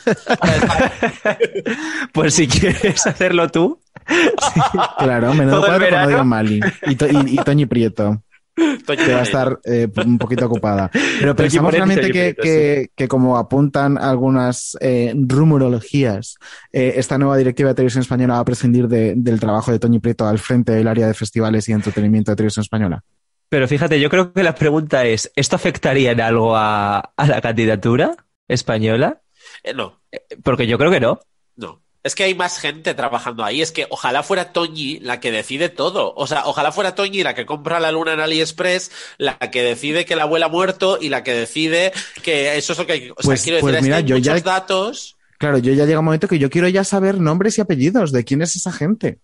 [2.13, 3.79] pues si quieres hacerlo tú.
[4.97, 8.23] Claro, menudo cuadro con Mali y, y, y Toñi Prieto
[8.85, 10.89] que va a estar eh, un poquito ocupada.
[11.19, 16.37] Pero pensamos realmente que, que, como apuntan algunas eh, rumorologías,
[16.71, 20.27] eh, esta nueva directiva de televisión española va a prescindir del trabajo de Toñi Prieto
[20.27, 23.03] al frente del área de festivales y entretenimiento de televisión española.
[23.49, 27.41] Pero fíjate, yo creo que la pregunta es, ¿esto afectaría en algo a, a la
[27.41, 28.15] candidatura
[28.47, 29.21] española?
[29.75, 29.99] no.
[30.43, 31.19] Porque yo creo que no.
[31.55, 31.81] No.
[32.03, 33.61] Es que hay más gente trabajando ahí.
[33.61, 36.13] Es que ojalá fuera Toñi la que decide todo.
[36.15, 40.05] O sea, ojalá fuera Toñi la que compra la luna en AliExpress, la que decide
[40.05, 41.91] que la abuela ha muerto y la que decide
[42.23, 43.11] que eso es lo que.
[43.17, 45.17] O sea, pues, quiero decir, pues mira, yo muchos datos.
[45.37, 48.23] Claro, yo ya llega un momento que yo quiero ya saber nombres y apellidos de
[48.23, 49.19] quién es esa gente.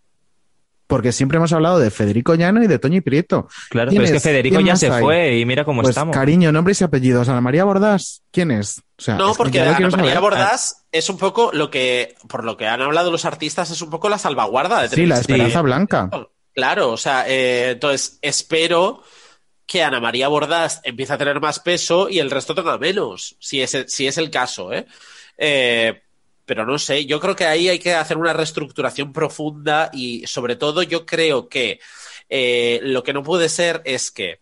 [0.88, 3.48] Porque siempre hemos hablado de Federico Llano y de Toñi Prieto.
[3.70, 6.16] Claro, pero es que Federico ya se fue y mira cómo pues, estamos.
[6.16, 7.28] Cariño, nombres y apellidos.
[7.28, 8.82] Ana María Bordás, ¿quién es?
[9.08, 13.12] no, porque Ana María Bordás es un poco lo que, por lo que han hablado
[13.12, 16.10] los artistas, es un poco la salvaguarda de Sí, la esperanza blanca.
[16.54, 19.02] Claro, o sea, eh, entonces espero
[19.66, 23.62] que Ana María Bordás empiece a tener más peso y el resto tenga menos, si
[23.62, 24.86] es, si es el caso, ¿eh?
[25.38, 26.05] eh
[26.46, 30.56] pero no sé, yo creo que ahí hay que hacer una reestructuración profunda y sobre
[30.56, 31.80] todo yo creo que
[32.30, 34.42] eh, lo que no puede ser es que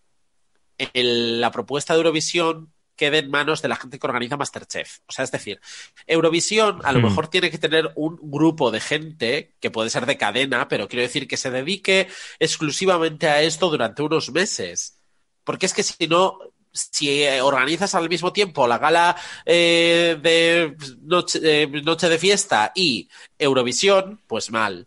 [0.92, 4.98] la propuesta de Eurovisión quede en manos de la gente que organiza Masterchef.
[5.06, 5.60] O sea, es decir,
[6.06, 7.04] Eurovisión a lo hmm.
[7.04, 11.02] mejor tiene que tener un grupo de gente que puede ser de cadena, pero quiero
[11.02, 14.98] decir que se dedique exclusivamente a esto durante unos meses.
[15.42, 16.38] Porque es que si no,
[16.74, 19.16] si eh, organizas al mismo tiempo la gala
[19.46, 23.08] eh, de noche, de fiesta y
[23.38, 24.86] Eurovisión, pues mal.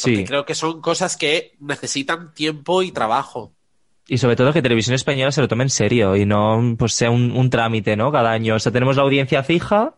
[0.00, 3.52] Porque creo que son cosas que necesitan tiempo y trabajo.
[4.06, 7.10] Y sobre todo que Televisión Española se lo tome en serio y no pues sea
[7.10, 8.12] un, trámite, ¿no?
[8.12, 8.54] Cada año.
[8.54, 9.94] O sea, tenemos la audiencia fija,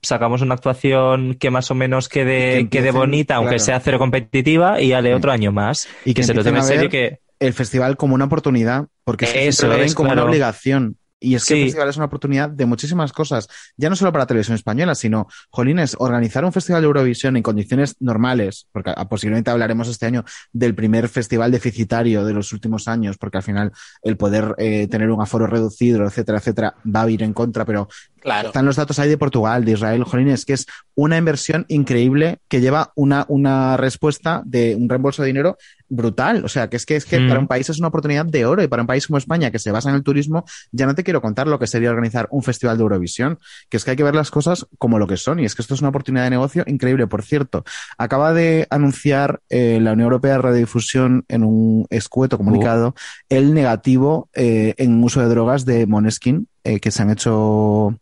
[0.00, 4.88] sacamos una actuación que más o menos quede, quede bonita, aunque sea cero competitiva, y
[4.88, 5.88] ya otro año más.
[6.04, 9.68] Y que, se lo tome en serio que el festival como una oportunidad, porque eso
[9.68, 10.96] lo ven como una obligación.
[11.18, 14.26] Y es que el festival es una oportunidad de muchísimas cosas, ya no solo para
[14.26, 19.50] televisión española, sino, jolines, organizar un festival de Eurovisión en condiciones normales, porque ah, posiblemente
[19.50, 23.72] hablaremos este año del primer festival deficitario de los últimos años, porque al final
[24.02, 27.88] el poder eh, tener un aforo reducido, etcétera, etcétera, va a ir en contra, pero
[28.26, 28.48] claro.
[28.48, 32.60] están los datos ahí de Portugal, de Israel, jolines, que es una inversión increíble que
[32.60, 35.56] lleva una, una respuesta de un reembolso de dinero
[35.88, 36.44] brutal.
[36.44, 37.42] O sea, que es que, es que para mm.
[37.42, 39.70] un país es una oportunidad de oro y para un país como España, que se
[39.70, 42.76] basa en el turismo, ya no te quiero contar lo que sería organizar un festival
[42.76, 43.38] de Eurovisión,
[43.68, 45.62] que es que hay que ver las cosas como lo que son y es que
[45.62, 47.06] esto es una oportunidad de negocio increíble.
[47.06, 47.64] Por cierto,
[47.98, 52.94] acaba de anunciar eh, la Unión Europea de Radiodifusión en un escueto comunicado oh.
[53.28, 57.98] el negativo eh, en uso de drogas de Moneskin, eh, que se han hecho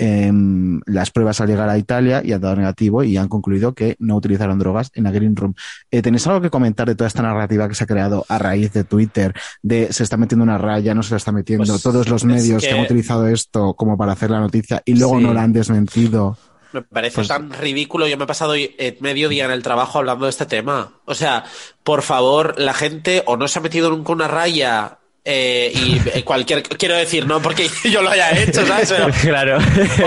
[0.00, 3.96] Em, las pruebas al llegar a Italia y han dado negativo y han concluido que
[3.98, 5.54] no utilizaron drogas en la Green Room.
[5.90, 8.72] Eh, ¿Tenéis algo que comentar de toda esta narrativa que se ha creado a raíz
[8.72, 9.34] de Twitter?
[9.60, 12.62] De se está metiendo una raya, no se la está metiendo, pues todos los medios
[12.62, 12.70] que...
[12.70, 16.38] han utilizado esto como para hacer la noticia y luego no la han desmentido.
[16.72, 18.06] Me parece pues tan ridículo.
[18.06, 18.54] Yo me he pasado
[19.00, 20.92] medio día en el trabajo hablando de este tema.
[21.06, 21.44] O sea,
[21.82, 24.97] por favor, la gente o no se ha metido nunca una raya
[25.30, 28.94] eh, y eh, cualquier, quiero decir, no porque yo lo haya hecho, ¿sabes?
[29.20, 29.58] claro,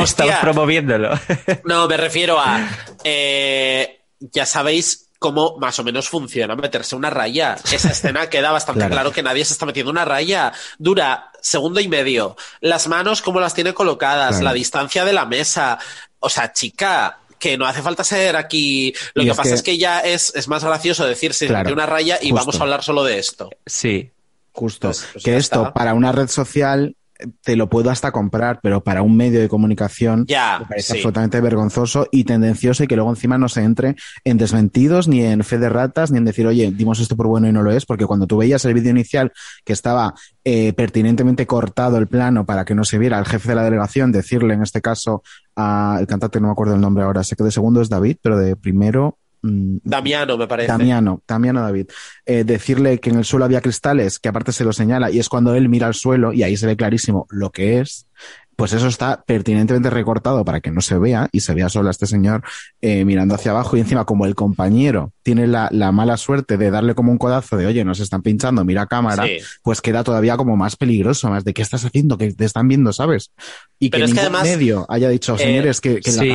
[0.02, 1.12] estamos promoviéndolo.
[1.66, 2.68] no, me refiero a,
[3.04, 7.56] eh, ya sabéis cómo más o menos funciona meterse una raya.
[7.72, 9.12] Esa escena queda bastante claro.
[9.12, 10.54] que nadie se está metiendo una raya.
[10.80, 12.36] Dura segundo y medio.
[12.60, 15.78] Las manos, cómo las tiene colocadas, la distancia de la mesa.
[16.20, 18.92] O sea, chica, que no hace falta ser aquí.
[19.14, 22.32] Lo que pasa es que ya es, es más gracioso decir se una raya y
[22.32, 23.52] vamos a hablar solo de esto.
[23.68, 24.10] Sí.
[24.52, 24.88] Justo.
[24.90, 26.96] Pues, pues que esto para una red social
[27.44, 31.40] te lo puedo hasta comprar, pero para un medio de comunicación ya, me parece absolutamente
[31.42, 35.58] vergonzoso y tendencioso y que luego encima no se entre en desmentidos ni en fe
[35.58, 38.06] de ratas ni en decir, oye, dimos esto por bueno y no lo es, porque
[38.06, 39.32] cuando tú veías el vídeo inicial
[39.64, 40.14] que estaba
[40.44, 44.12] eh, pertinentemente cortado el plano para que no se viera al jefe de la delegación,
[44.12, 45.24] decirle en este caso
[45.56, 48.38] al cantante, no me acuerdo el nombre ahora, sé que de segundo es David, pero
[48.38, 50.72] de primero Damiano, me parece.
[50.72, 51.88] Damiano, Damiano David.
[52.26, 55.30] Eh, decirle que en el suelo había cristales, que aparte se lo señala, y es
[55.30, 58.08] cuando él mira al suelo y ahí se ve clarísimo lo que es
[58.62, 61.92] pues eso está pertinentemente recortado para que no se vea y se vea solo a
[61.92, 62.44] este señor
[62.80, 66.94] eh, mirando hacia abajo y encima como el compañero tiene la, mala suerte de darle
[66.94, 69.26] como un codazo de oye, nos están pinchando, mira cámara,
[69.64, 72.94] pues queda todavía como más peligroso, más de qué estás haciendo, que te están viendo,
[72.94, 73.32] ¿sabes?
[73.80, 76.26] Y que ningún medio haya dicho, señores, que, que la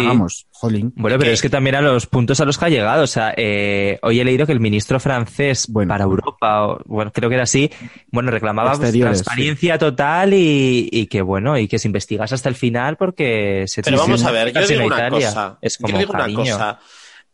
[0.63, 3.05] Bueno, pero es que también a los puntos a los que ha llegado.
[3.05, 7.35] O sea, eh, hoy he leído que el ministro francés para Europa, bueno, creo que
[7.35, 7.71] era así,
[8.11, 12.97] bueno, reclamaba pues, transparencia total y, que bueno, y que se investigase hasta el final
[12.97, 15.59] porque se Pero vamos a ver, yo digo una cosa.
[15.61, 16.81] Es como yo digo una cosa.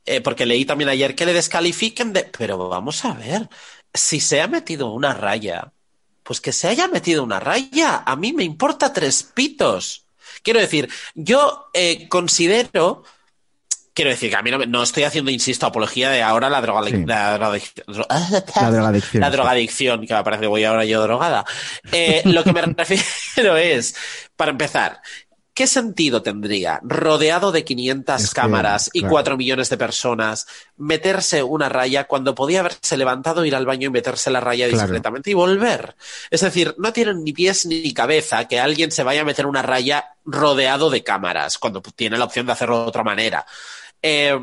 [0.04, 2.24] Eh, porque leí también ayer que le descalifiquen de.
[2.36, 3.48] Pero vamos a ver,
[3.94, 5.72] si se ha metido una raya,
[6.22, 8.02] pues que se haya metido una raya.
[8.04, 10.06] A mí me importa tres pitos.
[10.42, 13.04] Quiero decir, yo eh, considero.
[13.94, 17.06] Quiero decir que a mí no, estoy haciendo, insisto, apología de ahora la, drogadicción.
[17.06, 17.86] la, drogadicción.
[19.20, 21.44] La drogadicción, que me parece que voy ahora yo drogada.
[21.90, 23.94] Eh, lo que me refiero es,
[24.36, 25.00] para empezar,
[25.54, 30.46] ¿Qué sentido tendría, rodeado de 500 cámaras y 4 millones de personas,
[30.78, 35.30] meterse una raya cuando podía haberse levantado, ir al baño y meterse la raya discretamente
[35.30, 35.94] y volver?
[36.30, 39.60] Es decir, no tienen ni pies ni cabeza que alguien se vaya a meter una
[39.60, 43.44] raya rodeado de cámaras cuando tiene la opción de hacerlo de otra manera.
[44.02, 44.38] Eh,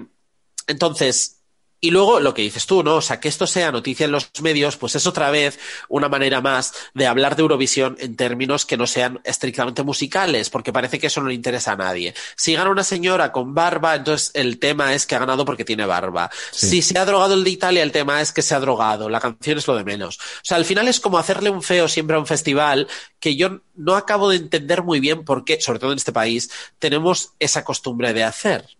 [0.68, 1.40] entonces,
[1.81, 2.95] y luego lo que dices tú, ¿no?
[2.95, 6.41] O sea, que esto sea noticia en los medios, pues es otra vez una manera
[6.41, 11.07] más de hablar de Eurovisión en términos que no sean estrictamente musicales, porque parece que
[11.07, 12.14] eso no le interesa a nadie.
[12.36, 15.86] Si gana una señora con barba, entonces el tema es que ha ganado porque tiene
[15.86, 16.30] barba.
[16.52, 19.07] Si se ha drogado el de Italia, el tema es que se ha drogado.
[19.07, 20.18] La canción es lo de menos.
[20.18, 22.88] O sea, al final es como hacerle un feo siempre a un festival
[23.22, 26.52] que yo no acabo de entender muy bien por qué, sobre todo en este país,
[26.77, 28.78] tenemos esa costumbre de hacer.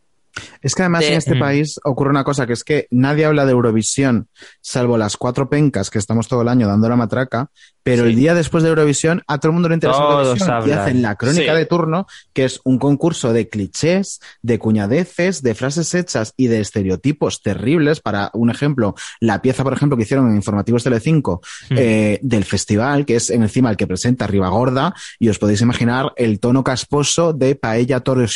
[0.62, 3.52] Es que además en este país ocurre una cosa, que es que nadie habla de
[3.52, 4.28] Eurovisión,
[4.62, 7.50] salvo las cuatro pencas que estamos todo el año dando la matraca,
[7.84, 11.02] pero el día después de Eurovisión a todo el mundo le interesa Eurovisión y hacen
[11.02, 16.34] la crónica de turno, que es un concurso de clichés, de cuñadeces, de frases hechas
[16.38, 18.00] y de estereotipos terribles.
[18.02, 21.42] Para un ejemplo, la pieza, por ejemplo, que hicieron en Informativos Telecinco
[21.72, 26.14] eh, del festival, que es encima el que presenta Riva Gorda, y os podéis imaginar
[26.16, 28.30] el tono casposo de Paella Torres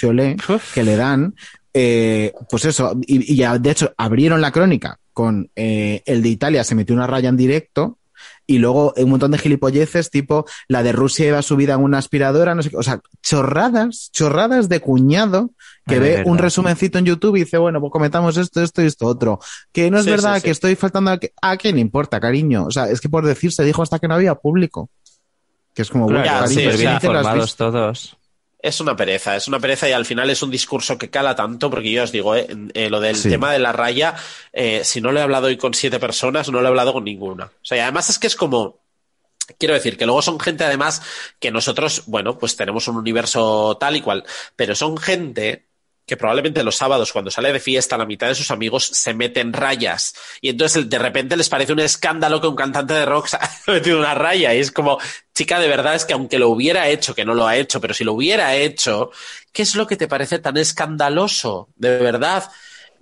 [0.74, 1.36] que le dan
[1.74, 6.64] eh, pues eso, y, ya de hecho abrieron la crónica con eh, el de Italia
[6.64, 7.98] se metió una raya en directo
[8.46, 12.56] y luego un montón de gilipolleces tipo la de Rusia iba subida en una aspiradora,
[12.56, 15.52] no sé qué, o sea, chorradas, chorradas de cuñado
[15.86, 19.06] que ve un resumencito en YouTube y dice, bueno, pues comentamos esto, esto y esto
[19.06, 19.40] otro.
[19.72, 22.66] Que no es verdad, que estoy faltando a, que, a quién importa, cariño.
[22.66, 24.90] O sea, es que por decir se dijo hasta que no había público.
[25.74, 26.66] Que es como, bueno, sí,
[27.58, 28.18] todos.
[28.64, 31.70] Es una pereza, es una pereza y al final es un discurso que cala tanto,
[31.70, 34.16] porque yo os digo, eh, eh, lo del tema de la raya,
[34.54, 37.04] eh, si no lo he hablado hoy con siete personas, no lo he hablado con
[37.04, 37.48] ninguna.
[37.48, 38.82] O sea, además es que es como,
[39.60, 41.02] Quiero decir que luego son gente además
[41.38, 44.24] que nosotros, bueno, pues tenemos un universo tal y cual,
[44.56, 45.68] pero son gente
[46.06, 49.54] que probablemente los sábados cuando sale de fiesta la mitad de sus amigos se meten
[49.54, 53.38] rayas y entonces de repente les parece un escándalo que un cantante de rock se
[53.38, 55.00] ha metido una raya y es como,
[55.34, 57.94] chica, de verdad es que aunque lo hubiera hecho, que no lo ha hecho, pero
[57.94, 59.12] si lo hubiera hecho,
[59.52, 61.70] ¿qué es lo que te parece tan escandaloso?
[61.76, 62.50] De verdad,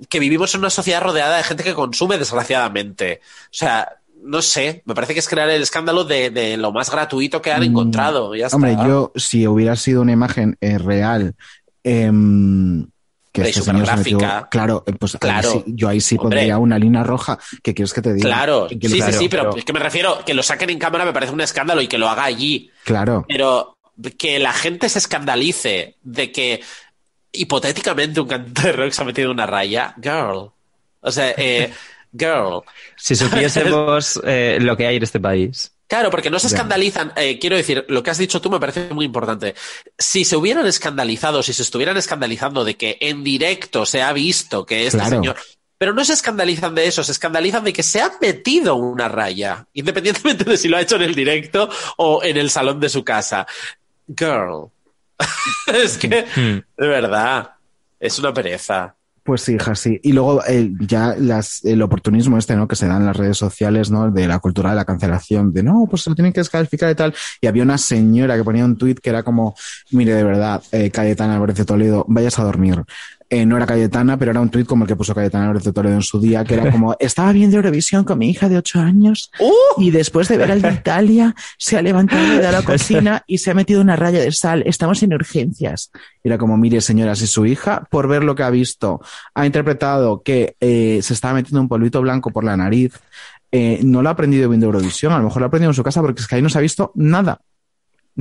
[0.09, 3.21] que vivimos en una sociedad rodeada de gente que consume desgraciadamente.
[3.45, 7.41] O sea, no sé, me parece que es crear el escándalo de, lo más gratuito
[7.41, 8.31] que han mm, encontrado.
[8.51, 11.35] hombre, yo, si hubiera sido una imagen eh, real,
[11.83, 12.87] em,
[13.31, 14.47] que este señor gráfica.
[14.49, 15.63] claro, eh, pues claro.
[15.65, 17.39] yo ahí sí pondría una línea roja.
[17.63, 18.27] ¿Qué quieres que te diga?
[18.27, 21.13] Claro, sí, sí, sí, pero, es que me refiero que lo saquen en cámara me
[21.13, 22.69] parece un escándalo y que lo haga allí.
[22.83, 23.25] Claro.
[23.27, 23.77] Pero
[24.17, 26.61] que la gente se escandalice de que
[27.31, 30.51] hipotéticamente un cantante de rock se ha metido una raya, girl.
[30.99, 31.71] O sea, eh,
[32.11, 32.61] girl.
[32.97, 35.71] Si supiésemos eh, lo que hay en este país.
[35.91, 37.11] Claro, porque no se escandalizan.
[37.17, 39.55] Eh, quiero decir, lo que has dicho tú me parece muy importante.
[39.97, 44.65] Si se hubieran escandalizado, si se estuvieran escandalizando de que en directo se ha visto
[44.65, 45.35] que este señor.
[45.77, 49.67] Pero no se escandalizan de eso, se escandalizan de que se ha metido una raya,
[49.73, 53.03] independientemente de si lo ha hecho en el directo o en el salón de su
[53.03, 53.45] casa.
[54.07, 54.69] Girl.
[55.67, 56.81] es que, hmm.
[56.81, 57.55] de verdad,
[57.99, 58.95] es una pereza.
[59.23, 59.99] Pues sí, hija, sí.
[60.01, 62.67] Y luego eh, ya las, el oportunismo este, ¿no?
[62.67, 64.09] Que se da en las redes sociales, ¿no?
[64.09, 67.13] De la cultura de la cancelación, de no, pues lo tienen que descalificar y tal.
[67.39, 69.55] Y había una señora que ponía un tuit que era como,
[69.91, 72.83] mire, de verdad, eh, Cayetana Álvarez de Toledo, vayas a dormir.
[73.33, 75.95] Eh, no era Cayetana, pero era un tuit como el que puso Cayetana de Toledo
[75.95, 79.31] en su día, que era como, estaba viendo Eurovisión con mi hija de ocho años
[79.39, 79.81] ¡Uh!
[79.81, 83.49] y después de ver al de Italia se ha levantado de la cocina y se
[83.49, 84.63] ha metido una raya de sal.
[84.65, 85.91] Estamos en urgencias.
[86.21, 88.99] Era como, mire señora, si su hija, por ver lo que ha visto,
[89.33, 92.99] ha interpretado que eh, se estaba metiendo un polvito blanco por la nariz,
[93.49, 95.83] eh, no lo ha aprendido viendo Eurovisión, a lo mejor lo ha aprendido en su
[95.83, 97.39] casa porque es que ahí no se ha visto nada.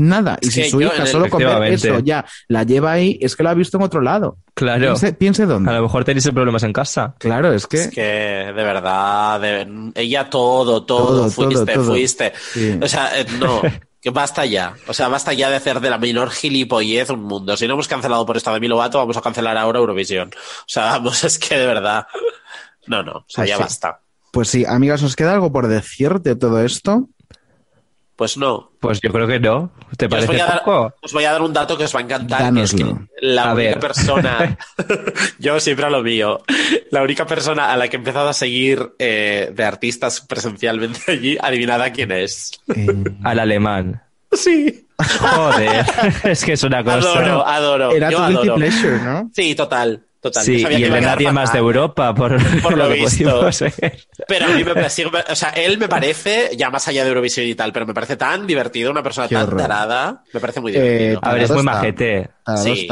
[0.01, 0.39] Nada.
[0.41, 3.55] y si su hija solo con eso ya la lleva ahí, es que lo ha
[3.55, 4.39] visto en otro lado.
[4.55, 4.95] Claro.
[5.19, 5.71] Piense, dónde.
[5.71, 7.15] A lo mejor tenéis problemas en casa.
[7.19, 7.83] Claro, es que.
[7.83, 9.43] Es que, de verdad,
[9.95, 12.33] ella todo, todo, fuiste, fuiste.
[12.81, 13.61] O sea, eh, no.
[14.01, 14.75] Que basta ya.
[14.89, 17.55] O sea, basta ya de hacer de la menor gilipollez un mundo.
[17.59, 20.31] Si no hemos cancelado por esta de Milo vamos a cancelar ahora Eurovisión.
[20.31, 22.07] O sea, vamos, es que de verdad.
[22.87, 23.13] No, no.
[23.13, 24.01] O sea, pues ya basta.
[24.33, 27.11] Pues sí, amigas, ¿os queda algo por decir de todo esto?
[28.21, 28.71] Pues no.
[28.81, 29.73] Pues yo creo que no.
[29.97, 30.83] ¿Te parece os voy, poco?
[30.83, 32.55] Dar, os voy a dar un dato que os va a encantar.
[32.59, 32.85] es que
[33.23, 34.59] la única persona.
[35.39, 36.43] yo siempre a lo mío.
[36.91, 41.39] La única persona a la que he empezado a seguir eh, de artistas presencialmente allí,
[41.41, 42.61] adivinada quién es.
[42.77, 42.89] Eh,
[43.25, 44.03] Al alemán.
[44.33, 44.87] Sí.
[44.99, 45.87] Joder,
[46.25, 46.99] es que es una cosa.
[46.99, 47.93] Adoro, adoro.
[47.93, 49.31] Era tu guilty pleasure, ¿no?
[49.33, 50.05] Sí, total.
[50.21, 53.49] Total, sí, y el de nadie más de Europa, por, por lo, visto.
[54.29, 57.47] Pero a mí me parece, o sea, él me parece, ya más allá de Eurovisión
[57.47, 61.15] y tal, pero me parece tan divertido, una persona tan tarada, me parece muy divertido.
[61.15, 62.31] Eh, a ver, es muy majete.
[62.57, 62.89] Sí.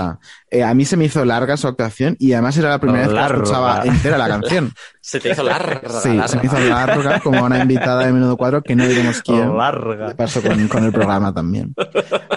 [0.50, 3.14] Eh, a mí se me hizo larga su actuación y además era la primera vez
[3.14, 4.72] que escuchaba entera la canción.
[5.00, 5.82] se te hizo larga.
[6.00, 9.56] Sí, se me hizo larga, como una invitada de Menudo Cuadro que no diremos quién.
[9.56, 10.14] Larga.
[10.16, 11.74] Pasó con, con, el programa también.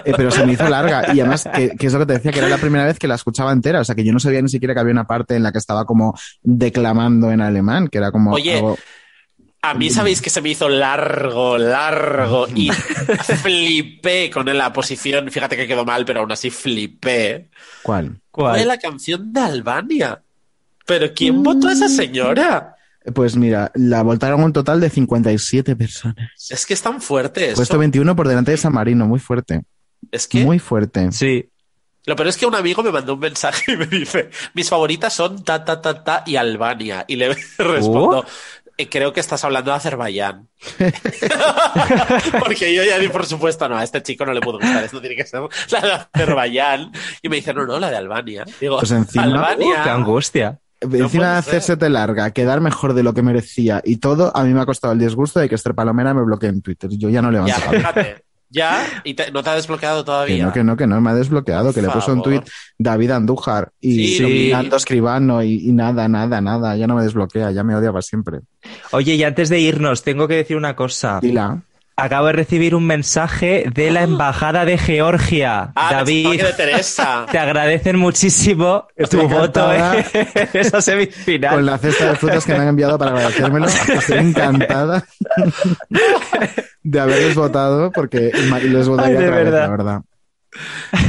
[0.04, 2.40] Eh, pero se me hizo larga y además, que, es lo que te decía, que
[2.40, 3.80] era la primera vez que la escuchaba entera.
[3.80, 5.58] O sea, que yo no sabía ni siquiera que había una parte en la que
[5.58, 8.32] estaba como declamando en alemán, que era como.
[8.32, 8.62] Oye,
[9.64, 12.70] a mí sabéis que se me hizo largo, largo y
[13.42, 15.30] flipé con la posición.
[15.30, 17.48] Fíjate que quedó mal, pero aún así flipé.
[17.82, 18.20] ¿Cuál?
[18.32, 18.56] ¿Cuál?
[18.56, 20.20] Fue la canción de Albania.
[20.84, 22.74] ¿Pero quién votó a esa señora?
[23.14, 26.30] Pues mira, la votaron un total de 57 personas.
[26.50, 27.56] Es que es tan fuerte eso.
[27.56, 29.62] Puesto 21 por delante de San Marino, muy fuerte.
[30.10, 30.44] Es que...
[30.44, 31.12] Muy fuerte.
[31.12, 31.48] Sí.
[32.04, 35.12] Lo peor es que un amigo me mandó un mensaje y me dice, mis favoritas
[35.12, 37.04] son ta, ta, ta, ta y Albania.
[37.06, 38.24] Y le respondo,
[38.76, 40.48] eh, creo que estás hablando de Azerbaiyán.
[42.38, 45.00] Porque yo ya di por supuesto, no, a este chico no le puedo gustar, esto
[45.00, 46.90] tiene que ser la de Azerbaiyán.
[47.22, 48.44] Y me dice, no, no, la de Albania.
[48.60, 49.82] Digo, pues encima, Albania.
[49.84, 50.58] qué angustia.
[50.80, 54.52] Encima de hacerse te larga, quedar mejor de lo que merecía y todo, a mí
[54.52, 56.90] me ha costado el disgusto de que Esther Palomera me bloquee en Twitter.
[56.92, 57.54] Yo ya no levanto.
[57.72, 58.22] Ya,
[58.52, 60.36] ya, y no te ha desbloqueado todavía.
[60.36, 62.42] Que no, que no, que no me ha desbloqueado, que le puso un tuit
[62.78, 67.74] David Andújar y sí, Escribano y, nada, nada, nada, ya no me desbloquea, ya me
[67.74, 68.40] odia para siempre.
[68.90, 71.18] Oye, y antes de irnos, tengo que decir una cosa.
[71.20, 71.62] Dila.
[71.94, 75.72] Acabo de recibir un mensaje de la embajada de Georgia.
[75.74, 77.26] Ah, David, de Teresa.
[77.30, 80.04] te agradecen muchísimo tu voto en
[80.54, 81.54] esa semifinal.
[81.54, 83.66] Con la cesta de frutas que me han enviado para agradecérmelo.
[83.66, 85.04] Estoy encantada
[86.82, 88.30] de haberles votado porque
[88.64, 89.60] les votaría Ay, de otra vez, verdad.
[89.62, 90.00] la verdad.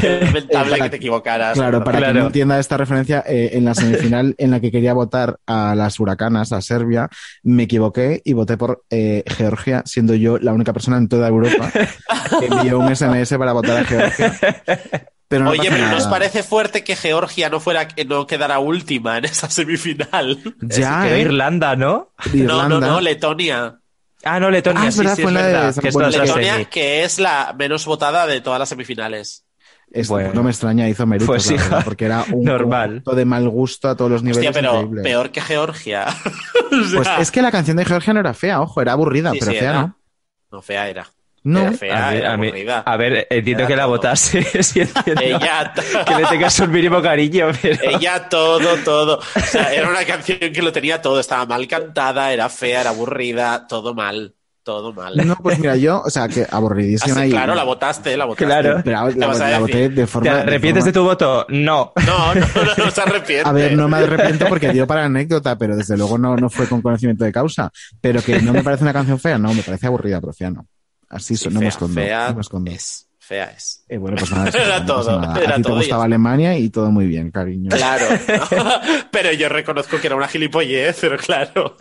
[0.01, 1.53] Es lamentable Para- que te equivocaras.
[1.55, 2.13] Claro, para Claro.
[2.13, 5.75] que no entienda esta referencia, eh, en la semifinal en la que quería votar a
[5.75, 7.09] las huracanas, a Serbia,
[7.43, 11.69] me equivoqué y voté por eh, Georgia, siendo yo la única persona en toda Europa
[12.39, 14.33] que envió un SMS para votar a Georgia.
[15.27, 19.17] Pero no Oye, pero ¿nos parece fuerte que Georgia no fuera, que no quedara última
[19.17, 20.37] en esa semifinal?
[20.61, 21.21] Ya, Quedó ¿eh?
[21.21, 22.13] Irlanda, ¿no?
[22.33, 23.79] No, no, no, Letonia.
[24.23, 25.75] Ah, no, Letonia, Ah, es sí, verdad, sí, fue es la de- verdad.
[25.81, 29.45] que es Letonia, que es la menos votada de todas las semifinales.
[29.91, 30.33] Esto Bueno.
[30.33, 33.03] no me extraña, hizo méritos, Pues la sí, verdad, porque era un normal.
[33.05, 34.49] de mal gusto a todos los niveles.
[34.49, 35.03] Hostia, pero increíble.
[35.03, 36.07] peor que Georgia.
[36.73, 39.31] O sea, Pues es que la canción de Georgia no era fea, ojo, era aburrida,
[39.31, 39.81] sí, pero sí, fea, era.
[39.81, 39.97] ¿no?
[40.51, 41.07] No, fea era.
[41.45, 42.79] No, Era fea, A ver, era a mí- aburrida.
[42.85, 44.43] a ver, entiendo Era que la votase.
[44.63, 44.81] sí
[45.21, 45.73] Ella,
[46.07, 47.77] que le tengas un mínimo cariño, pero...
[47.83, 49.19] ella todo, todo.
[49.19, 51.19] O sea, era una canción que lo tenía todo.
[51.19, 54.35] Estaba mal cantada, era fea, era aburrida, todo mal.
[54.63, 55.17] Todo mal.
[55.27, 58.45] no, pues mira, yo, o sea, que aburridísima Así, y- claro, la votaste, la votaste.
[58.45, 58.81] Claro.
[58.81, 59.59] Pero ¿Qué la, la decir?
[59.59, 60.31] voté de ¿Te forma.
[60.39, 61.45] arrepientes de tu voto?
[61.49, 61.91] No.
[62.07, 63.49] No, no, no, no se arrepiente.
[63.49, 66.69] A ver, no me arrepiento porque dio para anécdota, pero desde luego no, no fue
[66.69, 67.69] con conocimiento de causa.
[67.99, 70.65] Pero que no me parece una canción fea, no, me parece aburrida, pero fea no.
[71.13, 72.01] Así Sí, so- no me fea, escondo.
[72.01, 72.71] fea no me escondo.
[72.71, 73.07] es.
[73.19, 73.85] Fea es.
[73.87, 75.39] Eh, bueno, pues nada, Era no todo, nada.
[75.41, 76.03] era A ti te todo y gustaba.
[76.03, 77.69] Alemania y todo muy bien, cariño.
[77.69, 78.05] Claro.
[79.11, 81.75] pero yo reconozco que era una gilipollez, pero claro.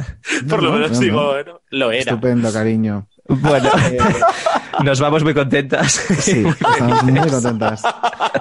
[0.48, 1.26] Por lo No, menos no, digo, no.
[1.32, 2.12] bueno, lo era.
[2.12, 3.08] Estupendo, cariño.
[3.26, 3.98] Bueno, Eh,
[4.84, 5.92] nos vamos muy contentas.
[6.20, 7.82] Sí, estamos muy contentas.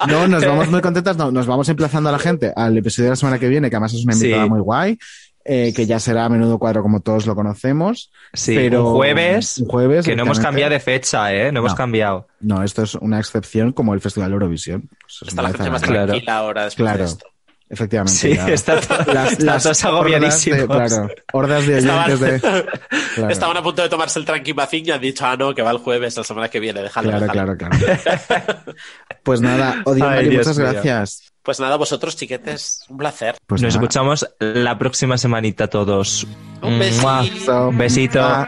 [0.08, 3.10] No, nos vamos muy contentas, no, nos vamos emplazando a la gente al episodio de
[3.12, 4.50] la semana que viene, que además es una invitada Sí.
[4.50, 4.98] muy guay,
[5.46, 8.12] eh, que ya será a menudo cuadro como todos lo conocemos.
[8.34, 11.52] Sí, pero un jueves, un jueves, que no hemos cambiado de fecha, ¿eh?
[11.52, 11.78] No hemos No.
[11.78, 12.28] cambiado.
[12.40, 14.90] No, esto es una excepción como el Festival Eurovisión.
[15.02, 17.00] Pues es Está la gente más tranquila ahora después Claro.
[17.00, 17.26] de esto.
[17.74, 18.20] Efectivamente.
[18.20, 18.48] Sí, ya.
[18.50, 20.60] está to- Las, están las todos hordas agobiadísimos.
[20.60, 22.40] de, claro, hordas de Estaban, de...
[23.16, 25.72] Claro, estaban a punto de tomarse el tranquimacín y han dicho, ah, no, que va
[25.72, 27.58] el jueves, la semana que viene, déjalo, claro, déjalo.
[27.58, 28.64] claro, claro.
[29.24, 30.68] Pues nada, Odio Ay, Mari, muchas mío.
[30.72, 31.24] gracias.
[31.44, 33.36] Pues nada, vosotros, chiquetes, un placer.
[33.48, 33.82] Pues Nos nada.
[33.84, 36.28] escuchamos la próxima semanita todos.
[36.62, 37.70] Un besito.
[37.70, 38.20] Un besito.
[38.20, 38.48] Chao.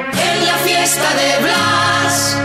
[0.00, 2.38] En la fiesta de Blas,